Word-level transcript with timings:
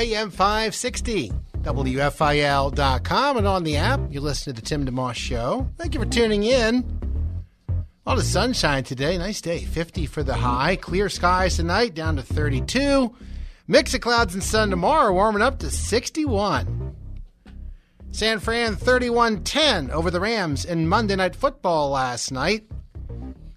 AM 0.00 0.30
560, 0.30 1.30
WFIL.com, 1.58 3.36
and 3.36 3.46
on 3.46 3.64
the 3.64 3.76
app. 3.76 4.00
You 4.08 4.22
listen 4.22 4.54
to 4.54 4.58
the 4.58 4.66
Tim 4.66 4.86
DeMoss 4.86 5.14
Show. 5.14 5.68
Thank 5.76 5.92
you 5.92 6.00
for 6.00 6.06
tuning 6.06 6.42
in. 6.42 6.98
A 7.68 8.08
lot 8.08 8.16
of 8.16 8.24
sunshine 8.24 8.82
today. 8.82 9.18
Nice 9.18 9.42
day. 9.42 9.58
50 9.58 10.06
for 10.06 10.22
the 10.22 10.32
high. 10.32 10.76
Clear 10.76 11.10
skies 11.10 11.56
tonight, 11.56 11.94
down 11.94 12.16
to 12.16 12.22
32. 12.22 13.14
Mix 13.68 13.92
of 13.92 14.00
clouds 14.00 14.32
and 14.32 14.42
sun 14.42 14.70
tomorrow, 14.70 15.12
warming 15.12 15.42
up 15.42 15.58
to 15.58 15.70
61. 15.70 16.96
San 18.10 18.40
Fran 18.40 18.76
31 18.76 19.44
10 19.44 19.90
over 19.90 20.10
the 20.10 20.18
Rams 20.18 20.64
in 20.64 20.88
Monday 20.88 21.14
Night 21.14 21.36
Football 21.36 21.90
last 21.90 22.32
night. 22.32 22.64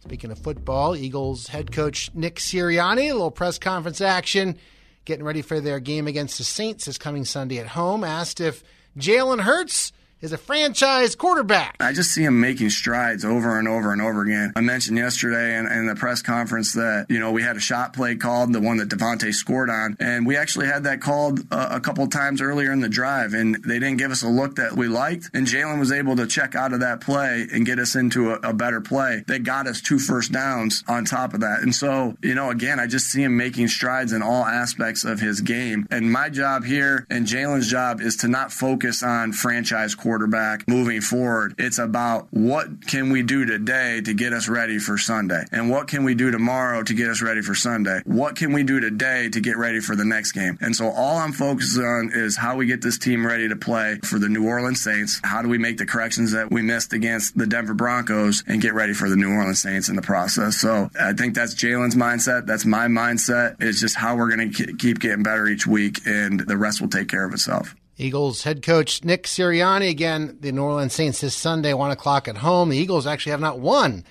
Speaking 0.02 0.30
of 0.30 0.39
football, 0.39 0.97
Eagles 0.97 1.47
head 1.47 1.72
coach 1.72 2.11
Nick 2.13 2.35
Sirianni, 2.35 3.09
a 3.09 3.13
little 3.13 3.31
press 3.31 3.57
conference 3.57 4.02
action 4.02 4.57
getting 5.06 5.26
ready 5.26 5.42
for 5.42 5.59
their 5.59 5.80
game 5.80 6.08
against 6.08 6.38
the 6.38 6.44
Saints 6.44 6.86
this 6.86 6.98
coming 6.98 7.26
Sunday 7.26 7.59
at 7.59 7.68
home, 7.68 8.04
asked 8.04 8.40
if 8.40 8.64
Jalen 8.98 9.42
Hurts 9.42 9.92
is 10.23 10.31
a 10.31 10.38
franchise 10.38 11.16
quarterback. 11.16 11.75
I 11.81 11.91
just 11.91 12.11
see 12.11 12.23
him 12.23 12.39
making 12.39 12.69
strides 12.69 13.25
over 13.25 13.59
and 13.59 13.67
over 13.67 13.91
and 13.91 14.02
over 14.02 14.21
again. 14.21 14.53
I 14.55 14.61
mentioned 14.61 14.97
yesterday 14.97 15.57
in, 15.57 15.67
in, 15.67 15.85
the 15.85 15.95
press 15.95 16.21
conference 16.21 16.71
that, 16.73 17.07
you 17.09 17.19
know, 17.19 17.33
we 17.33 17.43
had 17.43 17.57
a 17.57 17.59
shot 17.59 17.91
play 17.91 18.16
called, 18.16 18.53
the 18.53 18.61
one 18.61 18.77
that 18.77 18.88
DeVonta 18.88 19.33
scored 19.33 19.69
on, 19.69 19.97
and 19.99 20.25
we 20.25 20.38
actually 20.38 20.67
had 20.67 20.85
that 20.85 21.01
called 21.01 21.41
a, 21.51 21.75
a 21.75 21.79
couple 21.81 22.07
times 22.07 22.41
earlier 22.41 22.71
in 22.71 22.79
the 22.79 22.88
drive, 22.88 23.33
and 23.33 23.55
they 23.66 23.79
didn't 23.79 23.97
give 23.97 24.11
us 24.11 24.23
a 24.23 24.29
look 24.29 24.55
that 24.55 24.71
we 24.71 24.88
liked, 24.88 25.29
and 25.33 25.45
Jalen 25.45 25.77
was 25.77 25.91
able 25.91 26.16
to 26.16 26.25
check 26.25 26.55
out 26.55 26.71
of 26.71 26.79
that 26.79 27.01
play 27.01 27.45
and 27.51 27.66
get 27.66 27.77
us 27.77 27.95
into 27.95 28.31
a, 28.31 28.35
a 28.44 28.53
better 28.53 28.79
play 28.79 29.25
that 29.27 29.44
got 29.44 29.67
us 29.67 29.81
two 29.81 29.99
first 29.99 30.31
downs 30.31 30.85
on 30.88 31.03
top 31.03 31.33
of 31.33 31.41
that. 31.41 31.59
And 31.59 31.75
so, 31.75 32.16
you 32.21 32.33
know, 32.33 32.49
again, 32.49 32.79
I 32.79 32.88
just 32.88 33.07
see 33.07 33.23
him 33.23 33.35
making 33.35 33.67
strides 33.67 34.13
in 34.13 34.21
all 34.21 34.45
aspects 34.45 35.03
of 35.03 35.19
his 35.19 35.41
game. 35.41 35.85
And 35.91 36.09
my 36.09 36.29
job 36.29 36.63
here 36.63 37.05
and 37.09 37.27
Jalen's 37.27 37.69
job 37.69 37.99
is 37.99 38.16
to 38.17 38.29
not 38.29 38.53
focus 38.53 39.03
on 39.03 39.33
franchise 39.33 39.95
quarterback 39.95 40.12
quarterback 40.14 40.67
moving 40.67 41.02
forward. 41.02 41.56
It's 41.58 41.80
about 41.80 42.28
what 42.30 42.86
can 42.86 43.09
we 43.09 43.23
do 43.23 43.45
today 43.45 44.00
to 44.02 44.14
get 44.14 44.31
us 44.31 44.47
ready 44.47 44.78
for 44.78 44.95
Sunday? 44.95 45.44
And 45.52 45.72
what 45.72 45.88
can 45.88 46.03
we 46.03 46.14
do 46.14 46.30
tomorrow 46.30 46.83
to 46.83 46.94
get 46.94 47.09
us 47.09 47.23
ready 47.23 47.42
for 47.42 47.56
Sunday? 47.56 48.02
What 48.06 48.36
can 48.36 48.53
we 48.53 48.61
do 48.61 48.80
today 48.80 49.30
to 49.30 49.39
get 49.41 49.58
ready 49.58 49.80
for 49.80 49.95
the 49.95 50.06
next 50.06 50.34
game? 50.34 50.59
And 50.61 50.75
so 50.75 50.89
all 50.89 51.18
I'm 51.18 51.31
focused 51.31 51.79
on 51.79 52.12
is 52.13 52.38
how 52.38 52.57
we 52.57 52.68
get 52.68 52.84
this 52.84 53.00
team 53.00 53.25
ready 53.25 53.50
to 53.50 53.56
play 53.56 53.97
for 54.03 54.19
the 54.19 54.29
New 54.29 54.47
Orleans 54.47 54.84
Saints. 54.84 55.19
How 55.24 55.41
do 55.41 55.50
we 55.50 55.57
make 55.57 55.79
the 55.79 55.88
corrections 55.88 56.34
that 56.34 56.51
we 56.51 56.62
missed 56.62 56.94
against 56.94 57.35
the 57.35 57.47
Denver 57.47 57.74
Broncos 57.74 58.44
and 58.45 58.62
get 58.62 58.75
ready 58.75 58.94
for 58.94 59.09
the 59.09 59.16
New 59.16 59.31
Orleans 59.31 59.63
Saints 59.63 59.90
in 59.90 59.95
the 59.95 60.03
process? 60.03 60.57
So 60.57 60.91
I 61.00 61.13
think 61.13 61.34
that's 61.34 61.56
Jalen's 61.56 61.95
mindset. 61.95 62.45
That's 62.45 62.66
my 62.66 62.85
mindset. 62.85 63.56
It's 63.59 63.81
just 63.81 63.95
how 63.95 64.16
we're 64.16 64.30
going 64.30 64.51
to 64.51 64.74
keep 64.75 65.00
getting 65.00 65.24
better 65.24 65.47
each 65.47 65.66
week, 65.66 66.01
and 66.06 66.40
the 66.40 66.56
rest 66.56 66.81
will 66.81 66.90
take 66.90 67.07
care 67.07 67.25
of 67.25 67.34
itself. 67.34 67.75
Eagles 67.98 68.44
head 68.44 68.64
coach 68.64 69.04
Nick 69.04 69.24
Sirianni 69.24 69.90
again. 69.90 70.38
The 70.40 70.52
New 70.52 70.64
Orleans 70.64 70.94
Saints 70.94 71.22
this 71.22 71.36
Sunday, 71.36 71.74
one 71.74 71.92
o'clock 71.92 72.28
at 72.28 72.38
home. 72.38 72.70
The 72.70 72.78
Eagles 72.78 73.06
actually 73.06 73.31
have 73.31 73.40
not 73.40 73.59
won 73.59 74.04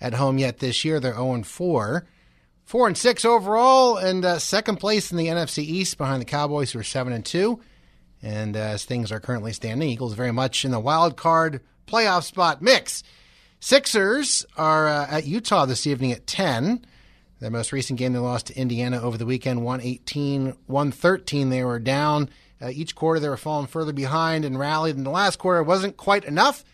at 0.00 0.14
home 0.14 0.38
yet 0.38 0.58
this 0.58 0.84
year. 0.84 0.98
They're 0.98 1.14
zero 1.14 1.34
and 1.34 1.46
four, 1.46 2.06
four 2.64 2.88
and 2.88 2.98
six 2.98 3.24
overall, 3.24 3.96
and 3.96 4.24
uh, 4.24 4.38
second 4.38 4.76
place 4.76 5.12
in 5.12 5.18
the 5.18 5.28
NFC 5.28 5.58
East 5.58 5.98
behind 5.98 6.20
the 6.20 6.26
Cowboys, 6.26 6.72
who 6.72 6.80
are 6.80 6.84
seven 6.84 7.12
and 7.12 7.24
two. 7.24 7.60
And 8.22 8.56
uh, 8.56 8.60
as 8.60 8.84
things 8.84 9.12
are 9.12 9.20
currently 9.20 9.52
standing, 9.52 9.88
Eagles 9.88 10.14
very 10.14 10.32
much 10.32 10.64
in 10.64 10.72
the 10.72 10.80
wild 10.80 11.16
card 11.16 11.60
playoff 11.86 12.24
spot 12.24 12.60
mix. 12.60 13.04
Sixers 13.60 14.44
are 14.56 14.88
uh, 14.88 15.06
at 15.08 15.26
Utah 15.26 15.64
this 15.64 15.86
evening 15.86 16.10
at 16.10 16.26
ten. 16.26 16.84
Their 17.40 17.50
most 17.52 17.70
recent 17.70 18.00
game, 18.00 18.12
they 18.14 18.18
lost 18.18 18.48
to 18.48 18.58
Indiana 18.58 19.00
over 19.00 19.16
the 19.16 19.26
weekend, 19.26 19.62
118 19.62 20.56
113. 20.66 21.50
They 21.50 21.62
were 21.62 21.78
down 21.78 22.30
uh, 22.60 22.68
each 22.68 22.94
quarter, 22.94 23.20
they 23.20 23.28
were 23.28 23.36
falling 23.36 23.66
further 23.66 23.92
behind 23.92 24.44
and 24.44 24.58
rallied. 24.58 24.96
In 24.96 25.04
the 25.04 25.10
last 25.10 25.38
quarter, 25.38 25.60
it 25.60 25.64
wasn't 25.64 25.96
quite 25.96 26.24
enough. 26.24 26.64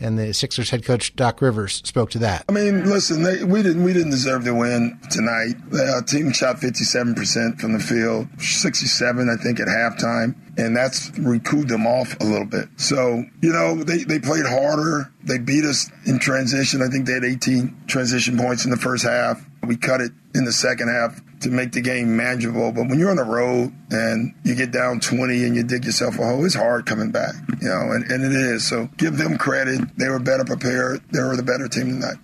And 0.00 0.18
the 0.18 0.34
Sixers 0.34 0.70
head 0.70 0.84
coach 0.84 1.14
Doc 1.14 1.40
Rivers 1.40 1.80
spoke 1.84 2.10
to 2.10 2.18
that. 2.18 2.44
I 2.48 2.52
mean, 2.52 2.84
listen, 2.84 3.22
they, 3.22 3.44
we 3.44 3.62
didn't 3.62 3.84
we 3.84 3.92
didn't 3.92 4.10
deserve 4.10 4.44
to 4.44 4.52
win 4.52 4.98
tonight. 5.10 5.54
Our 5.72 6.02
team 6.02 6.32
shot 6.32 6.58
57 6.58 7.14
percent 7.14 7.60
from 7.60 7.74
the 7.74 7.78
field, 7.78 8.26
67 8.40 9.28
I 9.28 9.40
think 9.40 9.60
at 9.60 9.68
halftime, 9.68 10.34
and 10.58 10.76
that's 10.76 11.16
we 11.16 11.38
cooled 11.38 11.68
them 11.68 11.86
off 11.86 12.18
a 12.20 12.24
little 12.24 12.46
bit. 12.46 12.68
So 12.76 13.24
you 13.40 13.52
know 13.52 13.84
they 13.84 13.98
they 14.02 14.18
played 14.18 14.46
harder. 14.46 15.12
They 15.22 15.38
beat 15.38 15.64
us 15.64 15.88
in 16.06 16.18
transition. 16.18 16.82
I 16.82 16.88
think 16.88 17.06
they 17.06 17.12
had 17.12 17.24
18 17.24 17.84
transition 17.86 18.36
points 18.36 18.64
in 18.64 18.72
the 18.72 18.76
first 18.76 19.04
half. 19.04 19.40
We 19.64 19.76
cut 19.76 20.00
it 20.00 20.10
in 20.34 20.44
the 20.44 20.52
second 20.52 20.88
half 20.88 21.20
to 21.44 21.50
make 21.50 21.72
the 21.72 21.80
game 21.80 22.16
manageable. 22.16 22.72
But 22.72 22.88
when 22.88 22.98
you're 22.98 23.10
on 23.10 23.16
the 23.16 23.24
road 23.24 23.72
and 23.90 24.34
you 24.44 24.54
get 24.54 24.72
down 24.72 25.00
20 25.00 25.44
and 25.44 25.56
you 25.56 25.62
dig 25.62 25.84
yourself 25.84 26.18
a 26.18 26.24
hole, 26.24 26.44
it's 26.44 26.54
hard 26.54 26.86
coming 26.86 27.10
back, 27.10 27.34
you 27.60 27.68
know, 27.68 27.92
and, 27.92 28.04
and 28.10 28.24
it 28.24 28.32
is. 28.32 28.66
So 28.66 28.88
give 28.96 29.16
them 29.16 29.38
credit. 29.38 29.80
They 29.96 30.08
were 30.08 30.18
better 30.18 30.44
prepared. 30.44 31.02
They 31.12 31.22
were 31.22 31.36
the 31.36 31.42
better 31.42 31.68
team 31.68 32.00
tonight. 32.00 32.18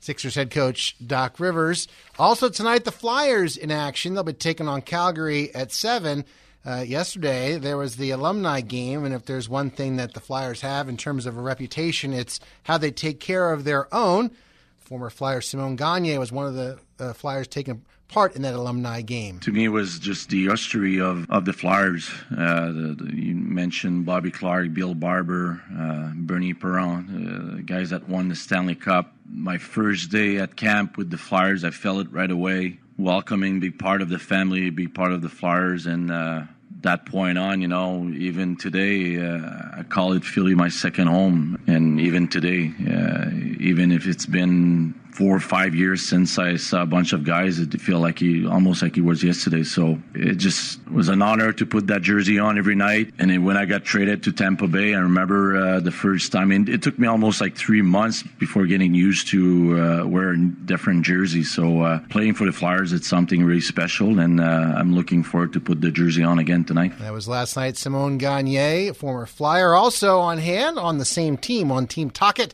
Sixers 0.00 0.34
head 0.34 0.50
coach 0.50 0.96
Doc 1.04 1.40
Rivers. 1.40 1.88
Also 2.18 2.48
tonight, 2.48 2.84
the 2.84 2.92
Flyers 2.92 3.56
in 3.56 3.70
action. 3.70 4.14
They'll 4.14 4.24
be 4.24 4.32
taking 4.32 4.68
on 4.68 4.82
Calgary 4.82 5.54
at 5.54 5.72
7. 5.72 6.24
Uh, 6.64 6.84
yesterday, 6.86 7.58
there 7.58 7.76
was 7.76 7.96
the 7.96 8.10
alumni 8.10 8.60
game, 8.60 9.04
and 9.04 9.14
if 9.14 9.24
there's 9.24 9.48
one 9.48 9.70
thing 9.70 9.96
that 9.96 10.14
the 10.14 10.20
Flyers 10.20 10.62
have 10.62 10.88
in 10.88 10.96
terms 10.96 11.24
of 11.26 11.36
a 11.36 11.40
reputation, 11.40 12.12
it's 12.12 12.40
how 12.64 12.76
they 12.76 12.90
take 12.90 13.20
care 13.20 13.52
of 13.52 13.62
their 13.64 13.92
own. 13.94 14.32
Former 14.78 15.10
Flyer 15.10 15.40
Simon 15.40 15.76
Gagne 15.76 16.18
was 16.18 16.30
one 16.30 16.46
of 16.46 16.54
the 16.54 16.78
uh, 16.98 17.12
Flyers 17.12 17.48
taking 17.48 17.84
part 18.08 18.36
in 18.36 18.42
that 18.42 18.54
alumni 18.54 19.00
game. 19.00 19.40
To 19.40 19.52
me, 19.52 19.64
it 19.64 19.68
was 19.68 19.98
just 19.98 20.30
the 20.30 20.46
history 20.46 21.00
of, 21.00 21.28
of 21.30 21.44
the 21.44 21.52
Flyers. 21.52 22.08
Uh, 22.30 22.66
the, 22.66 22.96
the, 22.98 23.16
you 23.16 23.34
mentioned 23.34 24.06
Bobby 24.06 24.30
Clarke, 24.30 24.72
Bill 24.72 24.94
Barber, 24.94 25.62
uh, 25.76 26.12
Bernie 26.14 26.54
Parent, 26.54 27.08
uh, 27.10 27.62
guys 27.62 27.90
that 27.90 28.08
won 28.08 28.28
the 28.28 28.36
Stanley 28.36 28.74
Cup. 28.74 29.12
My 29.28 29.58
first 29.58 30.10
day 30.10 30.38
at 30.38 30.56
camp 30.56 30.96
with 30.96 31.10
the 31.10 31.18
Flyers, 31.18 31.64
I 31.64 31.70
felt 31.70 32.06
it 32.06 32.12
right 32.12 32.30
away. 32.30 32.78
Welcoming, 32.98 33.60
be 33.60 33.70
part 33.70 34.00
of 34.00 34.08
the 34.08 34.18
family, 34.18 34.70
be 34.70 34.88
part 34.88 35.12
of 35.12 35.20
the 35.20 35.28
Flyers, 35.28 35.86
and 35.86 36.10
uh, 36.10 36.42
that 36.82 37.04
point 37.06 37.36
on, 37.36 37.60
you 37.60 37.68
know, 37.68 38.08
even 38.16 38.56
today, 38.56 39.18
uh, 39.20 39.78
I 39.78 39.82
call 39.82 40.12
it 40.12 40.24
Philly 40.24 40.54
my 40.54 40.68
second 40.68 41.08
home. 41.08 41.62
And 41.66 42.00
even 42.00 42.28
today, 42.28 42.72
uh, 42.88 43.30
even 43.58 43.92
if 43.92 44.06
it's 44.06 44.26
been 44.26 44.94
four 45.16 45.34
or 45.34 45.40
five 45.40 45.74
years 45.74 46.06
since 46.06 46.38
I 46.38 46.56
saw 46.56 46.82
a 46.82 46.86
bunch 46.86 47.12
of 47.14 47.24
guys. 47.24 47.58
It 47.58 47.80
feel 47.80 48.00
like 48.00 48.18
he 48.18 48.46
almost 48.46 48.82
like 48.82 48.94
he 48.94 49.00
was 49.00 49.24
yesterday. 49.24 49.62
So 49.62 49.98
it 50.14 50.34
just 50.34 50.78
was 50.90 51.08
an 51.08 51.22
honor 51.22 51.52
to 51.52 51.64
put 51.64 51.86
that 51.86 52.02
jersey 52.02 52.38
on 52.38 52.58
every 52.58 52.74
night. 52.74 53.14
And 53.18 53.30
then 53.30 53.44
when 53.44 53.56
I 53.56 53.64
got 53.64 53.84
traded 53.84 54.22
to 54.24 54.32
Tampa 54.32 54.68
Bay, 54.68 54.94
I 54.94 54.98
remember 54.98 55.56
uh, 55.56 55.80
the 55.80 55.90
first 55.90 56.32
time. 56.32 56.50
And 56.50 56.68
it 56.68 56.82
took 56.82 56.98
me 56.98 57.08
almost 57.08 57.40
like 57.40 57.56
three 57.56 57.82
months 57.82 58.22
before 58.38 58.66
getting 58.66 58.94
used 58.94 59.28
to 59.28 59.40
uh, 59.80 60.06
wearing 60.06 60.54
different 60.66 61.04
jerseys. 61.04 61.54
So 61.54 61.82
uh, 61.82 62.00
playing 62.10 62.34
for 62.34 62.44
the 62.44 62.52
Flyers, 62.52 62.92
it's 62.92 63.08
something 63.08 63.42
really 63.42 63.60
special, 63.60 64.18
and 64.18 64.40
uh, 64.40 64.44
I'm 64.76 64.94
looking 64.94 65.22
forward 65.22 65.52
to 65.54 65.60
put 65.60 65.80
the 65.80 65.90
jersey 65.90 66.22
on 66.22 66.38
again 66.38 66.64
tonight. 66.64 66.98
That 66.98 67.12
was 67.12 67.26
last 67.26 67.56
night. 67.56 67.76
Simon 67.76 68.18
Gagne, 68.18 68.92
former 68.92 69.26
Flyer, 69.26 69.74
also 69.74 70.18
on 70.18 70.38
hand 70.38 70.78
on 70.78 70.98
the 70.98 71.04
same 71.04 71.36
team 71.36 71.72
on 71.72 71.86
Team 71.86 72.10
Tocchet. 72.10 72.52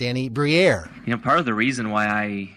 Danny 0.00 0.30
Briere. 0.30 0.90
You 1.04 1.12
know, 1.14 1.18
part 1.18 1.40
of 1.40 1.44
the 1.44 1.52
reason 1.52 1.90
why 1.90 2.06
I 2.06 2.48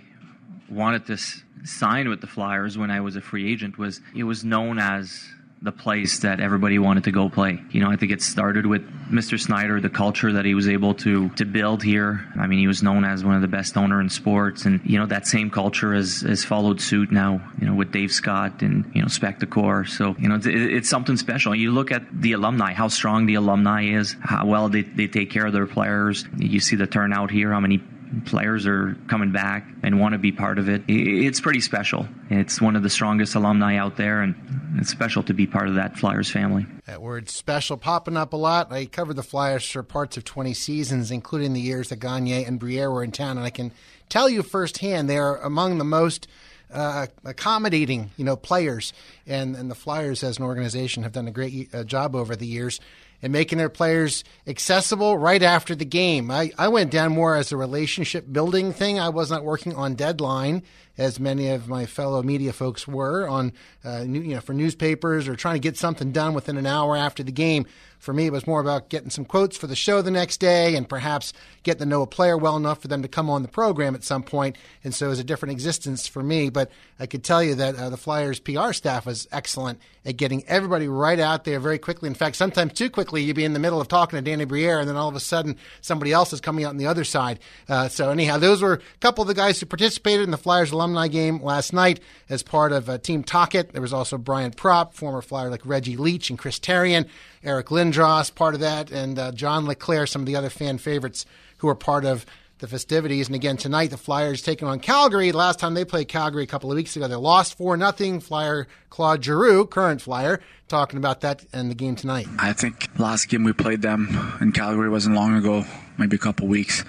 wanted 0.70 1.06
to 1.08 1.18
sign 1.66 2.08
with 2.08 2.22
the 2.22 2.28
Flyers 2.28 2.78
when 2.78 2.90
I 2.90 3.02
was 3.02 3.18
a 3.18 3.22
free 3.22 3.52
agent 3.52 3.78
was 3.78 4.00
it 4.16 4.24
was 4.24 4.46
known 4.46 4.80
as 4.80 5.28
the 5.64 5.72
place 5.72 6.20
that 6.20 6.42
everybody 6.42 6.78
wanted 6.78 7.06
to 7.06 7.12
go 7.12 7.30
play. 7.30 7.58
You 7.72 7.80
know, 7.80 7.90
I 7.90 7.96
think 7.96 8.12
it 8.12 8.22
started 8.22 8.66
with 8.66 8.82
Mr. 9.10 9.40
Snyder, 9.40 9.80
the 9.80 9.90
culture 9.90 10.34
that 10.34 10.44
he 10.44 10.54
was 10.54 10.68
able 10.68 10.94
to 10.96 11.30
to 11.30 11.46
build 11.46 11.82
here. 11.82 12.28
I 12.38 12.48
mean, 12.48 12.60
he 12.60 12.68
was 12.68 12.84
known 12.84 13.06
as 13.06 13.24
one 13.24 13.36
of 13.36 13.42
the 13.42 13.48
best 13.48 13.78
owner 13.78 14.02
in 14.02 14.10
sports, 14.10 14.66
and 14.66 14.82
you 14.84 15.00
know 15.00 15.06
that 15.06 15.26
same 15.26 15.50
culture 15.50 15.94
has 15.94 16.22
has 16.22 16.44
followed 16.44 16.82
suit 16.82 17.12
now. 17.14 17.40
You 17.60 17.68
know, 17.68 17.76
with 17.76 17.94
Dave 17.94 18.12
Scott 18.12 18.62
and 18.62 18.92
you 18.94 19.02
know 19.02 19.08
Spectacor. 19.08 19.88
So 19.88 20.16
you 20.20 20.28
know, 20.28 20.36
it's, 20.36 20.48
it's 20.48 20.90
something 20.90 21.16
special. 21.16 21.56
You 21.56 21.72
look 21.72 21.92
at 21.92 22.04
the 22.12 22.34
alumni, 22.34 22.74
how 22.74 22.90
strong 22.90 23.26
the 23.26 23.36
alumni 23.36 23.86
is, 23.86 24.18
how 24.22 24.46
well 24.46 24.68
they, 24.68 24.82
they 24.82 25.08
take 25.08 25.32
care 25.32 25.46
of 25.46 25.54
their 25.54 25.68
players. 25.68 26.26
You 26.38 26.60
see 26.60 26.76
the 26.76 26.88
turnout 26.88 27.32
here, 27.32 27.54
how 27.54 27.62
many 27.62 27.82
players 28.26 28.66
are 28.66 28.96
coming 29.08 29.32
back 29.32 29.68
and 29.82 30.00
want 30.00 30.14
to 30.14 30.20
be 30.20 30.32
part 30.32 30.60
of 30.60 30.70
it. 30.70 30.84
It's 30.88 31.42
pretty 31.42 31.62
special. 31.62 32.08
It's 32.30 32.62
one 32.62 32.76
of 32.76 32.84
the 32.84 32.90
strongest 32.90 33.36
alumni 33.36 33.76
out 33.78 33.98
there, 33.98 34.22
and 34.22 34.36
it's 34.78 34.90
special 34.90 35.24
to 35.24 35.34
be 35.34 35.48
part 35.48 35.68
of 35.68 35.76
that 35.76 35.98
Flyers 35.98 36.30
family. 36.30 36.66
That 36.86 37.02
word 37.02 37.30
special 37.30 37.78
popping 37.78 38.18
up 38.18 38.34
a 38.34 38.38
lot. 38.38 38.72
I 38.72 38.86
covered 38.86 39.16
the 39.16 39.24
Flyers 39.24 39.70
for 39.70 39.84
parts 39.84 40.18
of 40.18 40.24
20 40.24 40.54
seasons, 40.54 41.12
including 41.12 41.54
the 41.54 41.62
years 41.62 41.90
that 41.90 41.98
Gagne 41.98 42.46
and 42.46 42.60
Briere 42.60 42.92
were 42.92 43.04
in 43.04 43.12
town, 43.12 43.38
and 43.38 43.46
I 43.46 43.50
can 43.50 43.72
tell 44.10 44.30
you 44.30 44.44
firsthand 44.44 45.10
they 45.10 45.18
are 45.18 45.38
among 45.38 45.78
the 45.78 45.84
most 45.84 46.28
uh, 46.72 47.08
accommodating, 47.24 48.12
you 48.18 48.26
know, 48.26 48.36
players, 48.36 48.94
and 49.28 49.56
and 49.56 49.70
the 49.70 49.76
Flyers 49.76 50.24
as 50.24 50.40
an 50.40 50.44
organization 50.44 51.04
have 51.04 51.12
done 51.12 51.28
a 51.28 51.32
great 51.32 51.74
uh, 51.74 51.84
job 51.84 52.16
over 52.16 52.36
the 52.36 52.48
years 52.48 52.80
and 53.24 53.32
making 53.32 53.58
their 53.58 53.70
players 53.70 54.24
accessible 54.46 55.18
right 55.18 55.42
after 55.42 55.74
the 55.74 55.86
game. 55.86 56.30
I, 56.30 56.52
I 56.58 56.68
went 56.68 56.92
down 56.92 57.14
more 57.14 57.36
as 57.36 57.52
a 57.52 57.58
relationship 57.58 58.32
building 58.32 58.74
thing. 58.74 59.00
I 59.00 59.10
was 59.10 59.32
not 59.32 59.46
working 59.46 59.74
on 59.74 59.96
deadline 59.96 60.62
as 60.98 61.20
many 61.20 61.50
of 61.50 61.68
my 61.68 61.86
fellow 61.86 62.22
media 62.22 62.54
folks 62.54 62.88
were 62.88 63.28
on, 63.28 63.54
uh, 63.84 64.04
you 64.06 64.36
know, 64.36 64.42
for 64.42 64.54
newspapers 64.54 65.28
or 65.28 65.36
trying 65.36 65.56
to 65.56 65.60
get 65.60 65.78
something 65.78 66.12
done 66.12 66.34
within 66.34 66.58
an 66.58 66.68
hour 66.68 66.96
after 66.96 67.24
the 67.24 67.32
game. 67.32 67.66
For 68.04 68.14
me, 68.14 68.26
it 68.26 68.34
was 68.34 68.46
more 68.46 68.60
about 68.60 68.90
getting 68.90 69.10
some 69.10 69.24
quotes 69.24 69.56
for 69.56 69.66
the 69.66 69.78
show 69.78 70.02
the 70.02 70.12
next 70.12 70.42
day 70.42 70.76
and 70.76 70.90
perhaps 70.90 71.32
getting 71.64 71.80
to 71.80 71.86
know 71.86 72.02
a 72.02 72.08
player 72.08 72.38
well 72.38 72.58
enough 72.58 72.82
for 72.82 72.90
them 72.90 73.02
to 73.02 73.08
come 73.08 73.30
on 73.30 73.44
the 73.44 73.48
program 73.48 73.96
at 73.96 74.04
some 74.04 74.24
point. 74.24 74.58
And 74.84 74.94
so 74.94 75.06
it 75.06 75.10
was 75.10 75.20
a 75.20 75.24
different 75.24 75.54
existence 75.54 76.06
for 76.06 76.22
me. 76.22 76.50
But 76.50 76.70
I 77.00 77.06
could 77.06 77.24
tell 77.24 77.42
you 77.42 77.56
that 77.56 77.78
uh, 77.78 77.90
the 77.90 77.96
Flyers 77.96 78.42
PR 78.42 78.74
staff 78.74 79.06
was 79.06 79.26
excellent 79.32 79.80
at 80.04 80.18
getting 80.18 80.44
everybody 80.48 80.90
right 80.90 81.18
out 81.18 81.46
there 81.46 81.62
very 81.62 81.78
quickly. 81.78 82.08
In 82.08 82.14
fact, 82.14 82.36
sometimes 82.36 82.74
too 82.74 82.90
quickly, 82.90 83.24
you'd 83.24 83.38
be 83.38 83.46
in 83.46 83.54
the 83.54 83.60
middle 83.60 83.80
of 83.80 83.88
talking 83.88 84.18
to 84.18 84.22
Danny 84.22 84.44
Briere, 84.44 84.80
and 84.80 84.90
then 84.90 84.98
all 84.98 85.08
of 85.08 85.16
a 85.16 85.22
sudden 85.22 85.56
somebody 85.80 86.12
else 86.12 86.34
is 86.34 86.42
coming 86.42 86.66
out 86.66 86.72
on 86.72 86.78
the 86.78 86.88
other 86.88 87.06
side. 87.06 87.40
Uh, 87.70 87.88
so 87.88 88.10
anyhow, 88.10 88.38
those 88.38 88.62
were 88.62 88.74
a 88.74 88.98
couple 89.00 89.22
of 89.22 89.30
the 89.30 89.34
guys 89.34 89.62
who 89.62 89.66
participated 89.66 90.24
in 90.24 90.32
the 90.32 90.38
Flyers 90.38 90.72
alumni 90.74 91.08
game 91.08 91.42
last 91.42 91.72
night 91.72 92.02
as 92.30 92.44
part 92.44 92.74
of 92.74 92.90
uh, 92.90 92.98
Team 92.98 93.24
Tocchet. 93.24 93.72
There 93.72 93.82
was 93.82 93.94
also 93.94 94.18
Brian 94.18 94.52
Propp, 94.52 94.94
former 94.94 95.22
Flyer 95.22 95.50
like 95.50 95.66
Reggie 95.66 95.96
Leach 95.96 96.30
and 96.30 96.38
Chris 96.38 96.60
Therien. 96.60 97.08
Eric 97.44 97.68
Lindros, 97.68 98.34
part 98.34 98.54
of 98.54 98.62
that, 98.62 98.92
and 98.92 99.20
uh, 99.20 99.32
John 99.32 99.66
LeClair, 99.66 100.08
some 100.08 100.22
of 100.22 100.26
the 100.26 100.36
other 100.36 100.50
fan 100.50 100.78
favorites 100.78 101.26
who 101.58 101.68
are 101.68 101.76
part 101.76 102.06
of 102.06 102.26
the 102.60 102.68
festivities. 102.68 103.28
And 103.28 103.36
again, 103.36 103.58
tonight 103.58 103.90
the 103.90 103.98
Flyers 103.98 104.42
taking 104.42 104.68
on 104.68 104.80
Calgary. 104.80 105.32
Last 105.34 105.60
time 105.60 105.74
they 105.74 105.84
played 105.84 106.08
Calgary 106.08 106.44
a 106.44 106.48
couple 106.48 106.72
of 106.72 106.76
weeks 106.78 106.96
ago, 106.96 107.08
they 107.08 107.16
lost 107.16 107.58
4 107.58 107.76
nothing. 107.76 108.22
Flyer 108.22 108.68
Claude 108.90 109.24
Giroux, 109.24 109.66
current 109.66 110.02
Flyer, 110.02 110.40
talking 110.68 110.98
about 110.98 111.22
that 111.22 111.46
and 111.52 111.70
the 111.70 111.76
game 111.76 111.96
tonight. 111.96 112.28
I 112.40 112.54
think 112.54 112.88
last 112.98 113.28
game 113.28 113.44
we 113.44 113.54
played 113.54 113.82
them 113.82 114.38
in 114.40 114.54
Calgary 114.54 114.90
wasn't 114.90 115.16
long 115.16 115.36
ago 115.36 115.66
maybe 115.98 116.16
a 116.16 116.20
couple 116.20 116.48
weeks. 116.48 116.84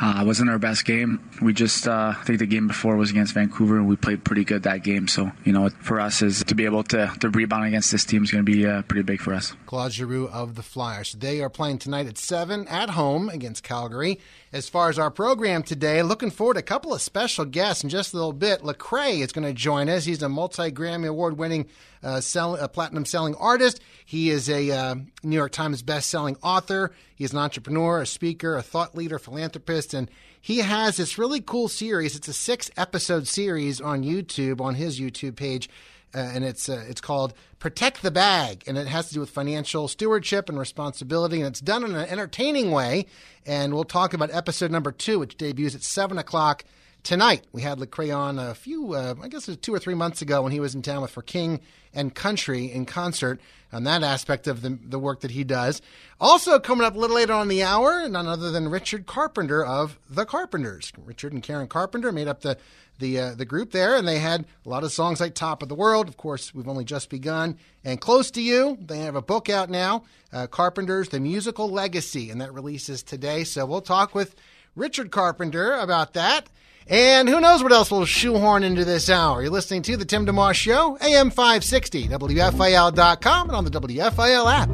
Uh, 0.00 0.22
wasn't 0.26 0.50
our 0.50 0.58
best 0.58 0.84
game. 0.84 1.28
We 1.40 1.52
just, 1.52 1.86
uh, 1.86 2.14
I 2.18 2.24
think 2.24 2.38
the 2.38 2.46
game 2.46 2.68
before 2.68 2.96
was 2.96 3.10
against 3.10 3.34
Vancouver, 3.34 3.76
and 3.76 3.86
we 3.86 3.96
played 3.96 4.24
pretty 4.24 4.44
good 4.44 4.62
that 4.64 4.82
game. 4.82 5.08
So, 5.08 5.30
you 5.44 5.52
know, 5.52 5.68
for 5.80 6.00
us 6.00 6.22
is 6.22 6.44
to 6.44 6.54
be 6.54 6.64
able 6.64 6.82
to, 6.84 7.12
to 7.20 7.30
rebound 7.30 7.66
against 7.66 7.92
this 7.92 8.04
team 8.04 8.24
is 8.24 8.30
going 8.30 8.44
to 8.44 8.50
be 8.50 8.66
uh, 8.66 8.82
pretty 8.82 9.02
big 9.02 9.20
for 9.20 9.34
us. 9.34 9.54
Claude 9.66 9.92
Giroux 9.92 10.28
of 10.28 10.54
the 10.54 10.62
Flyers. 10.62 11.12
They 11.12 11.40
are 11.40 11.50
playing 11.50 11.78
tonight 11.78 12.06
at 12.06 12.18
7 12.18 12.66
at 12.68 12.90
home 12.90 13.28
against 13.28 13.62
Calgary. 13.62 14.20
As 14.52 14.68
far 14.68 14.88
as 14.88 14.98
our 15.00 15.10
program 15.10 15.64
today, 15.64 16.02
looking 16.02 16.30
forward 16.30 16.54
to 16.54 16.60
a 16.60 16.62
couple 16.62 16.94
of 16.94 17.02
special 17.02 17.44
guests 17.44 17.82
in 17.82 17.90
just 17.90 18.12
a 18.12 18.16
little 18.16 18.32
bit. 18.32 18.62
Lecrae 18.62 19.18
is 19.18 19.32
going 19.32 19.46
to 19.46 19.52
join 19.52 19.88
us. 19.88 20.04
He's 20.04 20.22
a 20.22 20.28
multi 20.28 20.70
Grammy 20.70 21.08
Award 21.08 21.38
winning 21.38 21.66
uh, 22.04 22.20
sell, 22.20 22.54
a 22.56 22.68
platinum 22.68 23.04
selling 23.04 23.34
artist. 23.36 23.80
He 24.04 24.30
is 24.30 24.48
a 24.48 24.70
uh, 24.70 24.94
New 25.22 25.36
York 25.36 25.52
Times 25.52 25.82
best-selling 25.82 26.36
author. 26.42 26.92
He's 27.16 27.32
an 27.32 27.38
entrepreneur, 27.38 28.02
a 28.02 28.06
speaker, 28.06 28.56
a 28.56 28.62
thought 28.62 28.94
leader, 28.94 29.18
philanthropist, 29.18 29.94
and 29.94 30.10
he 30.40 30.58
has 30.58 30.98
this 30.98 31.16
really 31.16 31.40
cool 31.40 31.68
series. 31.68 32.14
It's 32.14 32.28
a 32.28 32.34
six-episode 32.34 33.26
series 33.26 33.80
on 33.80 34.04
YouTube 34.04 34.60
on 34.60 34.74
his 34.74 35.00
YouTube 35.00 35.36
page. 35.36 35.68
Uh, 36.14 36.18
and 36.32 36.44
it's 36.44 36.68
uh, 36.68 36.84
it's 36.88 37.00
called 37.00 37.34
Protect 37.58 38.00
the 38.00 38.10
Bag, 38.12 38.62
and 38.68 38.78
it 38.78 38.86
has 38.86 39.08
to 39.08 39.14
do 39.14 39.20
with 39.20 39.30
financial 39.30 39.88
stewardship 39.88 40.48
and 40.48 40.56
responsibility, 40.56 41.38
and 41.38 41.46
it's 41.48 41.60
done 41.60 41.82
in 41.82 41.96
an 41.96 42.08
entertaining 42.08 42.70
way. 42.70 43.06
And 43.44 43.74
we'll 43.74 43.82
talk 43.82 44.14
about 44.14 44.30
episode 44.32 44.70
number 44.70 44.92
two, 44.92 45.18
which 45.18 45.36
debuts 45.36 45.74
at 45.74 45.82
seven 45.82 46.16
o'clock 46.16 46.62
tonight. 47.04 47.44
We 47.52 47.62
had 47.62 47.78
Lecrae 47.78 48.16
on 48.16 48.38
a 48.38 48.54
few, 48.54 48.94
uh, 48.94 49.14
I 49.22 49.28
guess 49.28 49.46
it 49.46 49.52
was 49.52 49.56
two 49.58 49.74
or 49.74 49.78
three 49.78 49.94
months 49.94 50.22
ago 50.22 50.42
when 50.42 50.52
he 50.52 50.58
was 50.58 50.74
in 50.74 50.82
town 50.82 51.02
with 51.02 51.12
For 51.12 51.22
King 51.22 51.60
and 51.92 52.12
Country 52.12 52.72
in 52.72 52.86
concert 52.86 53.40
on 53.72 53.84
that 53.84 54.02
aspect 54.02 54.46
of 54.46 54.62
the, 54.62 54.70
the 54.70 54.98
work 54.98 55.20
that 55.20 55.30
he 55.30 55.44
does. 55.44 55.80
Also 56.20 56.58
coming 56.58 56.86
up 56.86 56.96
a 56.96 56.98
little 56.98 57.14
later 57.14 57.34
on 57.34 57.48
the 57.48 57.62
hour, 57.62 58.08
none 58.08 58.26
other 58.26 58.50
than 58.50 58.68
Richard 58.68 59.06
Carpenter 59.06 59.64
of 59.64 59.98
The 60.08 60.24
Carpenters. 60.24 60.92
Richard 61.04 61.32
and 61.32 61.42
Karen 61.42 61.68
Carpenter 61.68 62.10
made 62.10 62.26
up 62.26 62.40
the 62.40 62.58
the 63.00 63.18
uh, 63.18 63.34
the 63.34 63.44
group 63.44 63.72
there, 63.72 63.96
and 63.96 64.06
they 64.06 64.20
had 64.20 64.44
a 64.64 64.68
lot 64.68 64.84
of 64.84 64.92
songs 64.92 65.20
like 65.20 65.34
"Top 65.34 65.64
of 65.64 65.68
the 65.68 65.74
World." 65.74 66.06
Of 66.06 66.16
course, 66.16 66.54
we've 66.54 66.68
only 66.68 66.84
just 66.84 67.10
begun, 67.10 67.58
and 67.84 68.00
"Close 68.00 68.30
to 68.30 68.40
You." 68.40 68.78
They 68.80 68.98
have 69.00 69.16
a 69.16 69.20
book 69.20 69.50
out 69.50 69.68
now, 69.68 70.04
uh, 70.32 70.46
Carpenters: 70.46 71.08
The 71.08 71.18
Musical 71.18 71.68
Legacy, 71.68 72.30
and 72.30 72.40
that 72.40 72.54
releases 72.54 73.02
today. 73.02 73.42
So 73.42 73.66
we'll 73.66 73.80
talk 73.80 74.14
with 74.14 74.36
Richard 74.76 75.10
Carpenter 75.10 75.72
about 75.72 76.14
that. 76.14 76.48
And 76.86 77.28
who 77.28 77.40
knows 77.40 77.62
what 77.62 77.72
else 77.72 77.90
we'll 77.90 78.04
shoehorn 78.04 78.62
into 78.62 78.84
this 78.84 79.08
hour. 79.08 79.40
You're 79.42 79.50
listening 79.50 79.82
to 79.82 79.96
The 79.96 80.04
Tim 80.04 80.26
DeMoss 80.26 80.54
Show, 80.54 80.98
AM 81.00 81.30
560, 81.30 82.08
WFIL.com, 82.08 83.48
and 83.48 83.56
on 83.56 83.64
the 83.64 83.70
WFIL 83.70 84.52
app. 84.52 84.70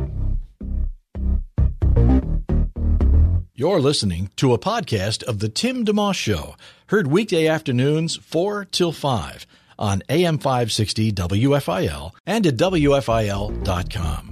You're 3.54 3.80
listening 3.80 4.30
to 4.36 4.54
a 4.54 4.58
podcast 4.58 5.22
of 5.24 5.38
The 5.38 5.50
Tim 5.50 5.84
DeMoss 5.84 6.14
Show, 6.14 6.56
heard 6.86 7.06
weekday 7.08 7.46
afternoons 7.46 8.16
4 8.16 8.64
till 8.64 8.90
5 8.90 9.46
on 9.78 10.02
AM 10.08 10.38
560 10.38 11.12
WFIL 11.12 12.12
and 12.26 12.46
at 12.46 12.56
WFIL.com. 12.56 14.26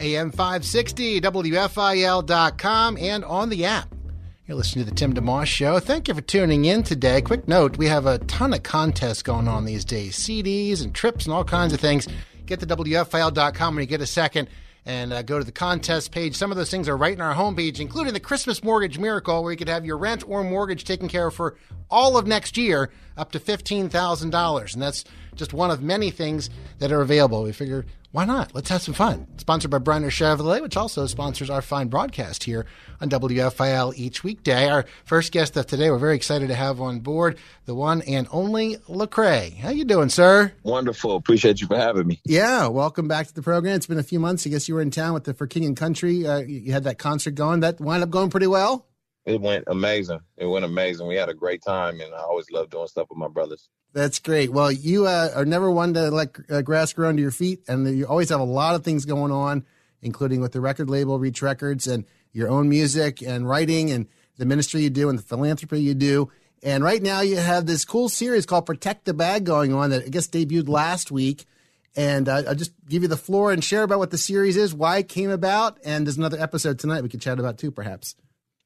AM 0.00 0.30
560, 0.32 1.20
WFIL.com, 1.20 2.98
and 2.98 3.24
on 3.24 3.48
the 3.48 3.64
app. 3.64 3.93
You're 4.46 4.58
listening 4.58 4.84
to 4.84 4.90
the 4.90 4.94
Tim 4.94 5.14
DeMoss 5.14 5.46
Show. 5.46 5.78
Thank 5.80 6.06
you 6.06 6.12
for 6.12 6.20
tuning 6.20 6.66
in 6.66 6.82
today. 6.82 7.22
Quick 7.22 7.48
note 7.48 7.78
we 7.78 7.86
have 7.86 8.04
a 8.04 8.18
ton 8.18 8.52
of 8.52 8.62
contests 8.62 9.22
going 9.22 9.48
on 9.48 9.64
these 9.64 9.86
days 9.86 10.18
CDs 10.18 10.84
and 10.84 10.94
trips 10.94 11.24
and 11.24 11.32
all 11.32 11.44
kinds 11.44 11.72
of 11.72 11.80
things. 11.80 12.06
Get 12.44 12.60
to 12.60 12.66
WFIL.com 12.66 13.74
when 13.74 13.82
you 13.82 13.86
get 13.86 14.02
a 14.02 14.06
second 14.06 14.50
and 14.84 15.14
uh, 15.14 15.22
go 15.22 15.38
to 15.38 15.46
the 15.46 15.50
contest 15.50 16.12
page. 16.12 16.36
Some 16.36 16.50
of 16.50 16.58
those 16.58 16.70
things 16.70 16.90
are 16.90 16.96
right 16.96 17.14
in 17.14 17.22
our 17.22 17.34
homepage, 17.34 17.80
including 17.80 18.12
the 18.12 18.20
Christmas 18.20 18.62
Mortgage 18.62 18.98
Miracle, 18.98 19.42
where 19.42 19.50
you 19.50 19.56
could 19.56 19.70
have 19.70 19.86
your 19.86 19.96
rent 19.96 20.22
or 20.28 20.44
mortgage 20.44 20.84
taken 20.84 21.08
care 21.08 21.28
of 21.28 21.34
for 21.34 21.56
all 21.90 22.18
of 22.18 22.26
next 22.26 22.58
year, 22.58 22.90
up 23.16 23.32
to 23.32 23.40
$15,000. 23.40 24.74
And 24.74 24.82
that's 24.82 25.04
just 25.34 25.54
one 25.54 25.70
of 25.70 25.80
many 25.80 26.10
things 26.10 26.50
that 26.80 26.92
are 26.92 27.00
available. 27.00 27.44
We 27.44 27.52
figure 27.52 27.86
why 28.14 28.24
not? 28.24 28.54
Let's 28.54 28.68
have 28.68 28.80
some 28.80 28.94
fun. 28.94 29.26
Sponsored 29.38 29.72
by 29.72 29.78
Brenner 29.78 30.08
Chevrolet, 30.08 30.62
which 30.62 30.76
also 30.76 31.04
sponsors 31.06 31.50
our 31.50 31.60
fine 31.60 31.88
broadcast 31.88 32.44
here 32.44 32.64
on 33.00 33.10
WFIL 33.10 33.92
each 33.96 34.22
weekday. 34.22 34.68
Our 34.68 34.84
first 35.04 35.32
guest 35.32 35.56
of 35.56 35.66
today, 35.66 35.90
we're 35.90 35.98
very 35.98 36.14
excited 36.14 36.46
to 36.46 36.54
have 36.54 36.80
on 36.80 37.00
board 37.00 37.38
the 37.64 37.74
one 37.74 38.02
and 38.02 38.28
only 38.30 38.76
Lecrae. 38.88 39.56
How 39.56 39.70
you 39.70 39.84
doing, 39.84 40.10
sir? 40.10 40.52
Wonderful. 40.62 41.16
Appreciate 41.16 41.60
you 41.60 41.66
for 41.66 41.76
having 41.76 42.06
me. 42.06 42.20
Yeah, 42.24 42.68
welcome 42.68 43.08
back 43.08 43.26
to 43.26 43.34
the 43.34 43.42
program. 43.42 43.74
It's 43.74 43.86
been 43.86 43.98
a 43.98 44.04
few 44.04 44.20
months. 44.20 44.46
I 44.46 44.50
guess 44.50 44.68
you 44.68 44.76
were 44.76 44.82
in 44.82 44.92
town 44.92 45.12
with 45.14 45.24
the 45.24 45.34
For 45.34 45.48
King 45.48 45.64
and 45.64 45.76
Country. 45.76 46.24
Uh, 46.24 46.38
you 46.38 46.70
had 46.70 46.84
that 46.84 46.98
concert 46.98 47.34
going. 47.34 47.60
That 47.60 47.80
wound 47.80 48.04
up 48.04 48.10
going 48.10 48.30
pretty 48.30 48.46
well. 48.46 48.86
It 49.26 49.40
went 49.40 49.64
amazing. 49.66 50.20
It 50.36 50.46
went 50.46 50.64
amazing. 50.64 51.06
We 51.06 51.16
had 51.16 51.30
a 51.30 51.34
great 51.34 51.62
time, 51.62 52.00
and 52.00 52.14
I 52.14 52.18
always 52.18 52.50
love 52.50 52.70
doing 52.70 52.86
stuff 52.86 53.08
with 53.08 53.18
my 53.18 53.28
brothers. 53.28 53.68
That's 53.94 54.18
great. 54.18 54.52
Well, 54.52 54.72
you 54.72 55.06
uh, 55.06 55.30
are 55.34 55.44
never 55.44 55.70
one 55.70 55.94
to 55.94 56.10
let 56.10 56.36
uh, 56.50 56.62
grass 56.62 56.92
grow 56.92 57.08
under 57.08 57.22
your 57.22 57.30
feet, 57.30 57.60
and 57.68 57.86
you 57.96 58.06
always 58.06 58.28
have 58.28 58.40
a 58.40 58.44
lot 58.44 58.74
of 58.74 58.84
things 58.84 59.04
going 59.04 59.32
on, 59.32 59.64
including 60.02 60.40
with 60.40 60.52
the 60.52 60.60
record 60.60 60.90
label 60.90 61.18
Reach 61.18 61.42
Records 61.42 61.86
and 61.86 62.04
your 62.32 62.50
own 62.50 62.68
music 62.68 63.22
and 63.22 63.48
writing 63.48 63.90
and 63.90 64.08
the 64.36 64.44
ministry 64.44 64.82
you 64.82 64.90
do 64.90 65.08
and 65.08 65.18
the 65.18 65.22
philanthropy 65.22 65.80
you 65.80 65.94
do. 65.94 66.30
And 66.62 66.82
right 66.82 67.02
now, 67.02 67.20
you 67.20 67.36
have 67.36 67.66
this 67.66 67.84
cool 67.84 68.08
series 68.08 68.46
called 68.46 68.66
Protect 68.66 69.04
the 69.04 69.14
Bag 69.14 69.44
going 69.44 69.72
on 69.72 69.90
that 69.90 70.04
I 70.04 70.08
guess 70.08 70.26
debuted 70.26 70.68
last 70.68 71.10
week. 71.10 71.44
And 71.96 72.28
uh, 72.28 72.42
I'll 72.48 72.54
just 72.54 72.72
give 72.88 73.02
you 73.02 73.08
the 73.08 73.16
floor 73.16 73.52
and 73.52 73.62
share 73.62 73.84
about 73.84 74.00
what 74.00 74.10
the 74.10 74.18
series 74.18 74.56
is, 74.56 74.74
why 74.74 74.98
it 74.98 75.08
came 75.08 75.30
about, 75.30 75.78
and 75.84 76.04
there's 76.04 76.16
another 76.16 76.40
episode 76.40 76.78
tonight 76.78 77.02
we 77.02 77.08
could 77.08 77.20
chat 77.20 77.38
about 77.38 77.58
too, 77.58 77.70
perhaps. 77.70 78.16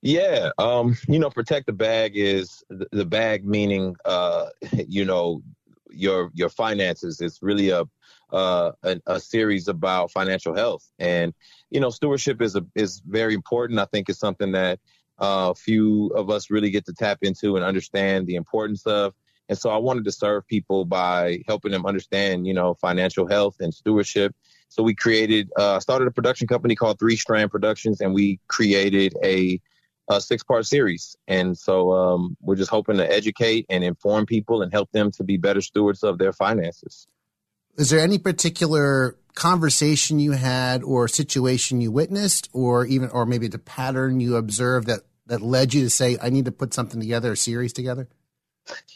Yeah, 0.01 0.51
um, 0.59 0.97
you 1.09 1.19
know, 1.19 1.31
protect 1.31 1.67
the 1.67 1.73
bag 1.73 2.13
is 2.15 2.63
the 2.69 3.05
bag 3.05 3.45
meaning, 3.45 3.97
uh, 4.05 4.47
you 4.73 5.05
know, 5.05 5.43
your 5.91 6.31
your 6.35 6.49
finances. 6.49 7.21
It's 7.21 7.43
really 7.43 7.71
a 7.71 7.85
uh, 8.33 8.73
a, 8.83 9.01
a, 9.07 9.21
series 9.21 9.69
about 9.69 10.11
financial 10.11 10.55
health. 10.55 10.87
And 10.99 11.33
you 11.71 11.81
know, 11.81 11.91
stewardship 11.91 12.43
is 12.43 12.57
a, 12.57 12.67
is 12.75 13.01
very 13.07 13.35
important. 13.35 13.81
I 13.81 13.87
think 13.87 14.09
it's 14.09 14.19
something 14.19 14.53
that 14.53 14.81
uh, 15.19 15.55
few 15.55 16.09
of 16.09 16.31
us 16.31 16.51
really 16.51 16.71
get 16.71 16.85
to 16.87 16.93
tap 16.93 17.19
into 17.23 17.57
and 17.57 17.65
understand 17.65 18.27
the 18.27 18.37
importance 18.37 18.87
of. 18.87 19.15
And 19.49 19.57
so 19.57 19.71
I 19.71 19.79
wanted 19.79 20.05
to 20.05 20.13
serve 20.13 20.47
people 20.47 20.85
by 20.85 21.43
helping 21.49 21.73
them 21.73 21.87
understand, 21.87 22.47
you 22.47 22.53
know, 22.53 22.75
financial 22.75 23.27
health 23.27 23.57
and 23.61 23.73
stewardship. 23.73 24.35
So 24.69 24.83
we 24.83 24.95
created, 24.95 25.51
uh, 25.57 25.81
started 25.81 26.07
a 26.07 26.11
production 26.11 26.47
company 26.47 26.75
called 26.75 26.99
Three 26.99 27.17
Strand 27.17 27.51
Productions, 27.51 28.03
and 28.03 28.13
we 28.13 28.41
created 28.49 29.15
a, 29.25 29.59
a 30.09 30.21
six 30.21 30.43
part 30.43 30.67
series. 30.67 31.17
And 31.27 31.57
so 31.57 31.93
um, 31.93 32.37
we're 32.41 32.57
just 32.57 32.71
hoping 32.71 32.97
to 32.97 33.11
educate 33.11 33.67
and 33.69 33.85
inform 33.85 34.27
people 34.27 34.63
and 34.63 34.73
help 34.73 34.91
them 34.93 35.11
to 35.13 35.25
be 35.25 35.37
better 35.37 35.61
stewards 35.61 36.03
of 36.03 36.19
their 36.19 36.33
finances. 36.33 37.07
Is 37.77 37.91
there 37.91 38.01
any 38.01 38.19
particular 38.19 39.17
conversation 39.35 40.19
you 40.19 40.33
had 40.33 40.83
or 40.83 41.07
situation 41.07 41.81
you 41.81 41.93
witnessed 41.93 42.49
or 42.53 42.85
even 42.87 43.09
or 43.11 43.25
maybe 43.25 43.47
the 43.47 43.59
pattern 43.59 44.19
you 44.19 44.35
observed 44.37 44.89
that 44.89 45.03
that 45.27 45.43
led 45.43 45.75
you 45.75 45.85
to 45.85 45.91
say 45.91 46.17
I 46.21 46.31
need 46.31 46.47
to 46.47 46.53
put 46.53 46.75
something 46.75 47.01
together, 47.01 47.33
a 47.33 47.37
series 47.37 47.73
together? 47.73 48.09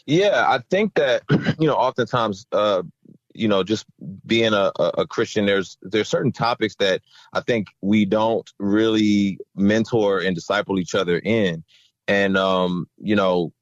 Yeah, 0.05 0.45
I 0.47 0.59
think 0.69 0.95
that 0.95 1.23
you 1.59 1.67
know, 1.67 1.75
oftentimes, 1.75 2.45
uh, 2.51 2.83
you 3.33 3.47
know, 3.47 3.63
just 3.63 3.85
being 4.25 4.53
a, 4.53 4.71
a 4.79 5.07
Christian, 5.07 5.45
there's 5.45 5.77
there's 5.81 6.09
certain 6.09 6.31
topics 6.31 6.75
that 6.79 7.01
I 7.33 7.41
think 7.41 7.67
we 7.81 8.05
don't 8.05 8.49
really 8.59 9.39
mentor 9.55 10.19
and 10.19 10.35
disciple 10.35 10.79
each 10.79 10.95
other 10.95 11.17
in, 11.17 11.63
and 12.07 12.37
um, 12.37 12.87
you 12.97 13.15
know, 13.15 13.53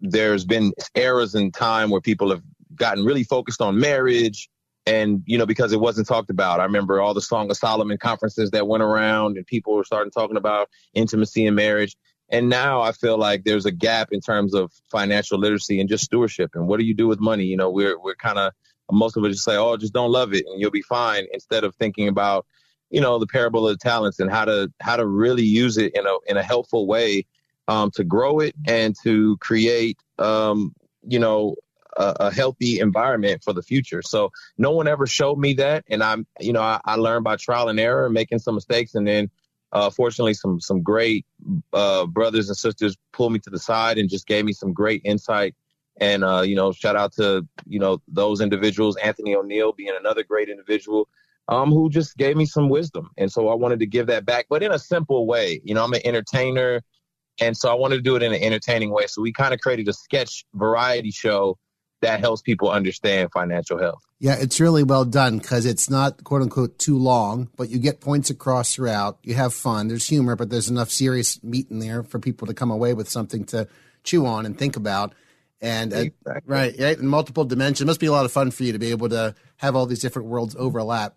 there's 0.00 0.44
been 0.44 0.72
eras 0.94 1.34
in 1.34 1.52
time 1.52 1.90
where 1.90 2.00
people 2.00 2.30
have 2.30 2.42
gotten 2.74 3.04
really 3.04 3.24
focused 3.24 3.60
on 3.60 3.78
marriage 3.78 4.48
and 4.86 5.22
you 5.26 5.38
know 5.38 5.46
because 5.46 5.72
it 5.72 5.80
wasn't 5.80 6.08
talked 6.08 6.30
about. 6.30 6.60
I 6.60 6.64
remember 6.64 7.00
all 7.00 7.14
the 7.14 7.20
song 7.20 7.50
of 7.50 7.56
solomon 7.56 7.98
conferences 7.98 8.50
that 8.50 8.66
went 8.66 8.82
around 8.82 9.36
and 9.36 9.46
people 9.46 9.74
were 9.74 9.84
starting 9.84 10.10
talking 10.10 10.36
about 10.36 10.68
intimacy 10.94 11.46
and 11.46 11.56
marriage. 11.56 11.96
And 12.28 12.48
now 12.48 12.80
I 12.80 12.92
feel 12.92 13.18
like 13.18 13.44
there's 13.44 13.66
a 13.66 13.70
gap 13.70 14.08
in 14.10 14.20
terms 14.20 14.54
of 14.54 14.72
financial 14.90 15.38
literacy 15.38 15.80
and 15.80 15.88
just 15.88 16.04
stewardship. 16.04 16.52
And 16.54 16.66
what 16.66 16.80
do 16.80 16.86
you 16.86 16.94
do 16.94 17.06
with 17.06 17.20
money? 17.20 17.44
You 17.44 17.58
know, 17.58 17.70
we're 17.70 17.98
we're 17.98 18.14
kind 18.14 18.38
of 18.38 18.52
most 18.92 19.16
of 19.16 19.24
us 19.24 19.32
just 19.32 19.44
say, 19.44 19.56
oh, 19.56 19.76
just 19.76 19.92
don't 19.92 20.10
love 20.10 20.32
it 20.32 20.44
and 20.46 20.60
you'll 20.60 20.70
be 20.70 20.82
fine, 20.82 21.26
instead 21.32 21.64
of 21.64 21.74
thinking 21.76 22.08
about, 22.08 22.46
you 22.90 23.00
know, 23.00 23.18
the 23.18 23.26
parable 23.26 23.66
of 23.66 23.78
the 23.78 23.82
talents 23.82 24.20
and 24.20 24.30
how 24.30 24.44
to 24.44 24.72
how 24.80 24.96
to 24.96 25.06
really 25.06 25.44
use 25.44 25.78
it 25.78 25.94
in 25.94 26.06
a 26.06 26.14
in 26.26 26.36
a 26.36 26.42
helpful 26.42 26.86
way 26.86 27.24
um, 27.68 27.90
to 27.92 28.04
grow 28.04 28.40
it 28.40 28.54
and 28.66 28.94
to 29.02 29.36
create, 29.38 29.98
um, 30.18 30.74
you 31.06 31.18
know, 31.18 31.56
a, 31.96 32.16
a, 32.20 32.34
healthy 32.34 32.80
environment 32.80 33.42
for 33.44 33.52
the 33.52 33.62
future. 33.62 34.02
So 34.02 34.30
no 34.58 34.72
one 34.72 34.88
ever 34.88 35.06
showed 35.06 35.38
me 35.38 35.54
that, 35.54 35.84
and 35.88 36.02
I'm, 36.02 36.26
you 36.40 36.52
know, 36.52 36.62
I, 36.62 36.80
I 36.84 36.96
learned 36.96 37.24
by 37.24 37.36
trial 37.36 37.68
and 37.68 37.78
error, 37.78 38.08
making 38.10 38.40
some 38.40 38.54
mistakes, 38.54 38.94
and 38.94 39.06
then 39.06 39.30
uh, 39.72 39.88
fortunately, 39.88 40.34
some 40.34 40.60
some 40.60 40.82
great 40.82 41.24
uh, 41.72 42.06
brothers 42.06 42.48
and 42.48 42.56
sisters 42.56 42.96
pulled 43.12 43.32
me 43.32 43.38
to 43.40 43.50
the 43.50 43.58
side 43.58 43.98
and 43.98 44.10
just 44.10 44.26
gave 44.26 44.44
me 44.44 44.52
some 44.52 44.72
great 44.72 45.00
insight. 45.04 45.54
And 46.02 46.24
uh, 46.24 46.40
you 46.40 46.56
know, 46.56 46.72
shout 46.72 46.96
out 46.96 47.12
to 47.12 47.46
you 47.64 47.78
know 47.78 48.02
those 48.08 48.40
individuals, 48.40 48.96
Anthony 48.96 49.36
O'Neill 49.36 49.72
being 49.72 49.92
another 49.96 50.24
great 50.24 50.48
individual, 50.48 51.08
um, 51.46 51.70
who 51.70 51.88
just 51.88 52.16
gave 52.16 52.36
me 52.36 52.44
some 52.44 52.68
wisdom. 52.68 53.10
And 53.16 53.30
so 53.30 53.48
I 53.48 53.54
wanted 53.54 53.78
to 53.78 53.86
give 53.86 54.08
that 54.08 54.26
back, 54.26 54.46
but 54.50 54.64
in 54.64 54.72
a 54.72 54.80
simple 54.80 55.28
way. 55.28 55.60
You 55.62 55.76
know, 55.76 55.84
I'm 55.84 55.92
an 55.92 56.00
entertainer, 56.04 56.82
and 57.40 57.56
so 57.56 57.70
I 57.70 57.74
wanted 57.74 57.96
to 57.96 58.02
do 58.02 58.16
it 58.16 58.22
in 58.24 58.32
an 58.32 58.42
entertaining 58.42 58.90
way. 58.90 59.06
So 59.06 59.22
we 59.22 59.32
kind 59.32 59.54
of 59.54 59.60
created 59.60 59.86
a 59.86 59.92
sketch 59.92 60.44
variety 60.54 61.12
show 61.12 61.56
that 62.00 62.18
helps 62.18 62.42
people 62.42 62.68
understand 62.68 63.30
financial 63.32 63.78
health. 63.78 64.02
Yeah, 64.18 64.34
it's 64.40 64.58
really 64.58 64.82
well 64.82 65.04
done 65.04 65.38
because 65.38 65.66
it's 65.66 65.88
not 65.88 66.24
quote 66.24 66.42
unquote 66.42 66.80
too 66.80 66.98
long, 66.98 67.48
but 67.56 67.70
you 67.70 67.78
get 67.78 68.00
points 68.00 68.28
across 68.28 68.74
throughout. 68.74 69.18
You 69.22 69.34
have 69.34 69.54
fun. 69.54 69.86
There's 69.86 70.08
humor, 70.08 70.34
but 70.34 70.50
there's 70.50 70.68
enough 70.68 70.90
serious 70.90 71.40
meat 71.44 71.70
in 71.70 71.78
there 71.78 72.02
for 72.02 72.18
people 72.18 72.48
to 72.48 72.54
come 72.54 72.72
away 72.72 72.92
with 72.92 73.08
something 73.08 73.44
to 73.46 73.68
chew 74.02 74.26
on 74.26 74.46
and 74.46 74.58
think 74.58 74.74
about. 74.74 75.14
And 75.62 75.94
uh, 75.94 76.04
right, 76.26 76.74
right, 76.76 76.98
in 76.98 77.06
multiple 77.06 77.44
dimensions. 77.44 77.82
It 77.82 77.86
must 77.86 78.00
be 78.00 78.06
a 78.06 78.12
lot 78.12 78.24
of 78.24 78.32
fun 78.32 78.50
for 78.50 78.64
you 78.64 78.72
to 78.72 78.80
be 78.80 78.90
able 78.90 79.08
to 79.10 79.34
have 79.58 79.76
all 79.76 79.86
these 79.86 80.00
different 80.00 80.28
worlds 80.28 80.56
overlap. 80.58 81.14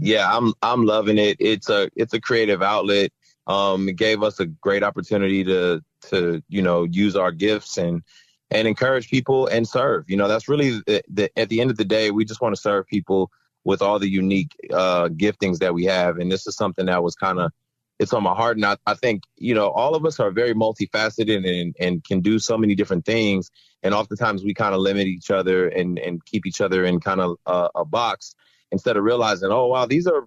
Yeah, 0.00 0.34
I'm 0.34 0.54
I'm 0.62 0.86
loving 0.86 1.18
it. 1.18 1.36
It's 1.38 1.68
a 1.68 1.90
it's 1.94 2.14
a 2.14 2.20
creative 2.20 2.62
outlet. 2.62 3.12
Um, 3.46 3.90
it 3.90 3.96
gave 3.96 4.22
us 4.22 4.40
a 4.40 4.46
great 4.46 4.82
opportunity 4.82 5.44
to 5.44 5.82
to 6.08 6.42
you 6.48 6.62
know 6.62 6.84
use 6.84 7.16
our 7.16 7.32
gifts 7.32 7.76
and 7.76 8.02
and 8.50 8.66
encourage 8.68 9.08
people 9.08 9.46
and 9.46 9.68
serve. 9.68 10.08
You 10.08 10.16
know, 10.16 10.28
that's 10.28 10.48
really 10.48 10.82
the, 10.86 11.02
the, 11.08 11.38
at 11.38 11.48
the 11.48 11.60
end 11.60 11.70
of 11.70 11.76
the 11.76 11.84
day, 11.84 12.10
we 12.10 12.24
just 12.24 12.40
want 12.40 12.54
to 12.54 12.60
serve 12.60 12.86
people 12.86 13.30
with 13.64 13.80
all 13.80 13.98
the 13.98 14.08
unique 14.08 14.54
uh, 14.72 15.08
giftings 15.08 15.58
that 15.58 15.74
we 15.74 15.84
have. 15.84 16.18
And 16.18 16.30
this 16.30 16.46
is 16.46 16.56
something 16.56 16.86
that 16.86 17.02
was 17.02 17.14
kind 17.14 17.38
of 17.38 17.52
it's 18.02 18.12
on 18.12 18.22
my 18.22 18.34
heart. 18.34 18.56
And 18.56 18.66
I, 18.66 18.76
I, 18.86 18.94
think, 18.94 19.22
you 19.36 19.54
know, 19.54 19.70
all 19.70 19.94
of 19.94 20.04
us 20.04 20.20
are 20.20 20.30
very 20.30 20.54
multifaceted 20.54 21.46
and, 21.46 21.74
and 21.78 22.04
can 22.04 22.20
do 22.20 22.38
so 22.38 22.58
many 22.58 22.74
different 22.74 23.04
things. 23.06 23.50
And 23.82 23.94
oftentimes 23.94 24.42
we 24.42 24.54
kind 24.54 24.74
of 24.74 24.80
limit 24.80 25.06
each 25.06 25.30
other 25.30 25.68
and, 25.68 25.98
and 25.98 26.24
keep 26.24 26.44
each 26.44 26.60
other 26.60 26.84
in 26.84 27.00
kind 27.00 27.20
of 27.20 27.36
a, 27.46 27.68
a 27.76 27.84
box 27.84 28.34
instead 28.70 28.96
of 28.96 29.04
realizing, 29.04 29.50
oh, 29.50 29.66
wow, 29.66 29.86
these 29.86 30.06
are 30.06 30.26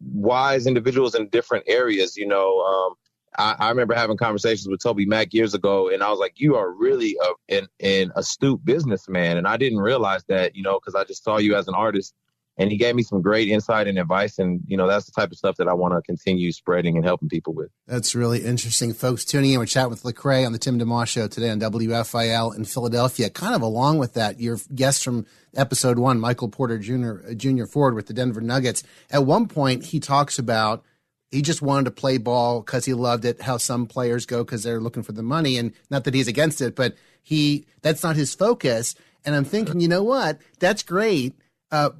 wise 0.00 0.66
individuals 0.66 1.14
in 1.14 1.28
different 1.28 1.64
areas. 1.68 2.16
You 2.16 2.26
know, 2.26 2.60
um, 2.60 2.94
I, 3.36 3.66
I, 3.66 3.68
remember 3.68 3.94
having 3.94 4.16
conversations 4.16 4.68
with 4.68 4.80
TobyMac 4.80 5.32
years 5.32 5.54
ago, 5.54 5.88
and 5.88 6.02
I 6.02 6.10
was 6.10 6.18
like, 6.18 6.34
"You 6.36 6.56
are 6.56 6.70
really 6.70 7.16
a, 7.22 7.56
an, 7.56 7.68
an 7.80 8.12
astute 8.16 8.64
businessman," 8.64 9.36
and 9.36 9.46
I 9.46 9.56
didn't 9.56 9.80
realize 9.80 10.24
that, 10.28 10.56
you 10.56 10.62
know, 10.62 10.80
because 10.80 10.94
I 10.94 11.04
just 11.04 11.22
saw 11.22 11.38
you 11.38 11.54
as 11.54 11.68
an 11.68 11.74
artist. 11.74 12.14
And 12.60 12.70
he 12.70 12.76
gave 12.76 12.94
me 12.94 13.02
some 13.02 13.22
great 13.22 13.48
insight 13.48 13.88
and 13.88 13.98
advice, 13.98 14.38
and 14.38 14.60
you 14.66 14.76
know 14.76 14.86
that's 14.86 15.06
the 15.06 15.12
type 15.12 15.30
of 15.32 15.38
stuff 15.38 15.56
that 15.56 15.66
I 15.66 15.72
want 15.72 15.94
to 15.94 16.02
continue 16.02 16.52
spreading 16.52 16.96
and 16.96 17.06
helping 17.06 17.30
people 17.30 17.54
with. 17.54 17.70
That's 17.86 18.14
really 18.14 18.44
interesting, 18.44 18.92
folks. 18.92 19.24
Tuning 19.24 19.54
in, 19.54 19.58
we're 19.58 19.64
chatting 19.64 19.88
with 19.88 20.02
Lecrae 20.02 20.44
on 20.44 20.52
the 20.52 20.58
Tim 20.58 20.78
DeMoss 20.78 21.06
Show 21.08 21.26
today 21.26 21.48
on 21.48 21.58
WFIL 21.58 22.54
in 22.54 22.66
Philadelphia. 22.66 23.30
Kind 23.30 23.54
of 23.54 23.62
along 23.62 23.96
with 23.96 24.12
that, 24.12 24.40
your 24.40 24.58
guest 24.74 25.02
from 25.02 25.24
episode 25.56 25.98
one, 25.98 26.20
Michael 26.20 26.50
Porter 26.50 26.76
Jr. 26.76 27.32
Jr. 27.32 27.64
Ford 27.64 27.94
with 27.94 28.08
the 28.08 28.12
Denver 28.12 28.42
Nuggets. 28.42 28.82
At 29.10 29.24
one 29.24 29.48
point, 29.48 29.86
he 29.86 29.98
talks 29.98 30.38
about 30.38 30.84
he 31.30 31.40
just 31.40 31.62
wanted 31.62 31.86
to 31.86 31.92
play 31.92 32.18
ball 32.18 32.60
because 32.60 32.84
he 32.84 32.92
loved 32.92 33.24
it. 33.24 33.40
How 33.40 33.56
some 33.56 33.86
players 33.86 34.26
go 34.26 34.44
because 34.44 34.64
they're 34.64 34.80
looking 34.80 35.02
for 35.02 35.12
the 35.12 35.22
money, 35.22 35.56
and 35.56 35.72
not 35.88 36.04
that 36.04 36.12
he's 36.12 36.28
against 36.28 36.60
it, 36.60 36.76
but 36.76 36.94
he 37.22 37.64
that's 37.80 38.02
not 38.02 38.16
his 38.16 38.34
focus. 38.34 38.94
And 39.24 39.34
I'm 39.34 39.46
thinking, 39.46 39.80
you 39.80 39.88
know 39.88 40.02
what? 40.02 40.38
That's 40.58 40.82
great, 40.82 41.34
uh, 41.70 41.90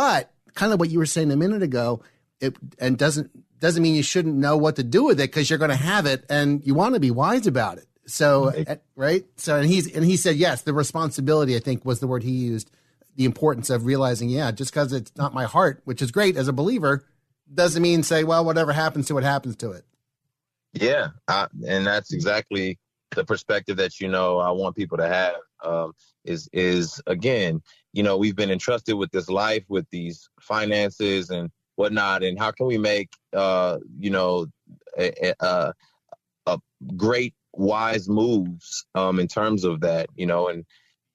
but 0.00 0.32
kind 0.54 0.72
of 0.72 0.80
what 0.80 0.88
you 0.88 0.98
were 0.98 1.04
saying 1.04 1.30
a 1.30 1.36
minute 1.36 1.62
ago, 1.62 2.02
it 2.40 2.56
and 2.78 2.96
doesn't 2.96 3.30
doesn't 3.58 3.82
mean 3.82 3.94
you 3.94 4.02
shouldn't 4.02 4.34
know 4.34 4.56
what 4.56 4.76
to 4.76 4.82
do 4.82 5.04
with 5.04 5.20
it 5.20 5.24
because 5.24 5.50
you're 5.50 5.58
going 5.58 5.70
to 5.70 5.76
have 5.76 6.06
it, 6.06 6.24
and 6.30 6.66
you 6.66 6.72
want 6.72 6.94
to 6.94 7.00
be 7.00 7.10
wise 7.10 7.46
about 7.46 7.76
it. 7.76 7.86
So 8.06 8.46
right. 8.46 8.66
Uh, 8.66 8.76
right, 8.96 9.26
so 9.36 9.56
and 9.56 9.68
he's 9.68 9.94
and 9.94 10.02
he 10.02 10.16
said 10.16 10.36
yes, 10.36 10.62
the 10.62 10.72
responsibility 10.72 11.54
I 11.54 11.58
think 11.58 11.84
was 11.84 12.00
the 12.00 12.06
word 12.06 12.22
he 12.22 12.30
used, 12.30 12.70
the 13.16 13.26
importance 13.26 13.68
of 13.68 13.84
realizing, 13.84 14.30
yeah, 14.30 14.50
just 14.52 14.72
because 14.72 14.94
it's 14.94 15.14
not 15.16 15.34
my 15.34 15.44
heart, 15.44 15.82
which 15.84 16.00
is 16.00 16.10
great 16.10 16.34
as 16.38 16.48
a 16.48 16.52
believer 16.54 17.04
doesn't 17.52 17.82
mean 17.82 18.02
say, 18.02 18.24
well, 18.24 18.42
whatever 18.42 18.72
happens 18.72 19.06
to 19.08 19.18
it 19.18 19.24
happens 19.24 19.56
to 19.56 19.72
it. 19.72 19.84
Yeah, 20.72 21.08
I, 21.28 21.48
and 21.66 21.86
that's 21.86 22.14
exactly 22.14 22.78
the 23.14 23.24
perspective 23.26 23.76
that 23.76 24.00
you 24.00 24.08
know 24.08 24.38
I 24.38 24.50
want 24.52 24.76
people 24.76 24.96
to 24.96 25.06
have. 25.06 25.34
Um, 25.62 25.92
is 26.24 26.48
is 26.54 27.02
again, 27.06 27.60
you 27.92 28.02
know, 28.02 28.16
we've 28.16 28.36
been 28.36 28.50
entrusted 28.50 28.96
with 28.96 29.10
this 29.10 29.28
life, 29.28 29.64
with 29.68 29.86
these 29.90 30.28
finances 30.40 31.30
and 31.30 31.50
whatnot, 31.76 32.22
and 32.22 32.38
how 32.38 32.50
can 32.50 32.66
we 32.66 32.78
make 32.78 33.10
uh, 33.32 33.78
you 33.98 34.10
know 34.10 34.46
a, 34.98 35.34
a, 35.40 35.72
a 36.46 36.58
great 36.96 37.34
wise 37.52 38.08
moves 38.08 38.86
um, 38.94 39.18
in 39.18 39.26
terms 39.26 39.64
of 39.64 39.80
that, 39.80 40.08
you 40.14 40.26
know, 40.26 40.48
and 40.48 40.64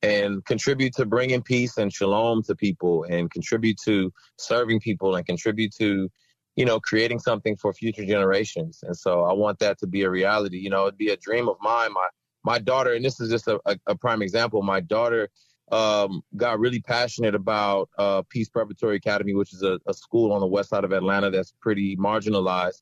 and 0.02 0.46
contribute 0.46 0.94
to 0.96 1.06
bringing 1.06 1.42
peace 1.42 1.78
and 1.78 1.94
shalom 1.94 2.44
to 2.44 2.56
people, 2.56 3.04
and 3.04 3.32
contribute 3.32 3.78
to 3.86 4.12
serving 4.38 4.80
people, 4.80 5.16
and 5.16 5.26
contribute 5.26 5.74
to 5.76 6.10
you 6.56 6.66
know, 6.66 6.80
creating 6.80 7.20
something 7.20 7.56
for 7.58 7.74
future 7.74 8.06
generations. 8.06 8.80
And 8.84 8.96
so 8.96 9.24
I 9.24 9.34
want 9.34 9.60
that 9.60 9.78
to 9.80 9.88
be 9.88 10.04
a 10.04 10.10
reality. 10.10 10.58
You 10.58 10.70
know, 10.70 10.84
it'd 10.84 10.98
be 10.98 11.10
a 11.10 11.18
dream 11.18 11.50
of 11.50 11.58
mine. 11.62 11.92
My 11.94 12.08
my 12.44 12.60
daughter, 12.60 12.94
and 12.94 13.04
this 13.04 13.20
is 13.20 13.30
just 13.30 13.48
a, 13.48 13.60
a, 13.66 13.78
a 13.88 13.96
prime 13.96 14.22
example. 14.22 14.62
My 14.62 14.80
daughter 14.80 15.30
um, 15.72 16.22
got 16.36 16.60
really 16.60 16.82
passionate 16.82 17.36
about 17.36 17.90
uh, 17.98 18.22
Peace 18.30 18.50
Preparatory 18.50 18.98
Academy, 18.98 19.34
which 19.34 19.54
is 19.54 19.64
a, 19.64 19.80
a, 19.88 19.94
school 19.94 20.32
on 20.32 20.40
the 20.40 20.48
west 20.48 20.70
side 20.70 20.84
of 20.84 20.92
Atlanta 20.92 21.32
that's 21.32 21.54
pretty 21.60 21.96
marginalized. 21.98 22.82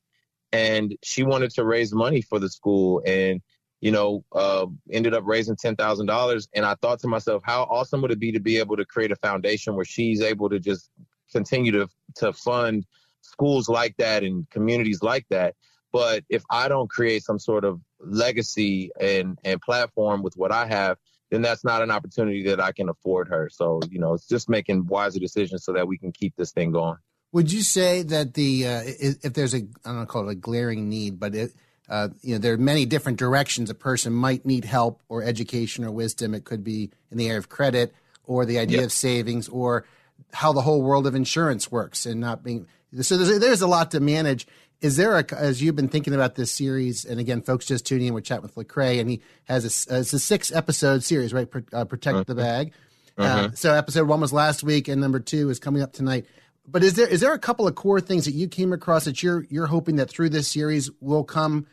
And 0.52 0.96
she 1.02 1.22
wanted 1.22 1.50
to 1.52 1.64
raise 1.64 1.92
money 1.92 2.20
for 2.20 2.38
the 2.38 2.48
school, 2.48 3.02
and 3.06 3.40
you 3.80 3.90
know, 3.90 4.24
uh, 4.32 4.66
ended 4.92 5.14
up 5.14 5.24
raising 5.26 5.56
ten 5.56 5.76
thousand 5.76 6.06
dollars. 6.06 6.48
And 6.54 6.64
I 6.64 6.74
thought 6.80 7.00
to 7.00 7.08
myself, 7.08 7.42
how 7.44 7.62
awesome 7.62 8.02
would 8.02 8.12
it 8.12 8.20
be 8.20 8.32
to 8.32 8.40
be 8.40 8.58
able 8.58 8.76
to 8.76 8.84
create 8.84 9.10
a 9.10 9.16
foundation 9.16 9.74
where 9.74 9.84
she's 9.84 10.20
able 10.20 10.50
to 10.50 10.60
just 10.60 10.90
continue 11.32 11.72
to 11.72 11.88
to 12.16 12.32
fund 12.32 12.84
schools 13.22 13.68
like 13.68 13.96
that 13.96 14.22
and 14.22 14.48
communities 14.50 15.02
like 15.02 15.26
that. 15.30 15.54
But 15.92 16.24
if 16.28 16.42
I 16.50 16.68
don't 16.68 16.90
create 16.90 17.22
some 17.22 17.38
sort 17.38 17.64
of 17.64 17.80
legacy 18.00 18.90
and, 19.00 19.38
and 19.44 19.60
platform 19.60 20.22
with 20.22 20.34
what 20.36 20.52
I 20.52 20.66
have, 20.66 20.98
then 21.30 21.42
that's 21.42 21.64
not 21.64 21.82
an 21.82 21.90
opportunity 21.90 22.44
that 22.44 22.60
I 22.60 22.72
can 22.72 22.88
afford 22.88 23.28
her. 23.28 23.48
So, 23.50 23.80
you 23.90 23.98
know, 23.98 24.14
it's 24.14 24.28
just 24.28 24.48
making 24.48 24.86
wiser 24.86 25.18
decisions 25.18 25.64
so 25.64 25.72
that 25.72 25.88
we 25.88 25.98
can 25.98 26.12
keep 26.12 26.36
this 26.36 26.52
thing 26.52 26.72
going. 26.72 26.96
Would 27.32 27.52
you 27.52 27.62
say 27.62 28.02
that 28.02 28.34
the 28.34 28.66
uh, 28.66 28.82
if 28.86 29.32
there's 29.32 29.54
a 29.54 29.58
I 29.58 29.62
don't 29.84 30.00
know 30.00 30.06
call 30.06 30.28
it 30.28 30.32
a 30.32 30.36
glaring 30.36 30.88
need, 30.88 31.18
but 31.18 31.34
it 31.34 31.52
uh, 31.88 32.10
you 32.22 32.34
know 32.34 32.38
there 32.38 32.52
are 32.52 32.58
many 32.58 32.86
different 32.86 33.18
directions 33.18 33.70
a 33.70 33.74
person 33.74 34.12
might 34.12 34.46
need 34.46 34.64
help 34.64 35.02
or 35.08 35.24
education 35.24 35.84
or 35.84 35.90
wisdom. 35.90 36.32
It 36.32 36.44
could 36.44 36.62
be 36.62 36.90
in 37.10 37.18
the 37.18 37.26
area 37.26 37.38
of 37.38 37.48
credit 37.48 37.92
or 38.22 38.46
the 38.46 38.60
idea 38.60 38.78
yep. 38.78 38.86
of 38.86 38.92
savings 38.92 39.48
or 39.48 39.84
how 40.32 40.52
the 40.52 40.60
whole 40.60 40.80
world 40.80 41.08
of 41.08 41.16
insurance 41.16 41.72
works 41.72 42.06
and 42.06 42.20
not 42.20 42.44
being 42.44 42.68
so 43.02 43.16
there's, 43.16 43.40
there's 43.40 43.62
a 43.62 43.66
lot 43.66 43.90
to 43.92 44.00
manage. 44.00 44.46
Is 44.84 44.96
there 44.98 45.18
a, 45.18 45.24
as 45.34 45.62
you've 45.62 45.76
been 45.76 45.88
thinking 45.88 46.12
about 46.12 46.34
this 46.34 46.52
series, 46.52 47.06
and 47.06 47.18
again, 47.18 47.40
folks 47.40 47.64
just 47.64 47.86
tuning 47.86 48.08
in, 48.08 48.12
we're 48.12 48.20
chatting 48.20 48.42
with 48.42 48.54
Lecrae, 48.54 49.00
and 49.00 49.08
he 49.08 49.22
has 49.44 49.64
a, 49.64 49.98
it's 49.98 50.12
a 50.12 50.18
six 50.18 50.52
episode 50.52 51.02
series, 51.02 51.32
right? 51.32 51.48
Uh, 51.72 51.86
Protect 51.86 52.16
uh-huh. 52.16 52.24
the 52.24 52.34
Bag. 52.34 52.72
Uh-huh. 53.16 53.44
Uh, 53.44 53.50
so 53.54 53.72
episode 53.72 54.06
one 54.08 54.20
was 54.20 54.30
last 54.30 54.62
week, 54.62 54.88
and 54.88 55.00
number 55.00 55.20
two 55.20 55.48
is 55.48 55.58
coming 55.58 55.80
up 55.80 55.94
tonight. 55.94 56.26
But 56.68 56.84
is 56.84 56.96
there 56.96 57.08
is 57.08 57.22
there 57.22 57.32
a 57.32 57.38
couple 57.38 57.66
of 57.66 57.74
core 57.76 58.02
things 58.02 58.26
that 58.26 58.32
you 58.32 58.46
came 58.46 58.74
across 58.74 59.06
that 59.06 59.22
you're 59.22 59.46
you're 59.48 59.68
hoping 59.68 59.96
that 59.96 60.10
through 60.10 60.28
this 60.28 60.48
series 60.48 60.90
will 61.00 61.24
come 61.24 61.66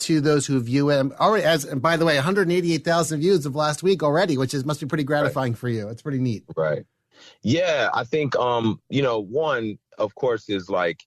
to 0.00 0.20
those 0.20 0.44
who 0.44 0.58
view 0.58 0.90
it 0.90 1.12
already? 1.20 1.44
As 1.44 1.64
and 1.64 1.80
by 1.80 1.96
the 1.96 2.04
way, 2.04 2.16
188,000 2.16 3.20
views 3.20 3.46
of 3.46 3.54
last 3.54 3.84
week 3.84 4.02
already, 4.02 4.36
which 4.36 4.54
is 4.54 4.64
must 4.64 4.80
be 4.80 4.86
pretty 4.86 5.04
gratifying 5.04 5.52
right. 5.52 5.58
for 5.58 5.68
you. 5.68 5.88
It's 5.88 6.02
pretty 6.02 6.18
neat, 6.18 6.42
right? 6.56 6.84
Yeah, 7.42 7.90
I 7.94 8.02
think 8.02 8.34
um, 8.34 8.80
you 8.88 9.02
know, 9.02 9.20
one 9.20 9.78
of 9.98 10.16
course 10.16 10.48
is 10.48 10.68
like 10.68 11.04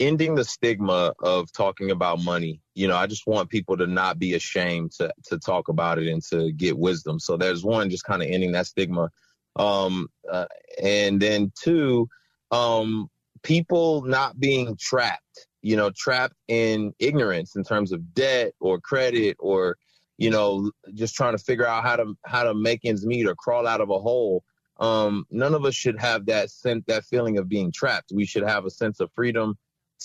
ending 0.00 0.34
the 0.34 0.44
stigma 0.44 1.12
of 1.22 1.52
talking 1.52 1.90
about 1.90 2.24
money. 2.24 2.62
You 2.74 2.88
know, 2.88 2.96
I 2.96 3.06
just 3.06 3.26
want 3.26 3.50
people 3.50 3.76
to 3.76 3.86
not 3.86 4.18
be 4.18 4.34
ashamed 4.34 4.92
to 4.92 5.12
to 5.26 5.38
talk 5.38 5.68
about 5.68 5.98
it 5.98 6.08
and 6.08 6.22
to 6.30 6.50
get 6.52 6.78
wisdom. 6.78 7.20
So 7.20 7.36
there's 7.36 7.62
one, 7.62 7.90
just 7.90 8.04
kind 8.04 8.22
of 8.22 8.28
ending 8.28 8.52
that 8.52 8.66
stigma, 8.66 9.10
um, 9.56 10.08
uh, 10.30 10.46
and 10.82 11.20
then 11.20 11.52
two, 11.54 12.08
um, 12.50 13.08
people 13.42 14.02
not 14.02 14.40
being 14.40 14.76
trapped. 14.80 15.46
You 15.62 15.76
know, 15.76 15.90
trapped 15.94 16.36
in 16.48 16.94
ignorance 16.98 17.54
in 17.54 17.64
terms 17.64 17.92
of 17.92 18.14
debt 18.14 18.54
or 18.60 18.80
credit 18.80 19.36
or 19.38 19.76
you 20.16 20.30
know 20.30 20.72
just 20.94 21.14
trying 21.14 21.36
to 21.36 21.44
figure 21.44 21.66
out 21.66 21.84
how 21.84 21.96
to 21.96 22.16
how 22.24 22.44
to 22.44 22.54
make 22.54 22.80
ends 22.84 23.04
meet 23.04 23.26
or 23.26 23.34
crawl 23.34 23.66
out 23.66 23.82
of 23.82 23.90
a 23.90 23.98
hole. 23.98 24.42
Um, 24.78 25.26
none 25.30 25.52
of 25.52 25.66
us 25.66 25.74
should 25.74 26.00
have 26.00 26.24
that 26.26 26.50
sense, 26.50 26.84
that 26.86 27.04
feeling 27.04 27.36
of 27.36 27.50
being 27.50 27.70
trapped. 27.70 28.12
We 28.14 28.24
should 28.24 28.44
have 28.44 28.64
a 28.64 28.70
sense 28.70 29.00
of 29.00 29.10
freedom 29.12 29.58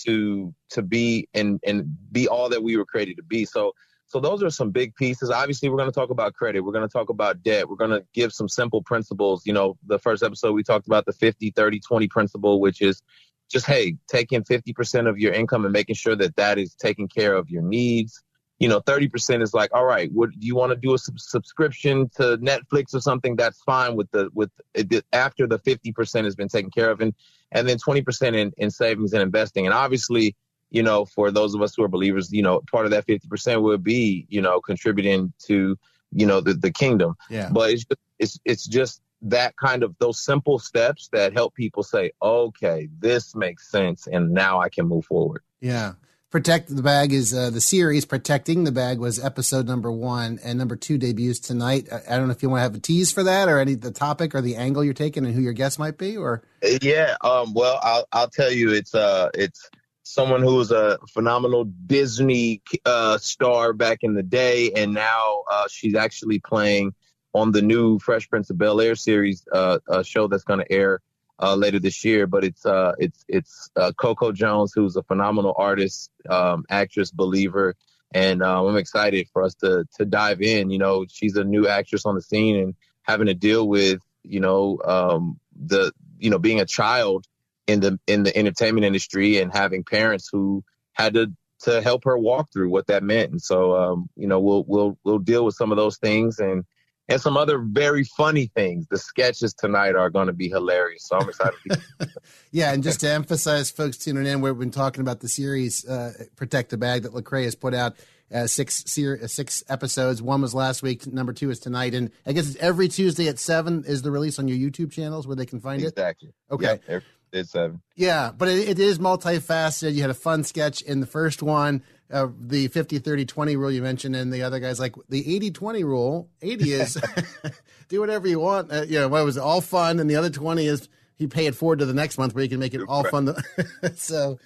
to 0.04 0.54
to 0.70 0.82
be 0.82 1.28
and 1.34 1.60
and 1.66 1.96
be 2.12 2.28
all 2.28 2.48
that 2.48 2.62
we 2.62 2.76
were 2.76 2.84
created 2.84 3.16
to 3.16 3.22
be. 3.22 3.44
So 3.44 3.72
so 4.08 4.20
those 4.20 4.42
are 4.42 4.50
some 4.50 4.70
big 4.70 4.94
pieces. 4.94 5.30
Obviously, 5.30 5.68
we're 5.68 5.78
going 5.78 5.90
to 5.90 5.94
talk 5.94 6.10
about 6.10 6.34
credit. 6.34 6.60
We're 6.60 6.72
going 6.72 6.88
to 6.88 6.92
talk 6.92 7.08
about 7.08 7.42
debt. 7.42 7.68
We're 7.68 7.76
going 7.76 7.90
to 7.90 8.04
give 8.14 8.32
some 8.32 8.48
simple 8.48 8.82
principles. 8.82 9.42
You 9.44 9.52
know, 9.52 9.76
the 9.86 9.98
first 9.98 10.22
episode 10.22 10.52
we 10.52 10.62
talked 10.62 10.86
about 10.86 11.06
the 11.06 11.12
50 11.12 11.50
30 11.50 11.80
20 11.80 12.08
principle, 12.08 12.60
which 12.60 12.80
is 12.80 13.02
just 13.50 13.66
hey, 13.66 13.96
taking 14.08 14.42
50% 14.42 15.08
of 15.08 15.18
your 15.18 15.32
income 15.32 15.64
and 15.64 15.72
making 15.72 15.94
sure 15.94 16.16
that 16.16 16.36
that 16.36 16.58
is 16.58 16.74
taking 16.74 17.08
care 17.08 17.34
of 17.34 17.48
your 17.50 17.62
needs. 17.62 18.22
You 18.58 18.68
know, 18.68 18.80
30% 18.80 19.42
is 19.42 19.52
like, 19.52 19.70
all 19.74 19.84
right, 19.84 20.10
what 20.12 20.30
do 20.30 20.46
you 20.46 20.56
want 20.56 20.70
to 20.70 20.76
do 20.76 20.94
a 20.94 20.98
sub- 20.98 21.20
subscription 21.20 22.08
to 22.16 22.38
Netflix 22.38 22.94
or 22.94 23.00
something? 23.00 23.36
That's 23.36 23.60
fine 23.62 23.96
with 23.96 24.10
the 24.12 24.30
with 24.32 24.50
eh, 24.74 24.84
it, 24.90 25.04
after 25.12 25.46
the 25.46 25.58
50% 25.58 26.24
has 26.24 26.34
been 26.34 26.48
taken 26.48 26.70
care 26.70 26.90
of 26.90 27.00
and 27.00 27.14
and 27.52 27.68
then 27.68 27.78
20% 27.78 28.34
in, 28.34 28.52
in 28.56 28.70
savings 28.70 29.12
and 29.12 29.22
investing. 29.22 29.66
And 29.66 29.74
obviously, 29.74 30.36
you 30.70 30.82
know, 30.82 31.04
for 31.04 31.30
those 31.30 31.54
of 31.54 31.62
us 31.62 31.74
who 31.76 31.84
are 31.84 31.88
believers, 31.88 32.32
you 32.32 32.42
know, 32.42 32.60
part 32.70 32.86
of 32.86 32.90
that 32.90 33.06
50% 33.06 33.62
would 33.62 33.84
be, 33.84 34.26
you 34.28 34.40
know, 34.40 34.60
contributing 34.60 35.32
to, 35.44 35.78
you 36.12 36.26
know, 36.26 36.40
the, 36.40 36.54
the 36.54 36.70
kingdom. 36.70 37.16
Yeah. 37.30 37.50
But 37.52 37.70
it's 37.70 37.84
just, 37.84 38.00
it's, 38.18 38.40
it's 38.44 38.66
just 38.66 39.02
that 39.22 39.56
kind 39.56 39.82
of 39.82 39.94
those 39.98 40.22
simple 40.22 40.58
steps 40.58 41.08
that 41.12 41.32
help 41.32 41.54
people 41.54 41.82
say, 41.82 42.12
okay, 42.20 42.88
this 42.98 43.34
makes 43.34 43.70
sense. 43.70 44.06
And 44.06 44.32
now 44.32 44.60
I 44.60 44.68
can 44.68 44.86
move 44.86 45.04
forward. 45.04 45.42
Yeah. 45.60 45.94
Protect 46.36 46.68
the 46.68 46.82
Bag 46.82 47.14
is 47.14 47.32
uh, 47.32 47.48
the 47.48 47.62
series. 47.62 48.04
Protecting 48.04 48.64
the 48.64 48.70
Bag 48.70 48.98
was 48.98 49.18
episode 49.18 49.66
number 49.66 49.90
one, 49.90 50.38
and 50.44 50.58
number 50.58 50.76
two 50.76 50.98
debuts 50.98 51.38
tonight. 51.38 51.88
I, 51.90 52.18
don't 52.18 52.26
know 52.26 52.32
if 52.32 52.42
you 52.42 52.50
want 52.50 52.58
to 52.58 52.64
have 52.64 52.74
a 52.74 52.78
tease 52.78 53.10
for 53.10 53.22
that, 53.22 53.48
or 53.48 53.58
any 53.58 53.74
the 53.74 53.90
topic 53.90 54.34
or 54.34 54.42
the 54.42 54.56
angle 54.56 54.84
you're 54.84 54.92
taking, 54.92 55.24
and 55.24 55.34
who 55.34 55.40
your 55.40 55.54
guest 55.54 55.78
might 55.78 55.96
be, 55.96 56.14
or 56.14 56.42
yeah. 56.82 57.16
Um, 57.22 57.54
well, 57.54 57.80
I'll 57.82 58.06
I'll 58.12 58.28
tell 58.28 58.52
you, 58.52 58.70
it's 58.72 58.94
uh, 58.94 59.30
it's 59.32 59.70
someone 60.02 60.42
who 60.42 60.56
was 60.56 60.72
a 60.72 60.98
phenomenal 61.08 61.64
Disney 61.64 62.60
uh, 62.84 63.16
star 63.16 63.72
back 63.72 64.00
in 64.02 64.12
the 64.12 64.22
day, 64.22 64.72
and 64.72 64.92
now 64.92 65.42
uh, 65.50 65.64
she's 65.70 65.94
actually 65.94 66.38
playing 66.40 66.94
on 67.32 67.52
the 67.52 67.62
new 67.62 67.98
Fresh 67.98 68.28
Prince 68.28 68.50
of 68.50 68.58
Bel 68.58 68.82
Air 68.82 68.94
series, 68.94 69.42
uh, 69.54 69.78
a 69.88 70.04
show 70.04 70.28
that's 70.28 70.44
going 70.44 70.60
to 70.60 70.70
air 70.70 71.00
uh, 71.40 71.54
later 71.54 71.78
this 71.78 72.04
year. 72.04 72.26
But 72.26 72.44
it's 72.44 72.64
uh, 72.64 72.92
it's 72.98 73.24
it's 73.28 73.70
uh, 73.76 73.92
Coco 73.92 74.32
Jones, 74.32 74.72
who's 74.74 74.96
a 74.96 75.02
phenomenal 75.02 75.54
artist, 75.56 76.10
um, 76.28 76.64
actress, 76.70 77.10
believer, 77.10 77.74
and 78.12 78.42
uh, 78.42 78.66
I'm 78.66 78.76
excited 78.76 79.28
for 79.32 79.42
us 79.42 79.54
to 79.56 79.86
to 79.98 80.04
dive 80.04 80.40
in. 80.42 80.70
You 80.70 80.78
know, 80.78 81.06
she's 81.08 81.36
a 81.36 81.44
new 81.44 81.68
actress 81.68 82.06
on 82.06 82.14
the 82.14 82.22
scene 82.22 82.56
and 82.56 82.74
having 83.02 83.26
to 83.26 83.34
deal 83.34 83.68
with 83.68 84.00
you 84.22 84.40
know 84.40 84.78
um, 84.84 85.38
the 85.54 85.92
you 86.18 86.30
know 86.30 86.38
being 86.38 86.60
a 86.60 86.66
child 86.66 87.26
in 87.66 87.80
the 87.80 87.98
in 88.06 88.22
the 88.22 88.36
entertainment 88.36 88.84
industry 88.84 89.38
and 89.38 89.52
having 89.52 89.84
parents 89.84 90.28
who 90.30 90.64
had 90.92 91.14
to 91.14 91.32
to 91.58 91.80
help 91.80 92.04
her 92.04 92.18
walk 92.18 92.52
through 92.52 92.68
what 92.68 92.86
that 92.86 93.02
meant. 93.02 93.32
And 93.32 93.42
so 93.42 93.76
um, 93.76 94.08
you 94.16 94.26
know 94.26 94.40
we'll 94.40 94.64
we'll 94.66 94.98
we'll 95.04 95.18
deal 95.18 95.44
with 95.44 95.54
some 95.54 95.70
of 95.70 95.76
those 95.76 95.98
things 95.98 96.38
and 96.38 96.64
and 97.08 97.20
some 97.20 97.36
other 97.36 97.58
very 97.58 98.04
funny 98.04 98.46
things. 98.54 98.86
The 98.88 98.98
sketches 98.98 99.54
tonight 99.54 99.94
are 99.94 100.10
going 100.10 100.26
to 100.26 100.32
be 100.32 100.48
hilarious. 100.48 101.06
So 101.06 101.16
I'm 101.18 101.28
excited. 101.28 101.54
yeah, 102.50 102.72
and 102.72 102.82
just 102.82 103.00
to 103.00 103.08
emphasize, 103.08 103.70
folks 103.70 103.96
tuning 103.96 104.26
in, 104.26 104.40
we've 104.40 104.58
been 104.58 104.70
talking 104.70 105.00
about 105.00 105.20
the 105.20 105.28
series 105.28 105.86
uh, 105.86 106.12
"Protect 106.36 106.70
the 106.70 106.76
Bag" 106.76 107.02
that 107.02 107.12
Lecrae 107.12 107.44
has 107.44 107.54
put 107.54 107.74
out. 107.74 107.96
Uh, 108.34 108.48
six 108.48 108.82
ser- 108.86 109.20
uh, 109.22 109.26
six 109.28 109.62
episodes. 109.68 110.20
One 110.20 110.42
was 110.42 110.52
last 110.52 110.82
week. 110.82 111.06
Number 111.06 111.32
two 111.32 111.48
is 111.50 111.60
tonight, 111.60 111.94
and 111.94 112.10
I 112.26 112.32
guess 112.32 112.48
it's 112.48 112.56
every 112.56 112.88
Tuesday 112.88 113.28
at 113.28 113.38
seven 113.38 113.84
is 113.86 114.02
the 114.02 114.10
release 114.10 114.40
on 114.40 114.48
your 114.48 114.58
YouTube 114.58 114.90
channels 114.90 115.28
where 115.28 115.36
they 115.36 115.46
can 115.46 115.60
find 115.60 115.80
exactly. 115.80 116.30
it. 116.30 116.34
Exactly. 116.52 116.76
Okay. 116.76 116.80
Yeah, 116.88 117.00
it's 117.32 117.50
seven. 117.50 117.82
Yeah, 117.94 118.32
but 118.36 118.48
it, 118.48 118.68
it 118.68 118.78
is 118.78 118.98
multifaceted. 118.98 119.94
You 119.94 120.02
had 120.02 120.10
a 120.10 120.14
fun 120.14 120.44
sketch 120.44 120.82
in 120.82 121.00
the 121.00 121.06
first 121.06 121.42
one 121.42 121.82
uh, 122.10 122.28
the 122.38 122.68
50 122.68 122.98
30 122.98 123.24
20 123.24 123.56
rule 123.56 123.70
you 123.70 123.82
mentioned 123.82 124.14
and 124.14 124.32
the 124.32 124.42
other 124.42 124.60
guys 124.60 124.78
like 124.78 124.94
the 125.08 125.34
80 125.34 125.50
20 125.50 125.84
rule 125.84 126.28
80 126.42 126.72
is 126.72 127.02
do 127.88 128.00
whatever 128.00 128.28
you 128.28 128.38
want 128.38 128.72
uh, 128.72 128.82
you 128.82 129.00
know 129.00 129.08
what 129.08 129.24
was 129.24 129.36
all 129.36 129.60
fun 129.60 129.98
and 129.98 130.08
the 130.08 130.16
other 130.16 130.30
20 130.30 130.66
is 130.66 130.88
you 131.18 131.28
pay 131.28 131.46
it 131.46 131.54
forward 131.54 131.78
to 131.80 131.86
the 131.86 131.94
next 131.94 132.18
month 132.18 132.34
where 132.34 132.44
you 132.44 132.50
can 132.50 132.60
make 132.60 132.74
it 132.74 132.82
all 132.88 133.04
fun 133.04 133.26
to, 133.26 133.42
so 133.96 134.38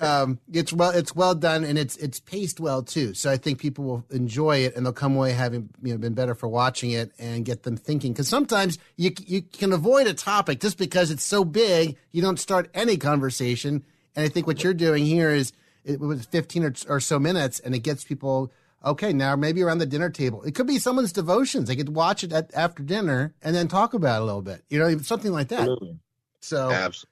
um, 0.00 0.38
it's 0.52 0.72
well 0.72 0.90
it's 0.90 1.14
well 1.14 1.34
done 1.34 1.64
and 1.64 1.78
it's 1.78 1.96
it's 1.96 2.20
paced 2.20 2.60
well 2.60 2.82
too. 2.82 3.14
So 3.14 3.30
i 3.30 3.36
think 3.36 3.58
people 3.58 3.84
will 3.84 4.04
enjoy 4.10 4.58
it 4.58 4.74
and 4.74 4.84
they'll 4.84 4.92
come 4.92 5.16
away 5.16 5.32
having 5.32 5.68
you 5.82 5.92
know 5.92 5.98
been 5.98 6.14
better 6.14 6.34
for 6.34 6.48
watching 6.48 6.90
it 6.90 7.12
and 7.18 7.44
get 7.44 7.62
them 7.62 7.76
thinking. 7.76 8.12
Because 8.12 8.28
sometimes 8.28 8.78
you 8.96 9.12
you 9.26 9.42
can 9.42 9.72
avoid 9.72 10.06
a 10.06 10.14
topic 10.14 10.60
just 10.60 10.78
because 10.78 11.10
it's 11.10 11.22
so 11.22 11.44
big 11.44 11.96
you 12.10 12.22
don't 12.22 12.40
start 12.40 12.70
any 12.74 12.96
conversation. 12.96 13.84
And 14.16 14.24
i 14.24 14.28
think 14.28 14.46
what 14.46 14.62
you're 14.62 14.74
doing 14.74 15.04
here 15.04 15.30
is 15.30 15.52
it 15.84 16.00
was 16.00 16.26
15 16.26 16.64
or, 16.64 16.74
or 16.88 17.00
so 17.00 17.18
minutes 17.18 17.58
and 17.60 17.74
it 17.74 17.80
gets 17.80 18.04
people 18.04 18.52
okay 18.84 19.12
now 19.12 19.36
maybe 19.36 19.62
around 19.62 19.78
the 19.78 19.86
dinner 19.86 20.10
table. 20.10 20.42
It 20.42 20.54
could 20.54 20.66
be 20.66 20.78
someone's 20.78 21.12
devotions. 21.12 21.68
They 21.68 21.76
could 21.76 21.94
watch 21.94 22.24
it 22.24 22.32
at, 22.32 22.50
after 22.54 22.82
dinner 22.82 23.34
and 23.42 23.54
then 23.54 23.68
talk 23.68 23.94
about 23.94 24.20
it 24.20 24.22
a 24.22 24.24
little 24.24 24.42
bit 24.42 24.64
you 24.68 24.78
know 24.78 24.98
something 24.98 25.32
like 25.32 25.48
that. 25.48 25.60
Absolutely. 25.60 25.98
so 26.40 26.70
Absolutely. 26.70 27.10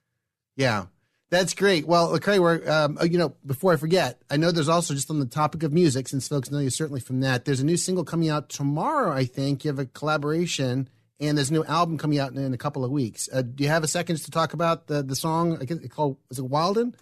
yeah 0.56 0.86
that's 1.30 1.54
great 1.54 1.86
well 1.86 2.14
okay 2.14 2.38
we're 2.38 2.68
um, 2.70 2.98
oh, 3.00 3.04
you 3.04 3.16
know 3.16 3.34
before 3.46 3.72
i 3.72 3.76
forget 3.76 4.20
i 4.30 4.36
know 4.36 4.50
there's 4.50 4.68
also 4.68 4.92
just 4.92 5.10
on 5.10 5.20
the 5.20 5.26
topic 5.26 5.62
of 5.62 5.72
music 5.72 6.08
since 6.08 6.28
folks 6.28 6.50
know 6.50 6.58
you 6.58 6.70
certainly 6.70 7.00
from 7.00 7.20
that 7.20 7.44
there's 7.44 7.60
a 7.60 7.64
new 7.64 7.76
single 7.76 8.04
coming 8.04 8.28
out 8.28 8.48
tomorrow 8.48 9.12
i 9.12 9.24
think 9.24 9.64
you 9.64 9.68
have 9.68 9.78
a 9.78 9.86
collaboration 9.86 10.88
and 11.20 11.36
there's 11.36 11.50
a 11.50 11.52
new 11.52 11.64
album 11.64 11.96
coming 11.98 12.18
out 12.18 12.32
in, 12.32 12.38
in 12.38 12.52
a 12.52 12.58
couple 12.58 12.84
of 12.84 12.90
weeks 12.90 13.28
uh, 13.32 13.42
do 13.42 13.62
you 13.62 13.70
have 13.70 13.84
a 13.84 13.88
second 13.88 14.16
just 14.16 14.26
to 14.26 14.30
talk 14.30 14.52
about 14.52 14.86
the 14.88 15.02
the 15.02 15.16
song 15.16 15.56
i 15.60 15.64
guess 15.64 15.78
it 15.78 15.90
called 15.90 16.16
is 16.30 16.38
it 16.38 16.44
wildin 16.44 16.94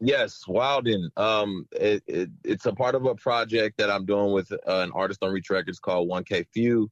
Yes, 0.00 0.42
Wildin. 0.46 1.08
Um, 1.16 1.66
it, 1.72 2.02
it, 2.06 2.28
it's 2.42 2.66
a 2.66 2.72
part 2.74 2.94
of 2.94 3.06
a 3.06 3.14
project 3.14 3.78
that 3.78 3.90
I'm 3.90 4.04
doing 4.04 4.32
with 4.32 4.52
uh, 4.52 4.56
an 4.66 4.90
artist 4.92 5.22
on 5.22 5.32
Reach 5.32 5.48
Records 5.50 5.78
called 5.78 6.10
1K 6.10 6.46
Phew. 6.52 6.90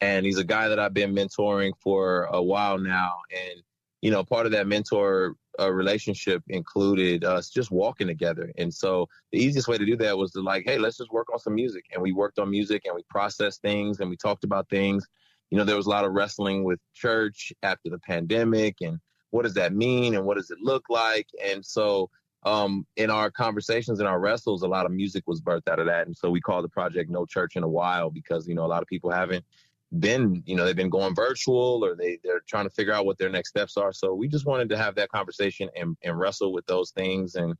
and 0.00 0.24
he's 0.24 0.38
a 0.38 0.44
guy 0.44 0.68
that 0.68 0.78
I've 0.78 0.94
been 0.94 1.14
mentoring 1.14 1.72
for 1.82 2.24
a 2.30 2.42
while 2.42 2.78
now. 2.78 3.12
And 3.30 3.60
you 4.00 4.10
know, 4.10 4.22
part 4.22 4.46
of 4.46 4.52
that 4.52 4.66
mentor 4.66 5.34
uh, 5.60 5.72
relationship 5.72 6.42
included 6.48 7.24
us 7.24 7.50
just 7.50 7.70
walking 7.70 8.06
together. 8.06 8.52
And 8.58 8.72
so 8.72 9.08
the 9.32 9.38
easiest 9.38 9.68
way 9.68 9.78
to 9.78 9.86
do 9.86 9.96
that 9.98 10.16
was 10.16 10.32
to 10.32 10.40
like, 10.40 10.64
hey, 10.66 10.78
let's 10.78 10.96
just 10.96 11.12
work 11.12 11.32
on 11.32 11.38
some 11.38 11.54
music. 11.54 11.84
And 11.92 12.02
we 12.02 12.12
worked 12.12 12.38
on 12.38 12.50
music 12.50 12.82
and 12.86 12.94
we 12.94 13.02
processed 13.08 13.62
things 13.62 14.00
and 14.00 14.10
we 14.10 14.16
talked 14.16 14.44
about 14.44 14.68
things. 14.68 15.06
You 15.50 15.58
know, 15.58 15.64
there 15.64 15.76
was 15.76 15.86
a 15.86 15.90
lot 15.90 16.04
of 16.04 16.12
wrestling 16.12 16.64
with 16.64 16.80
church 16.94 17.52
after 17.62 17.90
the 17.90 17.98
pandemic 17.98 18.76
and 18.80 18.98
what 19.30 19.42
does 19.42 19.54
that 19.54 19.74
mean 19.74 20.14
and 20.14 20.24
what 20.24 20.36
does 20.36 20.50
it 20.50 20.58
look 20.60 20.84
like? 20.88 21.28
And 21.44 21.64
so 21.64 22.10
um, 22.44 22.86
in 22.96 23.10
our 23.10 23.30
conversations 23.30 24.00
and 24.00 24.08
our 24.08 24.20
wrestles, 24.20 24.62
a 24.62 24.68
lot 24.68 24.86
of 24.86 24.92
music 24.92 25.24
was 25.26 25.40
birthed 25.40 25.68
out 25.68 25.78
of 25.78 25.86
that. 25.86 26.06
And 26.06 26.16
so 26.16 26.30
we 26.30 26.40
call 26.40 26.62
the 26.62 26.68
project 26.68 27.10
No 27.10 27.24
Church 27.24 27.56
in 27.56 27.62
a 27.62 27.68
While 27.68 28.10
because, 28.10 28.46
you 28.46 28.54
know, 28.54 28.64
a 28.64 28.68
lot 28.68 28.82
of 28.82 28.88
people 28.88 29.10
haven't 29.10 29.44
been, 29.98 30.42
you 30.46 30.56
know, 30.56 30.64
they've 30.64 30.76
been 30.76 30.90
going 30.90 31.14
virtual 31.14 31.84
or 31.84 31.94
they 31.94 32.18
they're 32.22 32.42
trying 32.46 32.64
to 32.64 32.70
figure 32.70 32.92
out 32.92 33.06
what 33.06 33.18
their 33.18 33.30
next 33.30 33.50
steps 33.50 33.76
are. 33.76 33.92
So 33.92 34.14
we 34.14 34.28
just 34.28 34.46
wanted 34.46 34.68
to 34.70 34.76
have 34.76 34.96
that 34.96 35.10
conversation 35.10 35.68
and, 35.76 35.96
and 36.02 36.18
wrestle 36.18 36.52
with 36.52 36.66
those 36.66 36.90
things 36.90 37.34
and 37.34 37.54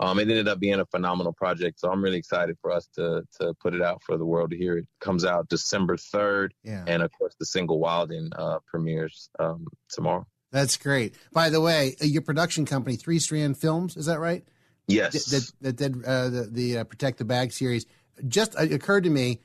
um, 0.00 0.18
it 0.18 0.22
ended 0.22 0.48
up 0.48 0.58
being 0.58 0.80
a 0.80 0.86
phenomenal 0.86 1.34
project. 1.34 1.78
So 1.78 1.90
I'm 1.90 2.02
really 2.02 2.16
excited 2.16 2.56
for 2.62 2.72
us 2.72 2.88
to 2.94 3.22
to 3.38 3.54
put 3.60 3.74
it 3.74 3.82
out 3.82 4.02
for 4.02 4.16
the 4.16 4.24
world 4.24 4.50
to 4.50 4.56
hear. 4.56 4.78
It 4.78 4.86
comes 4.98 5.26
out 5.26 5.48
December 5.48 5.96
3rd. 5.96 6.50
Yeah. 6.64 6.84
And 6.86 7.02
of 7.02 7.12
course, 7.12 7.34
the 7.38 7.44
single 7.44 7.78
Wildin 7.78 8.30
uh, 8.36 8.60
premieres 8.66 9.28
um, 9.38 9.66
tomorrow. 9.90 10.26
That's 10.52 10.78
great. 10.78 11.14
By 11.32 11.50
the 11.50 11.60
way, 11.60 11.96
uh, 12.02 12.06
your 12.06 12.22
production 12.22 12.64
company, 12.64 12.96
Three 12.96 13.18
Strand 13.18 13.58
Films, 13.58 13.96
is 13.96 14.06
that 14.06 14.18
right? 14.18 14.42
Yes. 14.88 15.26
That 15.26 15.52
that 15.60 15.76
did 15.76 16.04
uh, 16.04 16.30
the 16.30 16.48
the 16.50 16.78
uh, 16.78 16.84
Protect 16.84 17.18
the 17.18 17.26
Bag 17.26 17.52
series. 17.52 17.84
Just 18.26 18.58
uh, 18.58 18.62
occurred 18.62 19.04
to 19.04 19.10
me 19.10 19.40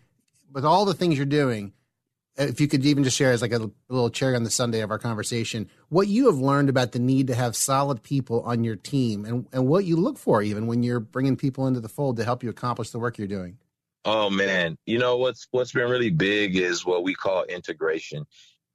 with 0.54 0.64
all 0.64 0.86
the 0.86 0.94
things 0.94 1.18
you're 1.18 1.26
doing. 1.26 1.74
If 2.38 2.60
you 2.60 2.67
could 2.67 2.86
even 2.86 3.04
just 3.04 3.15
share 3.15 3.32
as 3.32 3.41
like 3.41 3.54
a, 3.54 3.71
little 3.88 4.10
cherry 4.10 4.36
on 4.36 4.43
the 4.43 4.50
Sunday 4.50 4.82
of 4.82 4.91
our 4.91 5.00
conversation, 5.00 5.69
what 5.89 6.08
you 6.08 6.26
have 6.26 6.38
learned 6.38 6.69
about 6.69 6.91
the 6.91 7.00
need 7.00 7.28
to 7.28 7.36
have 7.36 7.56
solid 7.56 8.04
people 8.04 8.41
on 8.41 8.63
your 8.63 8.76
team, 8.76 9.24
and 9.26 9.48
and 9.54 9.67
what 9.67 9.86
you 9.86 9.95
look 9.95 10.17
for 10.17 10.41
even 10.41 10.67
when 10.67 10.84
you're 10.84 11.00
bringing 11.00 11.38
people 11.38 11.67
into 11.67 11.80
the 11.80 11.89
fold 11.89 12.17
to 12.17 12.26
help 12.26 12.43
you 12.43 12.50
accomplish 12.50 12.89
the 12.89 13.00
work 13.00 13.17
you're 13.17 13.28
doing. 13.28 13.58
Oh 14.04 14.30
man, 14.30 14.78
you 14.86 15.00
know 15.00 15.17
what's 15.17 15.48
what's 15.52 15.71
been 15.71 15.89
really 15.89 16.12
big 16.12 16.56
is 16.58 16.86
what 16.86 17.04
we 17.04 17.15
call 17.15 17.43
integration. 17.43 18.26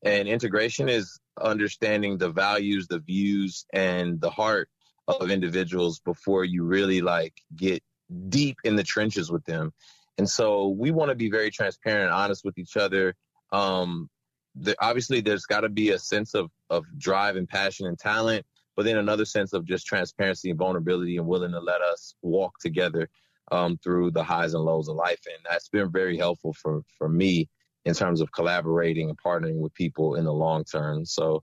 And 0.02 0.26
integration 0.26 0.88
is 0.88 1.20
understanding 1.40 2.18
the 2.18 2.30
values, 2.30 2.88
the 2.88 3.00
views 3.00 3.66
and 3.72 4.20
the 4.20 4.30
heart 4.30 4.68
of 5.06 5.30
individuals 5.30 6.00
before 6.00 6.44
you 6.44 6.64
really 6.64 7.00
like 7.00 7.34
get 7.54 7.82
deep 8.28 8.56
in 8.64 8.76
the 8.76 8.82
trenches 8.82 9.30
with 9.30 9.44
them. 9.44 9.72
And 10.18 10.28
so 10.28 10.68
we 10.68 10.90
want 10.90 11.10
to 11.10 11.14
be 11.14 11.30
very 11.30 11.50
transparent 11.50 12.04
and 12.04 12.14
honest 12.14 12.44
with 12.44 12.58
each 12.58 12.76
other. 12.76 13.14
Um 13.52 14.08
the, 14.56 14.74
obviously 14.80 15.20
there's 15.20 15.46
got 15.46 15.60
to 15.60 15.68
be 15.68 15.90
a 15.90 15.98
sense 15.98 16.34
of 16.34 16.50
of 16.70 16.84
drive 16.98 17.36
and 17.36 17.48
passion 17.48 17.86
and 17.86 17.98
talent, 17.98 18.44
but 18.76 18.84
then 18.84 18.96
another 18.96 19.24
sense 19.24 19.52
of 19.52 19.64
just 19.64 19.86
transparency 19.86 20.50
and 20.50 20.58
vulnerability 20.58 21.16
and 21.16 21.26
willing 21.26 21.52
to 21.52 21.60
let 21.60 21.80
us 21.80 22.14
walk 22.22 22.58
together 22.60 23.08
um, 23.52 23.78
through 23.82 24.10
the 24.10 24.22
highs 24.22 24.54
and 24.54 24.64
lows 24.64 24.88
of 24.88 24.96
life. 24.96 25.20
And 25.26 25.44
that's 25.48 25.68
been 25.68 25.90
very 25.90 26.16
helpful 26.16 26.52
for, 26.54 26.82
for 26.96 27.08
me 27.08 27.48
in 27.84 27.94
terms 27.94 28.20
of 28.20 28.32
collaborating 28.32 29.08
and 29.08 29.18
partnering 29.18 29.58
with 29.58 29.74
people 29.74 30.14
in 30.14 30.24
the 30.24 30.32
long 30.32 30.64
term. 30.64 31.04
So, 31.04 31.42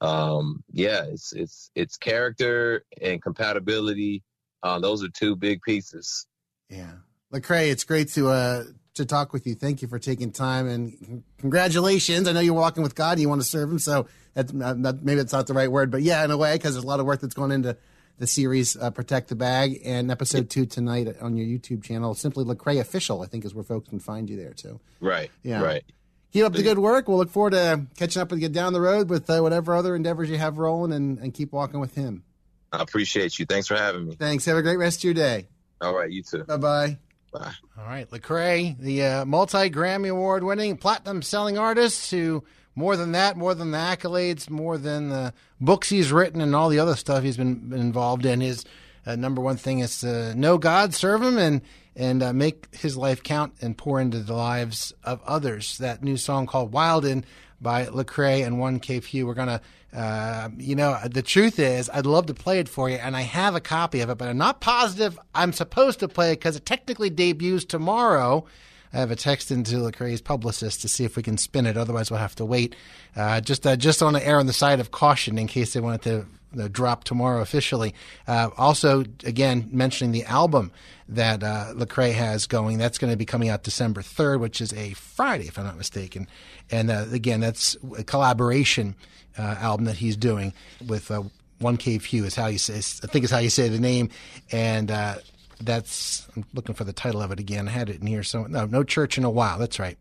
um, 0.00 0.64
yeah, 0.72 1.04
it's, 1.04 1.32
it's, 1.32 1.70
it's 1.74 1.96
character 1.96 2.84
and 3.00 3.22
compatibility. 3.22 4.22
Uh, 4.62 4.78
those 4.80 5.04
are 5.04 5.08
two 5.08 5.36
big 5.36 5.60
pieces. 5.62 6.26
Yeah. 6.68 6.94
Lecrae, 7.34 7.70
it's 7.70 7.84
great 7.84 8.08
to, 8.10 8.28
uh, 8.28 8.64
to 8.94 9.04
talk 9.04 9.32
with 9.32 9.46
you. 9.46 9.54
Thank 9.54 9.82
you 9.82 9.88
for 9.88 9.98
taking 9.98 10.30
time 10.30 10.68
and 10.68 11.24
congratulations. 11.38 12.28
I 12.28 12.32
know 12.32 12.40
you're 12.40 12.54
walking 12.54 12.82
with 12.82 12.94
God 12.94 13.12
and 13.12 13.22
you 13.22 13.28
want 13.28 13.42
to 13.42 13.46
serve 13.46 13.70
him. 13.70 13.78
So 13.78 14.06
that's 14.34 14.52
not, 14.52 14.78
not, 14.78 15.02
maybe 15.02 15.20
it's 15.20 15.32
not 15.32 15.46
the 15.46 15.54
right 15.54 15.70
word, 15.70 15.90
but 15.90 16.02
yeah, 16.02 16.24
in 16.24 16.30
a 16.30 16.36
way, 16.36 16.54
because 16.54 16.74
there's 16.74 16.84
a 16.84 16.86
lot 16.86 17.00
of 17.00 17.06
work 17.06 17.20
that's 17.20 17.34
gone 17.34 17.50
into 17.50 17.76
the 18.18 18.26
series 18.28 18.76
uh, 18.76 18.90
Protect 18.90 19.28
the 19.28 19.34
Bag 19.34 19.80
and 19.84 20.10
episode 20.10 20.48
two 20.48 20.66
tonight 20.66 21.08
on 21.20 21.36
your 21.36 21.46
YouTube 21.46 21.82
channel. 21.82 22.14
Simply 22.14 22.44
Lecrae 22.44 22.80
Official, 22.80 23.22
I 23.22 23.26
think, 23.26 23.44
is 23.44 23.54
where 23.54 23.64
folks 23.64 23.88
can 23.88 23.98
find 23.98 24.30
you 24.30 24.36
there 24.36 24.52
too. 24.52 24.78
Right. 25.00 25.30
Yeah. 25.42 25.62
Right. 25.62 25.84
Keep 26.32 26.44
up 26.44 26.52
the 26.52 26.62
good 26.62 26.78
work. 26.78 27.06
We'll 27.08 27.18
look 27.18 27.30
forward 27.30 27.52
to 27.52 27.86
catching 27.96 28.20
up 28.20 28.30
with 28.30 28.40
you 28.40 28.48
down 28.48 28.72
the 28.72 28.80
road 28.80 29.08
with 29.08 29.30
uh, 29.30 29.38
whatever 29.40 29.74
other 29.74 29.94
endeavors 29.94 30.28
you 30.28 30.36
have 30.36 30.58
rolling 30.58 30.92
and, 30.92 31.18
and 31.18 31.32
keep 31.32 31.52
walking 31.52 31.78
with 31.78 31.94
him. 31.94 32.24
I 32.72 32.82
appreciate 32.82 33.38
you. 33.38 33.46
Thanks 33.46 33.68
for 33.68 33.76
having 33.76 34.06
me. 34.06 34.16
Thanks. 34.16 34.44
Have 34.46 34.56
a 34.56 34.62
great 34.62 34.78
rest 34.78 34.98
of 34.98 35.04
your 35.04 35.14
day. 35.14 35.46
All 35.80 35.94
right. 35.96 36.10
You 36.10 36.22
too. 36.22 36.42
Bye 36.44 36.56
bye. 36.56 36.98
Bye. 37.34 37.52
All 37.76 37.84
right. 37.84 38.08
Lecrae, 38.10 38.78
the 38.78 39.02
uh, 39.02 39.24
multi 39.24 39.68
Grammy 39.68 40.08
Award 40.08 40.44
winning 40.44 40.76
platinum 40.76 41.20
selling 41.20 41.58
artist 41.58 42.12
who 42.12 42.44
more 42.76 42.96
than 42.96 43.10
that, 43.12 43.36
more 43.36 43.56
than 43.56 43.72
the 43.72 43.78
accolades, 43.78 44.48
more 44.48 44.78
than 44.78 45.08
the 45.08 45.34
books 45.60 45.88
he's 45.88 46.12
written 46.12 46.40
and 46.40 46.54
all 46.54 46.68
the 46.68 46.78
other 46.78 46.94
stuff 46.94 47.24
he's 47.24 47.36
been, 47.36 47.68
been 47.68 47.80
involved 47.80 48.24
in. 48.24 48.40
His 48.40 48.64
uh, 49.04 49.16
number 49.16 49.42
one 49.42 49.56
thing 49.56 49.80
is 49.80 49.98
to 50.00 50.32
know 50.36 50.58
God, 50.58 50.94
serve 50.94 51.22
Him, 51.22 51.36
and 51.36 51.60
and 51.96 52.22
uh, 52.22 52.32
make 52.32 52.72
His 52.72 52.96
life 52.96 53.24
count 53.24 53.54
and 53.60 53.76
pour 53.76 54.00
into 54.00 54.20
the 54.20 54.34
lives 54.34 54.92
of 55.02 55.20
others. 55.24 55.78
That 55.78 56.04
new 56.04 56.16
song 56.16 56.46
called 56.46 56.72
"Wild" 56.72 57.02
Wildin 57.02 57.24
by 57.64 57.86
Lecrae 57.86 58.46
and 58.46 58.60
One 58.60 58.78
K 58.78 59.00
Phew. 59.00 59.26
We're 59.26 59.34
gonna, 59.34 59.60
uh, 59.92 60.50
you 60.56 60.76
know, 60.76 60.96
the 61.04 61.22
truth 61.22 61.58
is, 61.58 61.90
I'd 61.90 62.06
love 62.06 62.26
to 62.26 62.34
play 62.34 62.60
it 62.60 62.68
for 62.68 62.88
you, 62.88 62.96
and 62.96 63.16
I 63.16 63.22
have 63.22 63.56
a 63.56 63.60
copy 63.60 64.00
of 64.02 64.10
it, 64.10 64.18
but 64.18 64.28
I'm 64.28 64.38
not 64.38 64.60
positive 64.60 65.18
I'm 65.34 65.52
supposed 65.52 65.98
to 65.98 66.06
play 66.06 66.30
it 66.30 66.36
because 66.36 66.54
it 66.54 66.64
technically 66.64 67.10
debuts 67.10 67.64
tomorrow. 67.64 68.44
I 68.92 68.98
have 68.98 69.10
a 69.10 69.16
text 69.16 69.50
into 69.50 69.78
Lecrae's 69.78 70.20
publicist 70.20 70.82
to 70.82 70.88
see 70.88 71.02
if 71.02 71.16
we 71.16 71.24
can 71.24 71.36
spin 71.36 71.66
it. 71.66 71.76
Otherwise, 71.76 72.12
we'll 72.12 72.20
have 72.20 72.36
to 72.36 72.44
wait. 72.44 72.76
Uh, 73.16 73.40
just 73.40 73.66
uh, 73.66 73.74
just 73.74 74.00
on 74.04 74.12
the 74.12 74.24
air 74.24 74.38
on 74.38 74.46
the 74.46 74.52
side 74.52 74.78
of 74.78 74.92
caution 74.92 75.36
in 75.36 75.48
case 75.48 75.72
they 75.72 75.80
wanted 75.80 76.02
to 76.02 76.26
uh, 76.58 76.68
drop 76.70 77.04
tomorrow 77.04 77.40
officially. 77.40 77.94
Uh, 78.26 78.50
also, 78.56 79.00
again, 79.24 79.68
mentioning 79.72 80.12
the 80.12 80.24
album 80.24 80.72
that 81.08 81.42
uh, 81.42 81.72
Lecrae 81.74 82.12
has 82.12 82.46
going. 82.46 82.78
That's 82.78 82.98
going 82.98 83.12
to 83.12 83.16
be 83.16 83.26
coming 83.26 83.48
out 83.48 83.62
December 83.62 84.02
3rd, 84.02 84.40
which 84.40 84.60
is 84.60 84.72
a 84.72 84.92
Friday, 84.94 85.48
if 85.48 85.58
I'm 85.58 85.64
not 85.64 85.76
mistaken. 85.76 86.26
And 86.70 86.90
uh, 86.90 87.06
again, 87.12 87.40
that's 87.40 87.76
a 87.98 88.04
collaboration 88.04 88.94
uh, 89.38 89.56
album 89.58 89.86
that 89.86 89.96
he's 89.96 90.16
doing 90.16 90.52
with 90.86 91.10
uh, 91.10 91.22
One 91.58 91.76
K 91.76 91.98
Phew, 91.98 92.24
is 92.24 92.34
how 92.34 92.46
you 92.46 92.58
say, 92.58 92.76
I 92.76 93.06
think 93.10 93.24
is 93.24 93.30
how 93.30 93.38
you 93.38 93.50
say 93.50 93.68
the 93.68 93.80
name. 93.80 94.08
And 94.50 94.90
uh, 94.90 95.16
that's, 95.60 96.26
I'm 96.36 96.44
looking 96.54 96.74
for 96.74 96.84
the 96.84 96.92
title 96.92 97.20
of 97.20 97.32
it 97.32 97.40
again. 97.40 97.68
I 97.68 97.72
had 97.72 97.90
it 97.90 98.00
in 98.00 98.06
here. 98.06 98.22
So, 98.22 98.44
no, 98.44 98.64
No 98.66 98.82
Church 98.82 99.18
in 99.18 99.24
a 99.24 99.30
While. 99.30 99.58
That's 99.58 99.78
right. 99.78 99.98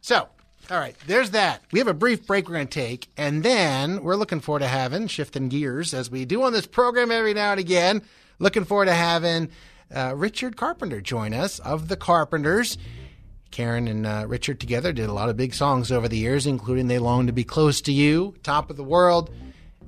So, 0.00 0.28
all 0.70 0.78
right, 0.78 0.96
there's 1.06 1.30
that. 1.30 1.62
We 1.70 1.78
have 1.78 1.86
a 1.86 1.94
brief 1.94 2.26
break 2.26 2.48
we're 2.48 2.54
going 2.54 2.66
to 2.66 2.74
take, 2.74 3.08
and 3.16 3.42
then 3.42 4.02
we're 4.02 4.16
looking 4.16 4.40
forward 4.40 4.60
to 4.60 4.66
having, 4.66 5.06
shifting 5.06 5.48
gears 5.48 5.94
as 5.94 6.10
we 6.10 6.24
do 6.24 6.42
on 6.42 6.52
this 6.52 6.66
program 6.66 7.12
every 7.12 7.34
now 7.34 7.52
and 7.52 7.60
again, 7.60 8.02
looking 8.40 8.64
forward 8.64 8.86
to 8.86 8.94
having 8.94 9.50
uh, 9.94 10.14
Richard 10.16 10.56
Carpenter 10.56 11.00
join 11.00 11.34
us 11.34 11.60
of 11.60 11.86
the 11.86 11.96
Carpenters. 11.96 12.78
Karen 13.52 13.86
and 13.86 14.06
uh, 14.06 14.24
Richard 14.26 14.58
together 14.58 14.92
did 14.92 15.08
a 15.08 15.12
lot 15.12 15.28
of 15.28 15.36
big 15.36 15.54
songs 15.54 15.92
over 15.92 16.08
the 16.08 16.18
years, 16.18 16.46
including 16.46 16.88
They 16.88 16.98
Long 16.98 17.28
to 17.28 17.32
Be 17.32 17.44
Close 17.44 17.80
to 17.82 17.92
You, 17.92 18.34
Top 18.42 18.68
of 18.68 18.76
the 18.76 18.84
World, 18.84 19.30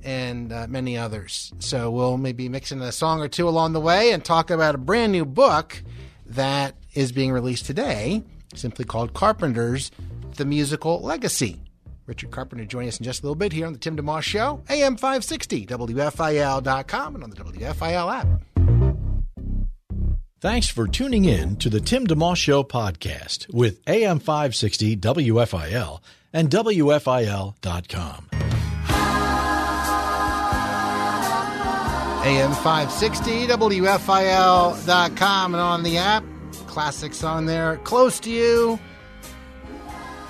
and 0.01 0.53
uh, 0.53 0.65
many 0.69 0.97
others. 0.97 1.51
So 1.59 1.91
we'll 1.91 2.17
maybe 2.17 2.47
mix 2.47 2.71
in 2.71 2.81
a 2.81 2.93
song 2.93 3.21
or 3.21 3.27
two 3.27 3.49
along 3.49 3.73
the 3.73 3.81
way 3.81 4.13
and 4.13 4.23
talk 4.23 4.49
about 4.49 4.75
a 4.75 4.79
brand 4.79 5.11
new 5.11 5.25
book 5.25 5.83
that 6.25 6.75
is 6.93 7.11
being 7.11 7.33
released 7.33 7.65
today, 7.65 8.23
simply 8.55 8.85
called 8.85 9.13
Carpenters 9.13 9.91
The 10.35 10.45
Musical 10.45 11.01
Legacy. 11.01 11.61
Richard 12.05 12.31
Carpenter 12.31 12.65
joining 12.65 12.89
us 12.89 12.99
in 12.99 13.03
just 13.03 13.21
a 13.21 13.23
little 13.23 13.35
bit 13.35 13.53
here 13.53 13.67
on 13.67 13.73
the 13.73 13.79
Tim 13.79 13.95
DeMoss 13.95 14.23
Show, 14.23 14.63
AM 14.69 14.95
560, 14.95 15.67
WFIL.com, 15.67 17.15
and 17.15 17.23
on 17.23 17.29
the 17.29 17.35
WFIL 17.35 18.11
app. 18.11 18.27
Thanks 20.41 20.69
for 20.69 20.87
tuning 20.87 21.25
in 21.25 21.57
to 21.57 21.69
the 21.69 21.81
Tim 21.81 22.07
DeMoss 22.07 22.37
Show 22.37 22.63
podcast 22.63 23.53
with 23.53 23.79
AM 23.87 24.19
560 24.19 24.97
WFIL 24.97 25.99
and 26.33 26.49
WFIL.com. 26.49 28.29
AM 32.21 32.51
560, 32.51 33.47
WFIL.com, 33.47 35.53
and 35.53 35.61
on 35.61 35.83
the 35.83 35.97
app. 35.97 36.21
Classics 36.67 37.23
on 37.23 37.45
there. 37.45 37.77
Close 37.77 38.19
to 38.19 38.29
you. 38.29 38.77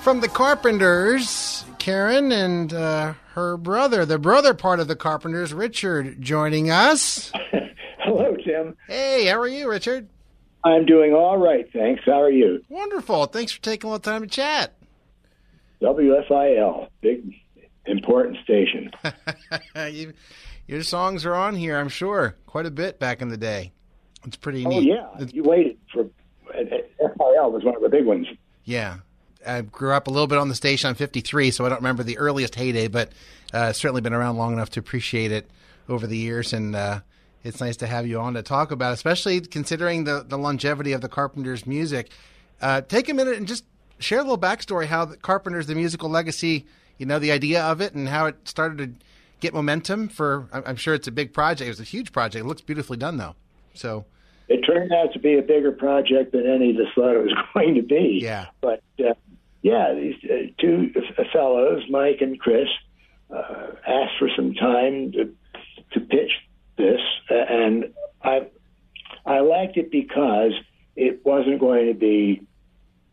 From 0.00 0.20
the 0.20 0.28
Carpenters, 0.28 1.62
Karen 1.78 2.32
and 2.32 2.72
uh, 2.72 3.12
her 3.34 3.58
brother, 3.58 4.06
the 4.06 4.18
brother 4.18 4.54
part 4.54 4.80
of 4.80 4.88
the 4.88 4.96
Carpenters, 4.96 5.52
Richard, 5.52 6.22
joining 6.22 6.70
us. 6.70 7.30
Hello, 7.98 8.34
Tim. 8.42 8.76
Hey, 8.88 9.26
how 9.26 9.38
are 9.38 9.46
you, 9.46 9.68
Richard? 9.68 10.08
I'm 10.64 10.86
doing 10.86 11.12
all 11.12 11.36
right, 11.36 11.70
thanks. 11.70 12.02
How 12.06 12.22
are 12.22 12.30
you? 12.30 12.64
Wonderful. 12.70 13.26
Thanks 13.26 13.52
for 13.52 13.60
taking 13.60 13.88
a 13.88 13.92
little 13.92 14.02
time 14.02 14.22
to 14.22 14.26
chat. 14.26 14.72
WFIL, 15.82 16.88
big, 17.02 17.34
important 17.84 18.38
station. 18.42 18.90
you, 19.90 20.14
your 20.66 20.82
songs 20.82 21.26
are 21.26 21.34
on 21.34 21.54
here, 21.54 21.78
I'm 21.78 21.90
sure, 21.90 22.36
quite 22.46 22.64
a 22.64 22.70
bit 22.70 22.98
back 22.98 23.20
in 23.20 23.28
the 23.28 23.36
day. 23.36 23.72
It's 24.26 24.36
pretty 24.36 24.64
oh, 24.64 24.70
neat. 24.70 24.88
yeah. 24.88 25.26
You 25.30 25.42
waited 25.42 25.76
for. 25.92 26.08
FIL 26.52 27.52
was 27.52 27.64
one 27.64 27.76
of 27.76 27.82
the 27.82 27.90
big 27.90 28.06
ones. 28.06 28.26
Yeah. 28.64 28.96
I 29.46 29.62
grew 29.62 29.92
up 29.92 30.06
a 30.06 30.10
little 30.10 30.26
bit 30.26 30.38
on 30.38 30.48
the 30.48 30.54
station 30.54 30.88
on 30.88 30.94
53, 30.94 31.50
so 31.50 31.64
I 31.64 31.68
don't 31.68 31.78
remember 31.78 32.02
the 32.02 32.18
earliest 32.18 32.54
heyday, 32.54 32.88
but 32.88 33.12
uh, 33.52 33.72
certainly 33.72 34.00
been 34.00 34.12
around 34.12 34.36
long 34.36 34.52
enough 34.52 34.70
to 34.70 34.80
appreciate 34.80 35.32
it 35.32 35.50
over 35.88 36.06
the 36.06 36.16
years. 36.16 36.52
And 36.52 36.76
uh, 36.76 37.00
it's 37.42 37.60
nice 37.60 37.76
to 37.78 37.86
have 37.86 38.06
you 38.06 38.20
on 38.20 38.34
to 38.34 38.42
talk 38.42 38.70
about, 38.70 38.90
it, 38.90 38.94
especially 38.94 39.40
considering 39.40 40.04
the, 40.04 40.24
the 40.26 40.36
longevity 40.36 40.92
of 40.92 41.00
the 41.00 41.08
Carpenters' 41.08 41.66
music. 41.66 42.10
Uh, 42.60 42.82
take 42.82 43.08
a 43.08 43.14
minute 43.14 43.36
and 43.36 43.46
just 43.46 43.64
share 43.98 44.18
a 44.18 44.22
little 44.22 44.38
backstory 44.38 44.86
how 44.86 45.04
the 45.04 45.16
Carpenters, 45.16 45.66
the 45.66 45.74
musical 45.74 46.10
legacy, 46.10 46.66
you 46.98 47.06
know, 47.06 47.18
the 47.18 47.32
idea 47.32 47.62
of 47.62 47.80
it 47.80 47.94
and 47.94 48.08
how 48.08 48.26
it 48.26 48.36
started 48.46 48.78
to 48.78 49.06
get 49.40 49.54
momentum 49.54 50.08
for, 50.08 50.48
I'm 50.52 50.76
sure 50.76 50.94
it's 50.94 51.08
a 51.08 51.12
big 51.12 51.32
project. 51.32 51.66
It 51.66 51.70
was 51.70 51.80
a 51.80 51.84
huge 51.84 52.12
project. 52.12 52.44
It 52.44 52.48
looks 52.48 52.60
beautifully 52.60 52.98
done, 52.98 53.16
though. 53.16 53.34
So 53.72 54.04
it 54.48 54.62
turned 54.62 54.92
out 54.92 55.12
to 55.12 55.18
be 55.18 55.38
a 55.38 55.42
bigger 55.42 55.72
project 55.72 56.32
than 56.32 56.46
any 56.46 56.70
of 56.70 56.76
us 56.76 56.92
thought 56.94 57.14
it 57.14 57.22
was 57.22 57.32
going 57.54 57.74
to 57.76 57.82
be. 57.82 58.18
Yeah. 58.22 58.46
But 58.60 58.82
uh, 58.98 59.14
yeah, 59.62 59.94
these 59.94 60.14
uh, 60.24 60.52
two 60.58 60.92
fellows, 61.32 61.82
Mike 61.90 62.18
and 62.20 62.38
Chris, 62.38 62.68
uh, 63.30 63.66
asked 63.86 64.18
for 64.18 64.28
some 64.34 64.54
time 64.54 65.12
to 65.12 65.34
to 65.92 66.00
pitch 66.00 66.32
this, 66.76 67.00
and 67.28 67.92
I 68.22 68.46
I 69.26 69.40
liked 69.40 69.76
it 69.76 69.90
because 69.90 70.52
it 70.96 71.24
wasn't 71.24 71.60
going 71.60 71.86
to 71.86 71.94
be 71.94 72.42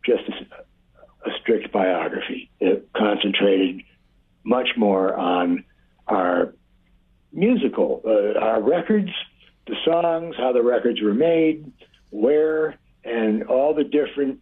just 0.04 0.22
a, 0.28 1.28
a 1.28 1.32
strict 1.40 1.72
biography. 1.72 2.50
It 2.60 2.88
concentrated 2.96 3.82
much 4.44 4.68
more 4.76 5.14
on 5.14 5.64
our 6.06 6.54
musical, 7.32 8.02
uh, 8.04 8.38
our 8.38 8.62
records, 8.62 9.10
the 9.66 9.76
songs, 9.84 10.34
how 10.36 10.52
the 10.52 10.62
records 10.62 11.00
were 11.02 11.14
made, 11.14 11.70
where, 12.10 12.76
and 13.04 13.44
all 13.44 13.74
the 13.74 13.84
different 13.84 14.40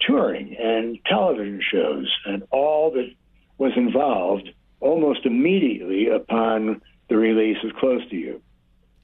touring 0.00 0.56
and 0.56 0.98
television 1.04 1.60
shows 1.60 2.10
and 2.24 2.42
all 2.50 2.90
that 2.92 3.10
was 3.58 3.72
involved 3.76 4.48
almost 4.80 5.26
immediately 5.26 6.08
upon 6.08 6.80
the 7.08 7.16
release 7.16 7.58
of 7.64 7.74
Close 7.74 8.08
to 8.10 8.16
You. 8.16 8.40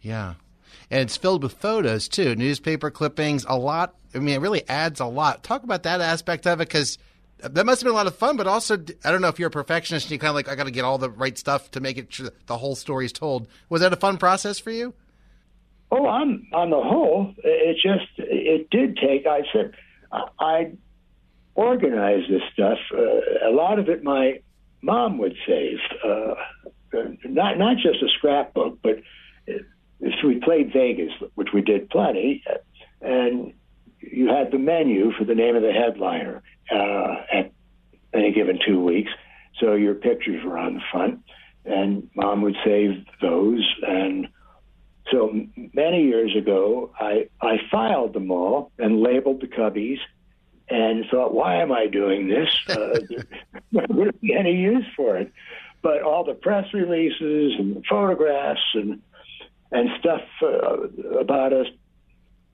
Yeah. 0.01 0.35
And 0.91 1.01
it's 1.01 1.17
filled 1.17 1.43
with 1.43 1.55
photos 1.55 2.09
too, 2.09 2.35
newspaper 2.37 2.91
clippings, 2.91 3.45
a 3.49 3.57
lot. 3.57 3.95
I 4.15 4.19
mean, 4.19 4.35
it 4.35 4.41
really 4.41 4.69
adds 4.69 5.01
a 5.01 5.07
lot. 5.07 5.43
Talk 5.43 5.65
about 5.65 5.83
that 5.85 6.01
aspect 6.01 6.47
of 6.47 6.61
it 6.61 6.69
because 6.69 6.99
that 7.39 7.67
must 7.67 7.81
have 7.81 7.87
been 7.87 7.93
a 7.93 7.97
lot 7.97 8.07
of 8.07 8.15
fun, 8.15 8.37
but 8.37 8.47
also, 8.47 8.79
I 9.05 9.11
don't 9.11 9.21
know 9.21 9.29
if 9.29 9.39
you're 9.39 9.49
a 9.49 9.51
perfectionist 9.51 10.07
and 10.07 10.13
you 10.13 10.19
kind 10.19 10.31
of 10.31 10.35
like, 10.35 10.49
I 10.49 10.55
got 10.55 10.65
to 10.65 10.71
get 10.71 10.85
all 10.85 10.99
the 10.99 11.11
right 11.11 11.37
stuff 11.37 11.71
to 11.73 11.81
make 11.81 11.99
it 11.99 12.13
sure 12.13 12.31
the 12.47 12.57
whole 12.57 12.75
story 12.77 13.07
is 13.07 13.13
told. 13.13 13.49
Was 13.69 13.81
that 13.81 13.93
a 13.93 13.97
fun 13.97 14.19
process 14.19 14.59
for 14.59 14.71
you? 14.71 14.95
Oh, 15.91 16.07
on 16.07 16.47
on 16.53 16.71
the 16.71 16.81
whole, 16.81 17.35
it 17.39 17.77
just 17.77 18.11
it 18.19 18.69
did 18.71 18.97
take. 18.97 19.27
I 19.27 19.43
said 19.53 19.75
I 20.41 20.73
organized 21.55 22.31
this 22.31 22.43
stuff. 22.53 22.79
Uh, 22.93 23.49
a 23.49 23.53
lot 23.53 23.79
of 23.79 23.89
it 23.89 24.03
my 24.03 24.41
mom 24.83 25.19
would 25.19 25.37
save. 25.47 25.79
Uh, 26.05 26.35
not 27.25 27.59
not 27.59 27.77
just 27.77 28.03
a 28.03 28.09
scrapbook, 28.17 28.79
but 28.83 29.03
if 30.05 30.15
we 30.23 30.39
played 30.39 30.73
Vegas, 30.73 31.13
which 31.35 31.49
we 31.55 31.63
did 31.63 31.89
plenty, 31.89 32.45
and 33.01 33.55
you 34.01 34.29
had 34.29 34.51
the 34.51 34.59
menu 34.59 35.13
for 35.13 35.25
the 35.25 35.35
name 35.35 35.57
of 35.57 35.63
the 35.63 35.73
headliner 35.73 36.43
uh, 36.71 37.15
at 37.33 37.53
any 38.13 38.33
given 38.33 38.59
two 38.65 38.83
weeks. 38.83 39.11
So 39.61 39.75
your 39.75 39.95
pictures 39.95 40.45
were 40.45 40.59
on 40.59 40.75
the 40.75 40.81
front, 40.93 41.21
and 41.65 42.11
mom 42.15 42.43
would 42.43 42.57
save 42.65 43.05
those. 43.23 43.67
And 43.87 44.29
so 45.11 45.33
many 45.73 46.05
years 46.05 46.37
ago, 46.37 46.93
I, 47.01 47.29
I 47.41 47.57
filed 47.71 48.13
them 48.13 48.31
all 48.31 48.73
and 48.79 49.01
labeled 49.01 49.41
the 49.41 49.47
cubbies 49.47 49.99
and 50.69 51.05
thought, 51.11 51.33
why 51.33 51.57
am 51.57 51.73
I 51.73 51.87
doing 51.87 52.29
this? 52.29 52.49
Uh, 52.69 52.99
there 53.73 53.87
wouldn't 53.89 54.21
be 54.21 54.35
any 54.35 54.53
use 54.53 54.85
for 54.97 55.17
it. 55.17 55.33
But 55.83 56.03
all 56.03 56.25
the 56.25 56.35
press 56.35 56.67
releases 56.73 57.55
and 57.59 57.85
photographs 57.89 58.61
and 58.75 59.03
and 59.75 59.91
stuff 59.99 60.21
uh, 60.41 61.19
about 61.19 61.53
us 61.53 61.67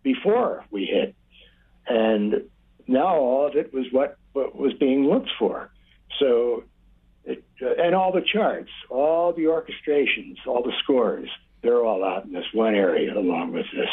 before 0.03 0.65
we 0.71 0.87
hit, 0.87 1.15
and 1.87 2.43
now 2.89 3.17
all 3.17 3.47
of 3.47 3.55
it 3.55 3.73
was 3.73 3.85
what, 3.93 4.17
what 4.33 4.57
was 4.57 4.73
being 4.75 5.05
looked 5.05 5.31
for. 5.39 5.71
So, 6.19 6.65
it, 7.25 7.45
uh, 7.63 7.75
and 7.79 7.95
all 7.95 8.11
the 8.11 8.23
charts, 8.23 8.71
all 8.89 9.35
the 9.35 9.43
orchestrations, 9.43 10.37
all 10.47 10.63
the 10.63 10.73
scores, 10.83 11.29
they're 11.63 11.85
all 11.85 12.03
out 12.03 12.25
in 12.25 12.33
this 12.33 12.47
one 12.55 12.75
area 12.75 13.17
along 13.17 13.53
with 13.53 13.67
this. 13.77 13.91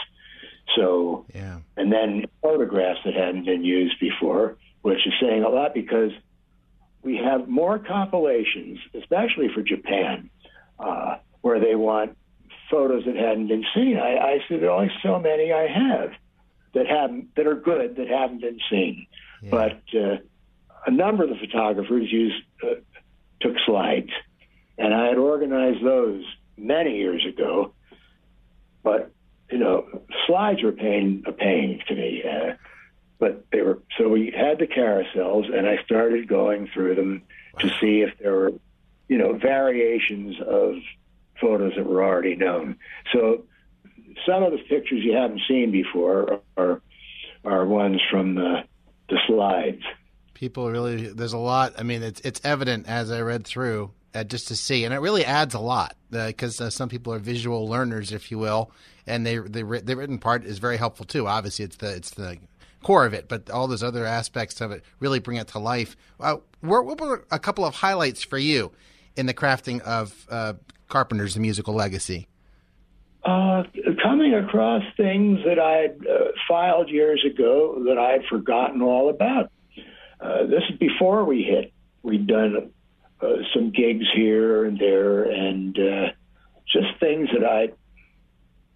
So, 0.78 1.26
yeah. 1.36 1.60
and 1.76 1.92
then 1.92 2.26
photographs 2.42 3.00
that 3.04 3.13
hadn't 3.13 3.46
been 3.46 3.63
used 3.63 4.00
before, 4.00 4.58
which 4.84 5.06
is 5.06 5.13
saying 5.20 5.44
a 5.44 5.50
lot 5.50 5.74
because 5.74 6.12
we 7.02 7.18
have 7.18 7.50
more 7.50 7.78
compilations, 7.78 8.80
especially 8.94 9.50
for 9.54 9.62
Japan, 9.62 10.30
uh, 10.80 11.18
where 11.42 11.60
they 11.60 11.76
want 11.76 12.18
photos 12.69 13.06
that 13.06 13.15
hadn't 13.15 13.47
been 13.47 13.65
seen. 13.73 13.97
I, 13.97 14.17
I 14.17 14.39
said 14.47 14.62
there 14.62 14.69
are 14.69 14.82
only 14.82 14.91
so 15.01 15.19
many 15.19 15.51
I 15.51 15.67
have 15.67 16.12
that 16.73 16.88
haven't 16.88 17.36
that 17.36 17.47
are 17.47 17.56
good 17.56 17.95
that 17.95 18.08
haven't 18.08 18.41
been 18.41 18.60
seen. 18.69 19.08
Yeah. 19.41 19.49
But 19.49 19.82
uh, 19.97 20.17
a 20.86 20.91
number 20.91 21.23
of 21.23 21.30
the 21.30 21.38
photographers 21.38 22.12
used 22.12 22.43
uh, 22.63 22.75
took 23.41 23.56
slides, 23.65 24.12
and 24.77 24.93
I 24.93 25.08
had 25.08 25.17
organized 25.17 25.84
those 25.84 26.23
many 26.58 26.97
years 26.97 27.25
ago. 27.25 27.73
But 28.84 29.12
you 29.51 29.58
know, 29.58 29.86
slides 30.25 30.63
were 30.63 30.71
pain 30.71 31.23
a 31.25 31.32
pain 31.32 31.82
to 31.88 31.95
me. 31.95 32.23
Uh, 32.23 32.53
but 33.19 33.45
they 33.51 33.62
were 33.62 33.80
so 33.97 34.10
we 34.10 34.32
had 34.36 34.60
the 34.60 34.67
carousels, 34.67 35.51
and 35.53 35.67
I 35.67 35.84
started 35.84 36.27
going 36.27 36.69
through 36.73 36.95
them 36.95 37.23
to 37.60 37.69
see 37.80 38.01
if 38.01 38.17
there 38.19 38.34
were, 38.34 38.53
you 39.08 39.17
know, 39.17 39.34
variations 39.34 40.36
of 40.41 40.75
photos 41.39 41.73
that 41.76 41.86
were 41.86 42.04
already 42.04 42.36
known. 42.36 42.78
So 43.13 43.43
some 44.26 44.43
of 44.43 44.52
the 44.52 44.60
pictures 44.69 45.04
you 45.04 45.13
haven't 45.13 45.41
seen 45.47 45.71
before 45.71 46.41
are 46.58 46.82
are 47.43 47.65
ones 47.65 48.02
from 48.10 48.36
the 48.36 48.63
the 49.10 49.17
slides. 49.28 49.84
People 50.34 50.69
really, 50.69 51.08
there's 51.08 51.34
a 51.34 51.38
lot. 51.38 51.73
I 51.78 51.84
mean, 51.84 52.04
it's 52.04 52.21
it's 52.21 52.41
evident 52.43 52.88
as 52.88 53.12
I 53.12 53.21
read 53.21 53.45
through 53.45 53.91
uh, 54.13 54.23
just 54.23 54.47
to 54.50 54.56
see, 54.56 54.84
and 54.84 54.93
it 54.93 55.00
really 55.00 55.26
adds 55.26 55.54
a 55.54 55.60
lot 55.60 55.95
because 56.12 56.62
uh, 56.62 56.65
uh, 56.65 56.69
some 56.69 56.89
people 56.89 57.13
are 57.13 57.19
visual 57.19 57.67
learners, 57.67 58.12
if 58.12 58.32
you 58.32 58.38
will, 58.38 58.71
and 59.06 59.26
they 59.26 59.38
the 59.38 59.82
the 59.84 59.95
written 59.95 60.19
part 60.19 60.45
is 60.45 60.60
very 60.60 60.78
helpful 60.78 61.06
too. 61.06 61.28
Obviously, 61.28 61.65
it's 61.65 61.78
the 61.78 61.95
it's 61.95 62.12
the 62.12 62.38
core 62.84 63.06
of 63.06 63.13
it, 63.13 63.28
but 63.28 63.50
all 63.50 63.67
those 63.67 63.84
other 63.84 64.06
aspects 64.06 64.62
of 64.62 64.71
it 64.71 64.84
really 65.00 65.19
bring 65.19 65.38
it 65.38 65.47
to 65.50 65.60
life. 65.60 65.95
Uh, 66.19 66.38
what 66.62 67.00
were 67.00 67.26
a 67.32 67.39
couple 67.39 67.65
of 67.65 67.76
highlights 67.76 68.23
for 68.23 68.38
you 68.38 68.71
in 69.17 69.25
the 69.25 69.34
crafting 69.34 69.82
of 69.82 70.25
uh, 70.30 70.53
Carpenter's 70.88 71.38
Musical 71.38 71.73
Legacy? 71.73 72.27
Uh, 73.23 73.63
coming 74.01 74.36
across 74.36 74.84
things 74.95 75.39
that 75.45 75.60
I'd 75.60 76.08
uh, 76.08 76.32
filed 76.47 76.89
years 76.89 77.25
ago 77.25 77.84
that 77.88 77.97
I'd 77.97 78.25
forgotten 78.30 78.82
all 78.82 79.10
about. 79.10 79.51
Uh, 80.21 80.45
this 80.45 80.63
is 80.69 80.77
before 80.77 81.25
we 81.25 81.43
hit. 81.43 81.73
We'd 82.03 82.27
done 82.27 82.71
uh, 83.19 83.27
some 83.53 83.71
gigs 83.71 84.06
here 84.15 84.65
and 84.65 84.80
there, 84.80 85.23
and 85.23 85.77
uh, 85.77 86.08
just 86.71 86.99
things 86.99 87.27
that 87.34 87.45
I 87.45 87.69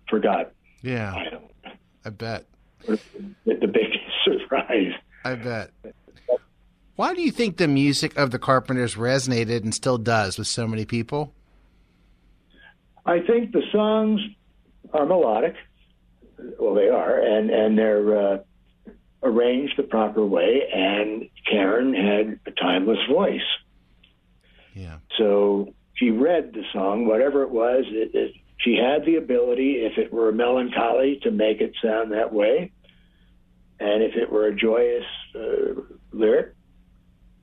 forgot. 0.10 0.52
Yeah, 0.82 1.14
I, 1.14 1.72
I 2.06 2.10
bet. 2.10 2.46
The 3.46 3.68
biggest 3.68 4.00
surprise. 4.26 4.94
I 5.24 5.36
bet. 5.36 5.72
Why 6.96 7.14
do 7.14 7.22
you 7.22 7.32
think 7.32 7.58
the 7.58 7.68
music 7.68 8.18
of 8.18 8.32
the 8.32 8.40
Carpenters 8.40 8.96
resonated 8.96 9.64
and 9.64 9.74
still 9.74 9.98
does 9.98 10.38
with 10.38 10.48
so 10.48 10.68
many 10.68 10.86
people? 10.86 11.34
I 13.06 13.20
think 13.20 13.52
the 13.52 13.64
songs 13.72 14.22
are 14.94 15.06
melodic. 15.06 15.56
Well, 16.60 16.76
they 16.76 16.90
are, 16.90 17.20
and 17.20 17.50
and 17.50 17.78
they're 17.78 18.34
uh, 18.34 18.38
arranged 19.24 19.76
the 19.78 19.84
proper 19.84 20.26
way. 20.26 20.64
And 20.74 21.30
Karen 21.50 21.94
had 21.94 22.40
a 22.46 22.52
timeless 22.52 23.00
voice. 23.10 23.42
Yeah. 24.74 24.98
So 25.18 25.74
she 25.96 26.10
read 26.10 26.54
the 26.54 26.64
song, 26.74 27.06
whatever 27.06 27.44
it 27.44 27.52
was. 27.52 27.86
It, 27.88 28.16
it, 28.16 28.34
she 28.58 28.76
had 28.76 29.06
the 29.06 29.16
ability, 29.16 29.78
if 29.78 29.98
it 29.98 30.14
were 30.14 30.32
melancholy, 30.32 31.20
to 31.24 31.32
make 31.32 31.62
it 31.62 31.74
sound 31.84 32.12
that 32.12 32.32
way, 32.34 32.72
and 33.80 34.04
if 34.04 34.16
it 34.16 34.32
were 34.32 34.48
a 34.48 34.56
joyous 34.56 35.06
uh, 35.36 35.82
lyric, 36.12 36.54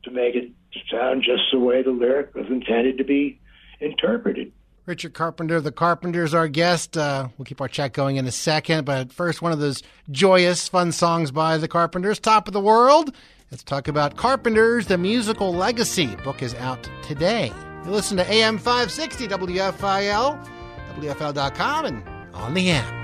to 0.05 0.11
make 0.11 0.35
it 0.35 0.51
sound 0.91 1.23
just 1.23 1.43
the 1.53 1.59
way 1.59 1.83
the 1.83 1.91
lyric 1.91 2.35
was 2.35 2.47
intended 2.49 2.99
to 2.99 3.05
be 3.05 3.41
interpreted. 3.81 4.53
Richard 4.87 5.13
Carpenter, 5.13 5.61
the 5.61 5.71
Carpenters, 5.71 6.33
our 6.33 6.49
guest. 6.49 6.97
Uh, 6.97 7.29
we'll 7.37 7.45
keep 7.45 7.61
our 7.61 7.69
chat 7.69 7.93
going 7.93 8.17
in 8.17 8.27
a 8.27 8.33
second, 8.33 8.87
but 8.87 9.13
first, 9.13 9.43
one 9.43 9.53
of 9.53 9.59
those 9.59 9.83
joyous, 10.11 10.67
fun 10.67 10.93
songs 10.93 11.31
by 11.31 11.59
the 11.59 11.69
Carpenters, 11.69 12.19
Top 12.19 12.49
of 12.49 12.55
the 12.55 12.61
World. 12.61 13.15
Let's 13.51 13.63
talk 13.63 13.87
about 13.87 14.17
Carpenters, 14.17 14.87
the 14.87 14.97
musical 14.97 15.53
legacy. 15.53 16.17
Book 16.25 16.43
is 16.43 16.55
out 16.55 16.89
today. 17.03 17.53
You 17.85 17.91
listen 17.91 18.17
to 18.17 18.31
AM 18.31 18.57
560 18.57 19.29
WFIL, 19.29 20.49
WFIL.com, 20.97 21.85
and 21.85 22.03
on 22.35 22.55
the 22.55 22.71
app. 22.71 22.95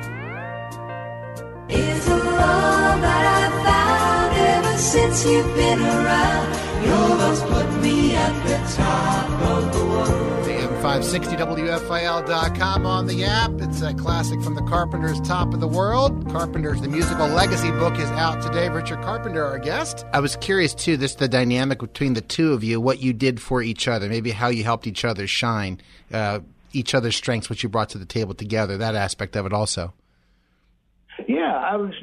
It's 1.69 2.07
a 2.09 2.17
love 2.17 3.01
that 3.01 3.43
I 3.43 3.65
found 3.65 4.67
ever 4.67 4.79
since 4.79 5.27
you've 5.27 5.55
been 5.55 5.81
around. 5.81 6.74
You're 6.85 7.17
what's 7.17 7.41
put 7.43 7.83
me 7.83 8.15
at 8.15 8.47
the 8.47 8.59
top 8.77 9.31
of 9.43 9.73
the 9.73 9.85
world. 9.87 10.35
560WFIL.com 10.85 12.85
on 12.85 13.07
the 13.07 13.25
app. 13.25 13.53
It's 13.55 13.81
a 13.81 13.95
classic 13.95 14.43
from 14.43 14.55
the 14.55 14.61
Carpenters' 14.65 15.19
Top 15.23 15.55
of 15.55 15.61
the 15.61 15.67
World. 15.67 16.31
Carpenters, 16.31 16.83
the 16.83 16.89
musical 16.89 17.27
legacy 17.27 17.71
book 17.71 17.99
is 17.99 18.11
out 18.11 18.43
today. 18.43 18.69
Richard 18.69 19.01
Carpenter, 19.01 19.43
our 19.43 19.59
guest. 19.59 20.05
I 20.13 20.21
was 20.21 20.37
curious, 20.37 20.75
too, 20.75 20.99
this 20.99 21.15
the 21.15 21.27
dynamic 21.27 21.79
between 21.79 22.13
the 22.13 22.21
two 22.21 22.53
of 22.53 22.63
you, 22.63 22.83
what 22.83 23.01
you 23.01 23.15
did 23.15 23.41
for 23.41 23.63
each 23.63 23.89
other, 23.89 24.11
maybe 24.11 24.31
how 24.31 24.49
you 24.49 24.63
helped 24.63 24.87
each 24.87 25.07
other 25.07 25.27
shine, 25.27 25.81
uh, 26.13 26.41
each 26.75 26.95
other's 26.95 27.17
strengths, 27.17 27.49
what 27.49 27.63
you 27.63 27.71
brought 27.71 27.89
to 27.89 27.99
the 27.99 28.05
table 28.05 28.35
together, 28.35 28.77
that 28.77 28.95
aspect 28.95 29.37
of 29.37 29.47
it 29.47 29.55
also. 29.55 29.95
Yeah, 31.27 31.57
I 31.57 31.77
was 31.77 31.95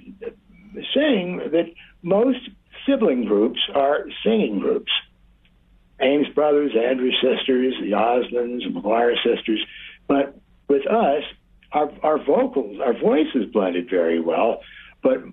saying 0.96 1.38
that 1.52 1.72
most 2.02 2.50
sibling 2.86 3.26
groups 3.26 3.60
are 3.74 4.06
singing 4.24 4.60
groups. 4.60 4.92
Ames 6.02 6.28
brothers, 6.34 6.72
Andrews 6.76 7.16
sisters, 7.22 7.76
the 7.82 7.92
Osmonds, 7.92 8.66
McGuire 8.72 9.16
sisters. 9.24 9.64
But 10.08 10.36
with 10.68 10.88
us, 10.88 11.24
our, 11.72 11.92
our 12.02 12.18
vocals, 12.24 12.80
our 12.84 12.98
voices 12.98 13.46
blended 13.52 13.90
very 13.90 14.20
well. 14.20 14.62
But 15.04 15.24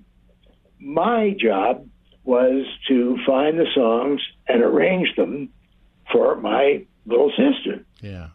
my 0.78 1.34
job 1.40 1.86
was 2.24 2.66
to 2.88 3.18
find 3.26 3.58
the 3.58 3.66
songs 3.74 4.20
and 4.46 4.62
arrange 4.62 5.14
them 5.16 5.48
for 6.12 6.36
my 6.36 6.84
little 7.06 7.30
sister. 7.30 7.84
Yeah. 8.00 8.28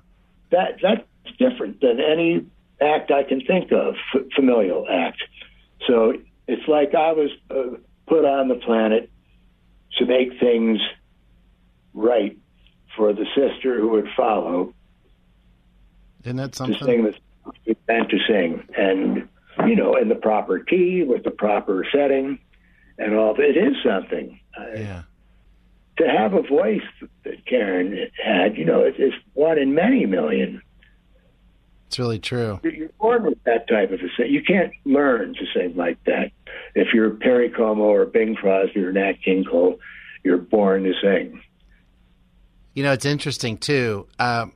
That 0.52 0.80
that's 0.82 1.04
different 1.38 1.82
than 1.82 1.99
any 1.99 2.45
act 2.82 3.12
I 3.12 3.23
can 3.23 3.41
think 3.41 3.71
of, 3.71 3.95
f- 4.13 4.23
familial 4.36 4.88
act. 4.89 5.21
So 5.88 6.13
it's 6.47 6.67
like 6.67 6.95
I 6.95 7.13
was 7.13 7.30
uh, 7.49 7.78
put 8.13 8.26
on 8.26 8.47
the 8.47 8.56
planet 8.56 9.10
to 9.97 10.06
make 10.06 10.39
things 10.39 10.80
right 11.95 12.38
for 12.95 13.12
the 13.12 13.26
sister 13.36 13.80
who 13.80 13.89
would 13.89 14.08
follow 14.15 14.73
Isn't 16.23 16.38
that 16.38 16.52
to 16.54 16.58
something? 16.58 16.86
sing 16.86 17.04
the 17.65 17.76
meant 17.88 18.10
to 18.10 18.19
sing, 18.28 18.63
and 18.78 19.28
you 19.67 19.76
know, 19.76 19.95
in 19.95 20.10
the 20.10 20.15
proper 20.15 20.60
key 20.60 21.04
with 21.04 21.23
the 21.23 21.32
proper 21.32 21.86
setting, 21.91 22.39
and 22.99 23.15
all. 23.15 23.36
It 23.39 23.58
is 23.58 23.76
something. 23.84 24.39
Yeah. 24.76 25.04
To 25.97 26.08
have 26.08 26.34
a 26.34 26.41
voice 26.41 26.82
that 27.23 27.45
Karen 27.45 28.10
had, 28.23 28.58
you 28.58 28.65
know, 28.65 28.82
it's, 28.82 28.97
it's 28.99 29.15
one 29.34 29.60
in 29.60 29.76
many 29.76 30.06
million. 30.06 30.62
It's 31.93 31.99
really 31.99 32.17
true. 32.17 32.60
You're- 32.63 32.89
born 32.99 33.23
with 33.23 33.43
that 33.43 33.67
type 33.67 33.91
of 33.91 33.99
a 33.99 34.10
sing. 34.17 34.34
You 34.34 34.41
can't 34.41 34.73
learn 34.84 35.36
to 35.36 35.45
sing 35.53 35.75
like 35.75 36.03
that. 36.06 36.32
If 36.73 36.91
you're 36.91 37.12
Perry 37.12 37.51
Como 37.51 37.84
or 37.84 38.08
Bing 38.08 38.34
Crosby 38.34 38.84
or 38.84 38.91
Nat 38.91 39.21
King 39.23 39.43
Cole, 39.43 39.79
you're 40.23 40.39
born 40.39 40.86
to 40.86 40.93
sing. 40.99 41.39
You 42.73 42.82
know, 42.82 42.93
it's 42.93 43.06
interesting 43.06 43.60
too, 43.60 44.08
um, 44.17 44.53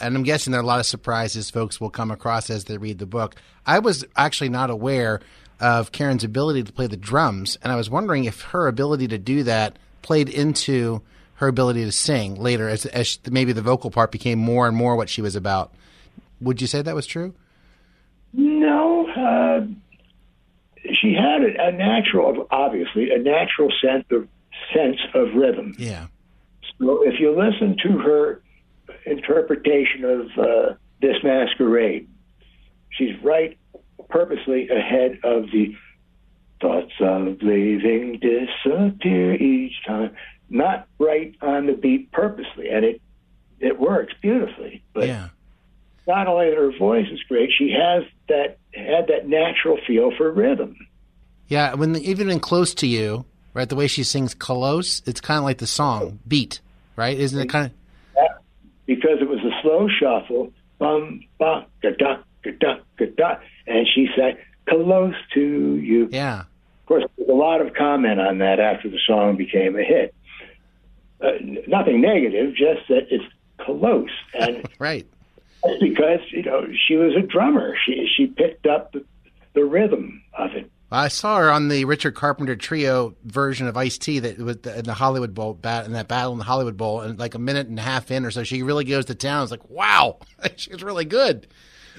and 0.00 0.16
I'm 0.16 0.24
guessing 0.24 0.50
there 0.50 0.60
are 0.60 0.64
a 0.64 0.66
lot 0.66 0.80
of 0.80 0.86
surprises 0.86 1.50
folks 1.50 1.80
will 1.80 1.88
come 1.88 2.10
across 2.10 2.50
as 2.50 2.64
they 2.64 2.78
read 2.78 2.98
the 2.98 3.06
book. 3.06 3.36
I 3.64 3.78
was 3.78 4.04
actually 4.16 4.48
not 4.48 4.68
aware 4.68 5.20
of 5.60 5.92
Karen's 5.92 6.24
ability 6.24 6.64
to 6.64 6.72
play 6.72 6.88
the 6.88 6.96
drums, 6.96 7.58
and 7.62 7.72
I 7.72 7.76
was 7.76 7.88
wondering 7.88 8.24
if 8.24 8.40
her 8.40 8.66
ability 8.66 9.06
to 9.06 9.18
do 9.18 9.44
that 9.44 9.78
played 10.02 10.28
into 10.28 11.00
her 11.34 11.46
ability 11.46 11.84
to 11.84 11.92
sing 11.92 12.34
later, 12.34 12.68
as, 12.68 12.86
as 12.86 13.20
maybe 13.30 13.52
the 13.52 13.62
vocal 13.62 13.92
part 13.92 14.10
became 14.10 14.40
more 14.40 14.66
and 14.66 14.76
more 14.76 14.96
what 14.96 15.08
she 15.08 15.22
was 15.22 15.36
about. 15.36 15.72
Would 16.42 16.60
you 16.60 16.66
say 16.66 16.82
that 16.82 16.94
was 16.94 17.06
true? 17.06 17.34
No, 18.32 19.08
uh, 19.08 19.66
she 21.00 21.14
had 21.14 21.42
a, 21.42 21.68
a 21.68 21.72
natural, 21.72 22.46
obviously, 22.50 23.10
a 23.10 23.18
natural 23.18 23.70
sense 23.82 24.04
of 24.10 24.28
sense 24.74 24.98
of 25.14 25.34
rhythm. 25.34 25.74
Yeah. 25.78 26.06
So 26.78 27.02
if 27.06 27.20
you 27.20 27.36
listen 27.36 27.76
to 27.82 27.98
her 27.98 28.42
interpretation 29.06 30.04
of 30.04 30.26
uh, 30.38 30.74
this 31.00 31.16
masquerade, 31.22 32.08
she's 32.90 33.14
right 33.22 33.58
purposely 34.08 34.68
ahead 34.68 35.18
of 35.24 35.44
the 35.52 35.74
thoughts 36.60 36.92
of 37.00 37.42
leaving 37.42 38.20
disappear 38.20 39.34
each 39.34 39.74
time. 39.86 40.14
Not 40.48 40.86
right 40.98 41.34
on 41.40 41.66
the 41.66 41.72
beat 41.72 42.12
purposely, 42.12 42.68
and 42.68 42.84
it 42.84 43.00
it 43.60 43.78
works 43.78 44.12
beautifully. 44.20 44.82
But 44.92 45.06
yeah. 45.06 45.28
Not 46.06 46.26
only 46.26 46.50
that 46.50 46.56
her 46.56 46.76
voice 46.76 47.06
is 47.10 47.20
great, 47.28 47.50
she 47.56 47.70
has 47.70 48.04
that 48.28 48.58
had 48.74 49.08
that 49.08 49.28
natural 49.28 49.78
feel 49.86 50.10
for 50.16 50.30
rhythm. 50.30 50.76
Yeah, 51.48 51.74
when 51.74 51.96
even 51.96 52.30
in 52.30 52.40
"Close 52.40 52.74
to 52.76 52.86
You," 52.86 53.24
right, 53.54 53.68
the 53.68 53.76
way 53.76 53.86
she 53.86 54.04
sings 54.04 54.34
"Close," 54.34 55.02
it's 55.06 55.20
kind 55.20 55.38
of 55.38 55.44
like 55.44 55.58
the 55.58 55.66
song 55.66 56.18
"Beat," 56.26 56.60
right? 56.96 57.18
Isn't 57.18 57.40
it 57.40 57.48
kind 57.48 57.66
of? 57.66 57.72
because 58.86 59.18
it 59.20 59.28
was 59.28 59.38
a 59.40 59.62
slow 59.62 59.88
shuffle. 59.88 60.52
Bum 60.78 61.22
ba 61.38 61.66
ga 61.82 61.90
da 61.98 62.16
ga 62.42 62.50
da 62.60 62.74
ga 62.98 63.06
da, 63.16 63.36
and 63.66 63.86
she 63.94 64.08
said 64.16 64.38
"close 64.68 65.14
to 65.34 65.76
you." 65.76 66.08
Yeah. 66.10 66.40
Of 66.40 66.86
course, 66.86 67.04
there's 67.16 67.28
a 67.28 67.32
lot 67.32 67.60
of 67.60 67.74
comment 67.74 68.20
on 68.20 68.38
that 68.38 68.58
after 68.58 68.88
the 68.90 68.98
song 69.06 69.36
became 69.36 69.76
a 69.76 69.84
hit. 69.84 70.14
Uh, 71.20 71.30
nothing 71.68 72.00
negative, 72.00 72.54
just 72.54 72.88
that 72.88 73.06
it's 73.10 73.24
close, 73.58 74.10
and 74.34 74.68
right. 74.78 75.06
Because 75.80 76.20
you 76.30 76.42
know 76.42 76.66
she 76.86 76.96
was 76.96 77.14
a 77.16 77.22
drummer. 77.22 77.76
She 77.86 78.08
she 78.16 78.26
picked 78.26 78.66
up 78.66 78.92
the, 78.92 79.04
the 79.54 79.64
rhythm 79.64 80.22
of 80.36 80.52
it. 80.54 80.70
I 80.90 81.08
saw 81.08 81.38
her 81.38 81.50
on 81.50 81.68
the 81.68 81.86
Richard 81.86 82.14
Carpenter 82.14 82.54
trio 82.54 83.14
version 83.24 83.66
of 83.66 83.76
Iced 83.78 84.02
Tea 84.02 84.18
that 84.18 84.38
was 84.38 84.56
in 84.58 84.84
the 84.84 84.92
Hollywood 84.92 85.34
Bowl 85.34 85.54
bat 85.54 85.86
in 85.86 85.92
that 85.92 86.06
battle 86.08 86.32
in 86.32 86.38
the 86.38 86.44
Hollywood 86.44 86.76
Bowl, 86.76 87.00
and 87.00 87.18
like 87.18 87.34
a 87.34 87.38
minute 87.38 87.66
and 87.68 87.78
a 87.78 87.82
half 87.82 88.10
in 88.10 88.26
or 88.26 88.30
so, 88.30 88.42
she 88.44 88.62
really 88.62 88.84
goes 88.84 89.06
to 89.06 89.14
town. 89.14 89.42
It's 89.42 89.50
like, 89.50 89.70
wow, 89.70 90.18
she 90.56 90.70
was 90.70 90.82
really 90.82 91.06
good. 91.06 91.46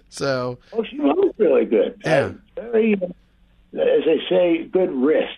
So, 0.09 0.59
Oh, 0.73 0.83
she 0.83 0.99
was 0.99 1.33
really 1.39 1.65
good. 1.65 1.99
Yeah. 2.05 2.33
Very, 2.55 2.93
as 2.93 4.05
they 4.05 4.19
say, 4.29 4.65
good 4.71 4.91
wrists. 4.91 5.37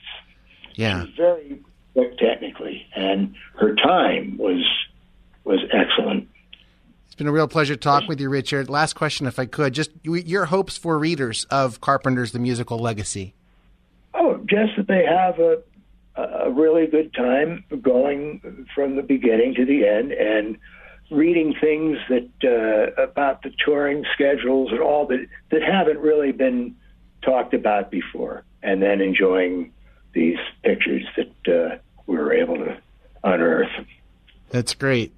yeah, 0.73 1.05
very 1.15 1.61
quick 1.93 2.17
technically, 2.17 2.85
and 2.93 3.35
her 3.57 3.73
time 3.75 4.35
was 4.37 4.65
was 5.45 5.59
excellent. 5.71 6.27
It's 7.15 7.19
been 7.19 7.27
a 7.27 7.31
real 7.31 7.47
pleasure 7.47 7.75
to 7.75 7.79
talk 7.79 8.09
with 8.09 8.19
you, 8.19 8.27
Richard. 8.27 8.69
Last 8.69 8.91
question, 8.91 9.25
if 9.25 9.39
I 9.39 9.45
could, 9.45 9.73
just 9.73 9.89
your 10.03 10.47
hopes 10.47 10.75
for 10.75 10.99
readers 10.99 11.45
of 11.45 11.79
Carpenters 11.79 12.33
The 12.33 12.39
Musical 12.39 12.77
Legacy. 12.77 13.33
Oh, 14.13 14.35
just 14.45 14.75
that 14.75 14.87
they 14.87 15.05
have 15.05 15.39
a 15.39 15.63
a 16.17 16.51
really 16.51 16.87
good 16.87 17.13
time 17.13 17.63
going 17.81 18.67
from 18.75 18.97
the 18.97 19.01
beginning 19.01 19.55
to 19.55 19.63
the 19.63 19.87
end 19.87 20.11
and 20.11 20.57
reading 21.09 21.55
things 21.61 21.97
that 22.09 22.27
uh, 22.43 23.01
about 23.01 23.43
the 23.43 23.51
touring 23.63 24.03
schedules 24.13 24.73
and 24.73 24.81
all 24.81 25.07
that 25.07 25.25
that 25.51 25.63
haven't 25.63 25.99
really 25.99 26.33
been 26.33 26.75
talked 27.21 27.53
about 27.53 27.91
before, 27.91 28.43
and 28.61 28.81
then 28.81 28.99
enjoying 28.99 29.71
these 30.11 30.37
pictures 30.63 31.05
that 31.15 31.47
uh, 31.47 31.77
we 32.07 32.17
were 32.17 32.33
able 32.33 32.57
to 32.57 32.77
unearth. 33.23 33.71
That's 34.49 34.73
great. 34.73 35.13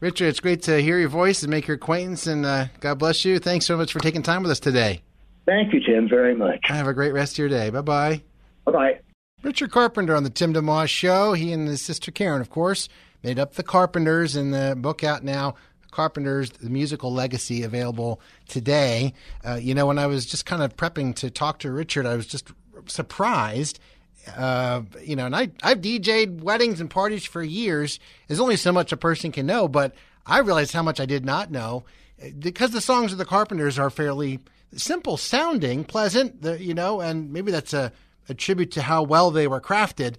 Richard, 0.00 0.28
it's 0.28 0.40
great 0.40 0.62
to 0.62 0.80
hear 0.80 0.98
your 0.98 1.08
voice 1.08 1.42
and 1.42 1.50
make 1.50 1.66
your 1.66 1.74
acquaintance, 1.74 2.26
and 2.28 2.46
uh, 2.46 2.66
God 2.78 3.00
bless 3.00 3.24
you. 3.24 3.40
Thanks 3.40 3.66
so 3.66 3.76
much 3.76 3.92
for 3.92 3.98
taking 3.98 4.22
time 4.22 4.42
with 4.42 4.52
us 4.52 4.60
today. 4.60 5.02
Thank 5.44 5.72
you, 5.72 5.80
Tim, 5.80 6.08
very 6.08 6.36
much. 6.36 6.60
Have 6.64 6.86
a 6.86 6.94
great 6.94 7.12
rest 7.12 7.34
of 7.34 7.38
your 7.38 7.48
day. 7.48 7.70
Bye 7.70 7.80
bye. 7.80 8.22
Bye 8.64 8.72
bye. 8.72 9.00
Richard 9.42 9.72
Carpenter 9.72 10.14
on 10.14 10.22
the 10.22 10.30
Tim 10.30 10.54
DeMoss 10.54 10.88
Show. 10.88 11.32
He 11.32 11.52
and 11.52 11.66
his 11.66 11.82
sister 11.82 12.10
Karen, 12.12 12.40
of 12.40 12.50
course, 12.50 12.88
made 13.22 13.38
up 13.38 13.54
the 13.54 13.62
Carpenters, 13.64 14.36
and 14.36 14.54
the 14.54 14.76
book 14.78 15.02
out 15.02 15.24
now. 15.24 15.54
Carpenters, 15.90 16.50
the 16.50 16.70
musical 16.70 17.12
legacy, 17.12 17.62
available 17.62 18.20
today. 18.46 19.14
Uh, 19.44 19.54
you 19.54 19.74
know, 19.74 19.86
when 19.86 19.98
I 19.98 20.06
was 20.06 20.26
just 20.26 20.46
kind 20.46 20.62
of 20.62 20.76
prepping 20.76 21.16
to 21.16 21.30
talk 21.30 21.58
to 21.60 21.72
Richard, 21.72 22.06
I 22.06 22.14
was 22.14 22.26
just 22.26 22.52
surprised. 22.86 23.80
Uh, 24.36 24.82
you 25.02 25.16
know, 25.16 25.26
and 25.26 25.34
I 25.34 25.50
I've 25.62 25.80
DJ'd 25.80 26.42
weddings 26.42 26.80
and 26.80 26.90
parties 26.90 27.24
for 27.24 27.42
years. 27.42 27.98
There's 28.26 28.40
only 28.40 28.56
so 28.56 28.72
much 28.72 28.92
a 28.92 28.96
person 28.96 29.32
can 29.32 29.46
know, 29.46 29.68
but 29.68 29.94
I 30.26 30.40
realized 30.40 30.72
how 30.72 30.82
much 30.82 31.00
I 31.00 31.06
did 31.06 31.24
not 31.24 31.50
know 31.50 31.84
because 32.38 32.72
the 32.72 32.80
songs 32.80 33.12
of 33.12 33.18
the 33.18 33.24
Carpenters 33.24 33.78
are 33.78 33.90
fairly 33.90 34.40
simple 34.76 35.16
sounding, 35.16 35.84
pleasant. 35.84 36.44
You 36.60 36.74
know, 36.74 37.00
and 37.00 37.32
maybe 37.32 37.52
that's 37.52 37.72
a, 37.72 37.92
a 38.28 38.34
tribute 38.34 38.72
to 38.72 38.82
how 38.82 39.02
well 39.02 39.30
they 39.30 39.46
were 39.46 39.60
crafted. 39.60 40.16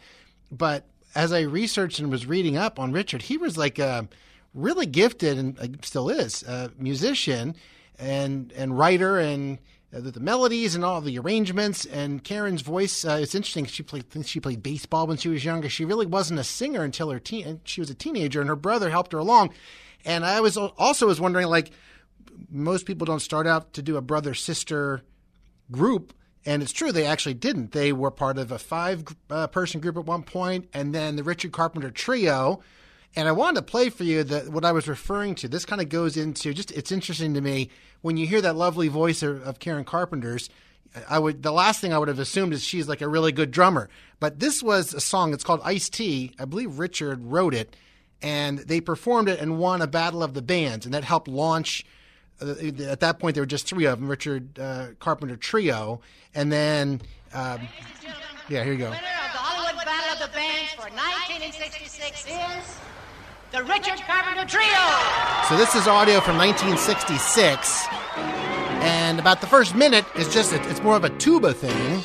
But 0.52 0.86
as 1.16 1.32
I 1.32 1.42
researched 1.42 2.00
and 2.00 2.12
was 2.12 2.26
reading 2.26 2.58
up 2.58 2.80
on 2.80 2.92
Richard, 2.92 3.22
he 3.24 3.38
was 3.38 3.58
like 3.58 3.80
a 3.80 4.08
really 4.54 4.86
gifted 4.86 5.38
and 5.38 5.60
uh, 5.60 5.68
still 5.84 6.10
is 6.10 6.44
a 6.44 6.72
musician 6.78 7.56
and 7.98 8.52
and 8.54 8.78
writer 8.78 9.20
and 9.20 9.58
uh, 9.58 9.62
the, 9.92 10.12
the 10.12 10.20
melodies 10.20 10.76
and 10.76 10.86
all 10.86 11.02
the 11.02 11.18
arrangements 11.18 11.86
and 11.86 12.24
Karen's 12.24 12.62
voice. 12.62 13.04
Uh, 13.04 13.20
it's 13.22 13.36
interesting. 13.36 13.66
She 13.66 13.84
played 13.84 14.06
she 14.26 14.40
played 14.40 14.62
baseball 14.62 15.08
when 15.08 15.18
she 15.18 15.30
was 15.30 15.44
younger. 15.44 15.70
She 15.70 15.86
really 15.86 16.06
wasn't 16.06 16.40
a 16.40 16.44
singer 16.44 16.84
until 16.84 17.10
her 17.10 17.20
teen. 17.20 17.62
She 17.64 17.82
was 17.82 17.90
a 17.90 17.96
teenager, 17.96 18.42
and 18.42 18.50
her 18.50 18.56
brother 18.56 18.90
helped 18.90 19.12
her 19.14 19.20
along. 19.20 19.54
And 20.06 20.26
I 20.26 20.42
was 20.42 20.58
also 20.58 21.08
was 21.08 21.20
wondering, 21.20 21.48
like 21.48 21.72
most 22.50 22.86
people 22.86 23.06
don't 23.06 23.20
start 23.20 23.48
out 23.48 23.74
to 23.74 23.82
do 23.82 23.98
a 23.98 24.02
brother 24.02 24.34
sister 24.34 25.02
group. 25.72 26.14
And 26.46 26.64
it's 26.64 26.72
true, 26.72 26.92
they 26.92 27.06
actually 27.06 27.34
didn't. 27.34 27.74
They 27.74 27.92
were 27.92 28.12
part 28.12 28.38
of 28.38 28.52
a 28.52 28.58
five 28.58 29.04
uh, 29.30 29.48
person 29.48 29.82
group 29.82 29.98
at 29.98 30.06
one 30.06 30.24
point, 30.24 30.70
and 30.74 30.96
then 30.96 31.16
the 31.18 31.24
Richard 31.24 31.52
Carpenter 31.52 31.92
Trio. 31.92 32.62
And 33.16 33.28
I 33.28 33.32
wanted 33.32 33.56
to 33.56 33.62
play 33.64 33.90
for 33.90 34.04
you 34.04 34.24
the, 34.24 34.42
what 34.52 34.64
I 34.64 34.72
was 34.72 34.88
referring 34.88 35.36
to. 35.36 35.48
This 35.48 35.66
kind 35.66 35.82
of 35.82 35.90
goes 35.90 36.16
into 36.16 36.54
just, 36.54 36.72
it's 36.72 36.92
interesting 36.92 37.34
to 37.34 37.42
me 37.42 37.70
when 38.02 38.18
you 38.18 38.28
hear 38.28 38.42
that 38.42 38.56
lovely 38.56 38.88
voice 38.88 39.24
of, 39.24 39.42
of 39.44 39.60
Karen 39.60 39.84
Carpenter's. 39.84 40.50
I 41.08 41.20
would 41.20 41.44
the 41.44 41.52
last 41.52 41.82
thing 41.82 41.94
I 41.94 42.00
would 42.00 42.08
have 42.08 42.18
assumed 42.18 42.52
is 42.52 42.64
she's 42.64 42.88
like 42.88 43.02
a 43.02 43.08
really 43.08 43.32
good 43.32 43.52
drummer, 43.52 43.90
but 44.20 44.40
this 44.40 44.64
was 44.64 44.92
a 44.96 45.00
song. 45.00 45.34
It's 45.36 45.44
called 45.44 45.62
Ice 45.64 45.88
i 46.00 46.46
believe 46.46 46.80
Richard 46.80 47.24
wrote 47.24 47.54
it, 47.54 47.76
and 48.24 48.58
they 48.58 48.82
performed 48.82 49.30
it 49.30 49.40
and 49.40 49.60
won 49.60 49.84
a 49.84 49.88
battle 49.88 50.24
of 50.24 50.34
the 50.34 50.42
bands, 50.42 50.86
and 50.86 50.96
that 50.96 51.04
helped 51.04 51.28
launch 51.28 51.86
uh, 52.42 52.56
at 52.88 53.02
that 53.02 53.20
point 53.20 53.36
there 53.36 53.42
were 53.42 53.48
just 53.48 53.68
three 53.68 53.86
of 53.86 54.00
them 54.00 54.10
richard 54.10 54.58
uh, 54.60 54.88
carpenter 55.00 55.36
trio 55.36 56.00
and 56.34 56.52
then 56.52 57.02
um, 57.34 57.60
yeah 58.48 58.64
here 58.64 58.74
you 58.74 58.78
go 58.78 58.86
Winner 58.86 58.96
of 58.96 59.32
the 59.34 59.38
Hollywood 59.38 59.86
Battle 59.86 60.14
of 60.14 60.32
the 60.32 60.36
Bands 60.38 60.69
for 60.80 60.90
1966 60.92 62.26
is 62.26 62.80
the 63.52 63.62
Richard 63.64 64.00
Carpenter 64.08 64.46
Trio. 64.46 64.64
So 65.50 65.58
this 65.58 65.76
is 65.76 65.90
audio 65.90 66.22
from 66.22 66.38
1966, 66.38 67.86
and 68.82 69.20
about 69.20 69.42
the 69.42 69.48
first 69.48 69.76
minute 69.76 70.06
is 70.16 70.34
just 70.34 70.54
it's 70.54 70.82
more 70.82 70.96
of 70.96 71.04
a 71.04 71.10
tuba 71.10 71.54
thing. 71.54 72.02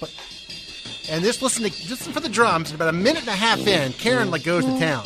But 0.00 0.10
and 1.08 1.22
just 1.22 1.40
listen 1.40 1.62
to 1.62 1.70
just 1.70 2.10
for 2.10 2.18
the 2.18 2.28
drums. 2.28 2.72
About 2.72 2.88
a 2.88 2.92
minute 2.92 3.20
and 3.20 3.28
a 3.28 3.36
half 3.36 3.64
in, 3.64 3.92
Karen 3.92 4.32
like 4.32 4.42
goes 4.42 4.64
to 4.64 4.76
town. 4.80 5.04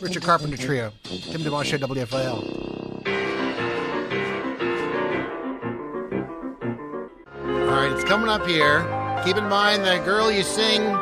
Richard 0.00 0.22
Carpenter 0.22 0.56
Trio, 0.56 0.92
Tim 1.02 1.40
DeMoss 1.40 1.64
Show. 1.64 1.78
All 7.48 7.82
right, 7.82 7.90
it's 7.90 8.04
coming 8.04 8.28
up 8.28 8.46
here. 8.46 8.82
Keep 9.24 9.38
in 9.38 9.48
mind 9.48 9.82
that 9.82 10.04
girl 10.04 10.30
you 10.30 10.44
sing 10.44 10.96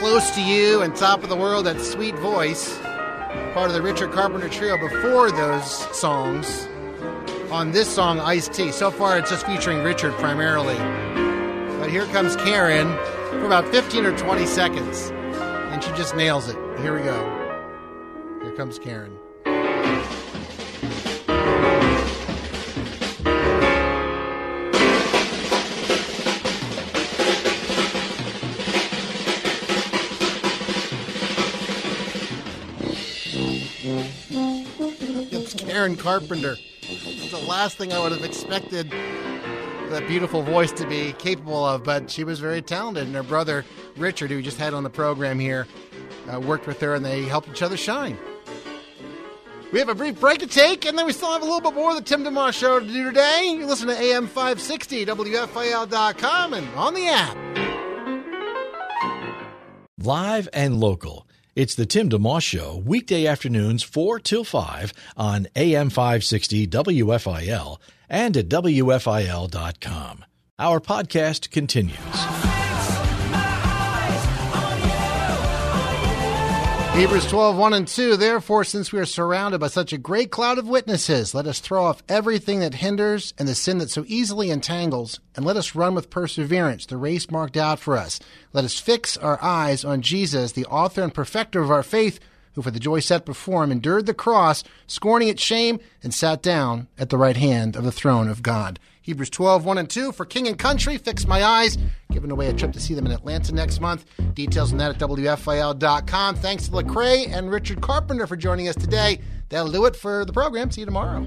close 0.00 0.30
to 0.30 0.40
you 0.40 0.80
and 0.80 0.96
top 0.96 1.22
of 1.22 1.28
the 1.28 1.36
world, 1.36 1.66
that 1.66 1.78
sweet 1.78 2.14
voice, 2.20 2.78
part 3.52 3.68
of 3.68 3.74
the 3.74 3.82
Richard 3.82 4.10
Carpenter 4.12 4.48
Trio 4.48 4.78
before 4.78 5.30
those 5.30 5.70
songs. 5.94 6.66
On 7.50 7.72
this 7.72 7.86
song, 7.86 8.18
Iced 8.18 8.54
Tea. 8.54 8.72
So 8.72 8.90
far, 8.90 9.18
it's 9.18 9.28
just 9.28 9.44
featuring 9.44 9.84
Richard 9.84 10.14
primarily. 10.14 10.78
But 11.78 11.90
here 11.90 12.06
comes 12.06 12.34
Karen 12.36 12.88
for 13.28 13.44
about 13.44 13.68
15 13.68 14.06
or 14.06 14.16
20 14.16 14.46
seconds, 14.46 15.10
and 15.10 15.84
she 15.84 15.90
just 15.90 16.16
nails 16.16 16.48
it. 16.48 16.56
Here 16.78 16.96
we 16.96 17.02
go. 17.02 18.40
Here 18.42 18.52
comes 18.52 18.78
Karen. 18.78 19.19
It's 33.82 35.54
Karen 35.54 35.96
Carpenter. 35.96 36.56
It's 36.82 37.30
the 37.30 37.38
last 37.38 37.78
thing 37.78 37.92
I 37.92 37.98
would 37.98 38.12
have 38.12 38.24
expected 38.24 38.90
that 38.90 40.06
beautiful 40.06 40.42
voice 40.42 40.70
to 40.72 40.86
be 40.86 41.14
capable 41.14 41.64
of, 41.64 41.82
but 41.82 42.10
she 42.10 42.22
was 42.22 42.40
very 42.40 42.60
talented. 42.62 43.06
And 43.06 43.14
her 43.14 43.22
brother, 43.22 43.64
Richard, 43.96 44.30
who 44.30 44.36
we 44.36 44.42
just 44.42 44.58
had 44.58 44.74
on 44.74 44.82
the 44.82 44.90
program 44.90 45.38
here, 45.38 45.66
uh, 46.32 46.38
worked 46.38 46.66
with 46.66 46.80
her 46.80 46.94
and 46.94 47.04
they 47.04 47.22
helped 47.22 47.48
each 47.48 47.62
other 47.62 47.76
shine. 47.76 48.18
We 49.72 49.78
have 49.78 49.88
a 49.88 49.94
brief 49.94 50.18
break 50.18 50.40
to 50.40 50.46
take, 50.46 50.84
and 50.84 50.98
then 50.98 51.06
we 51.06 51.12
still 51.12 51.32
have 51.32 51.42
a 51.42 51.44
little 51.44 51.60
bit 51.60 51.74
more 51.74 51.90
of 51.90 51.96
the 51.96 52.02
Tim 52.02 52.24
DeMoss 52.24 52.54
Show 52.54 52.80
to 52.80 52.86
do 52.86 53.04
today. 53.04 53.54
You 53.56 53.66
listen 53.66 53.86
to 53.88 53.96
AM 53.96 54.26
560, 54.26 55.06
WFIL.com, 55.06 56.54
and 56.54 56.68
on 56.74 56.94
the 56.94 57.06
app. 57.06 57.36
Live 59.96 60.48
and 60.52 60.80
local. 60.80 61.26
It's 61.60 61.74
the 61.74 61.84
Tim 61.84 62.08
DeMoss 62.08 62.40
Show, 62.40 62.82
weekday 62.86 63.26
afternoons 63.26 63.82
4 63.82 64.18
till 64.20 64.44
5 64.44 64.94
on 65.14 65.46
AM 65.54 65.90
560 65.90 66.66
WFIL 66.66 67.76
and 68.08 68.34
at 68.34 68.48
WFIL.com. 68.48 70.24
Our 70.58 70.80
podcast 70.80 71.50
continues. 71.50 72.59
Hebrews 76.94 77.26
12, 77.28 77.56
1 77.56 77.72
and 77.72 77.88
2. 77.88 78.16
Therefore, 78.16 78.62
since 78.62 78.92
we 78.92 78.98
are 78.98 79.06
surrounded 79.06 79.58
by 79.58 79.68
such 79.68 79.92
a 79.92 79.98
great 79.98 80.30
cloud 80.30 80.58
of 80.58 80.68
witnesses, 80.68 81.34
let 81.34 81.46
us 81.46 81.58
throw 81.60 81.84
off 81.84 82.02
everything 82.08 82.60
that 82.60 82.74
hinders 82.74 83.32
and 83.38 83.48
the 83.48 83.54
sin 83.54 83.78
that 83.78 83.90
so 83.90 84.04
easily 84.06 84.50
entangles, 84.50 85.18
and 85.34 85.46
let 85.46 85.56
us 85.56 85.74
run 85.74 85.94
with 85.94 86.10
perseverance 86.10 86.84
the 86.84 86.98
race 86.98 87.30
marked 87.30 87.56
out 87.56 87.78
for 87.78 87.96
us. 87.96 88.20
Let 88.52 88.64
us 88.64 88.78
fix 88.78 89.16
our 89.16 89.42
eyes 89.42 89.82
on 89.84 90.02
Jesus, 90.02 90.52
the 90.52 90.66
author 90.66 91.02
and 91.02 91.14
perfecter 91.14 91.62
of 91.62 91.70
our 91.70 91.84
faith, 91.84 92.20
who 92.54 92.62
for 92.62 92.70
the 92.70 92.80
joy 92.80 93.00
set 93.00 93.24
before 93.24 93.64
him 93.64 93.72
endured 93.72 94.06
the 94.06 94.14
cross, 94.14 94.64
scorning 94.86 95.28
its 95.28 95.42
shame, 95.42 95.80
and 96.02 96.12
sat 96.12 96.42
down 96.42 96.88
at 96.98 97.10
the 97.10 97.18
right 97.18 97.36
hand 97.36 97.76
of 97.76 97.84
the 97.84 97.92
throne 97.92 98.28
of 98.28 98.42
God. 98.42 98.78
Hebrews 99.02 99.30
12, 99.30 99.64
1 99.64 99.78
and 99.78 99.90
2. 99.90 100.12
For 100.12 100.24
King 100.24 100.46
and 100.46 100.58
Country, 100.58 100.96
Fix 100.98 101.26
My 101.26 101.42
Eyes. 101.42 101.78
Giving 102.12 102.30
away 102.30 102.48
a 102.48 102.52
trip 102.52 102.72
to 102.72 102.80
see 102.80 102.94
them 102.94 103.06
in 103.06 103.12
Atlanta 103.12 103.52
next 103.52 103.80
month. 103.80 104.04
Details 104.34 104.72
on 104.72 104.78
that 104.78 104.90
at 104.90 104.98
WFIL.com. 104.98 106.36
Thanks 106.36 106.68
to 106.68 106.70
Lecrae 106.72 107.28
and 107.28 107.50
Richard 107.50 107.80
Carpenter 107.80 108.26
for 108.26 108.36
joining 108.36 108.68
us 108.68 108.76
today. 108.76 109.20
That'll 109.48 109.72
do 109.72 109.86
it 109.86 109.96
for 109.96 110.24
the 110.24 110.32
program. 110.32 110.70
See 110.70 110.82
you 110.82 110.86
tomorrow. 110.86 111.26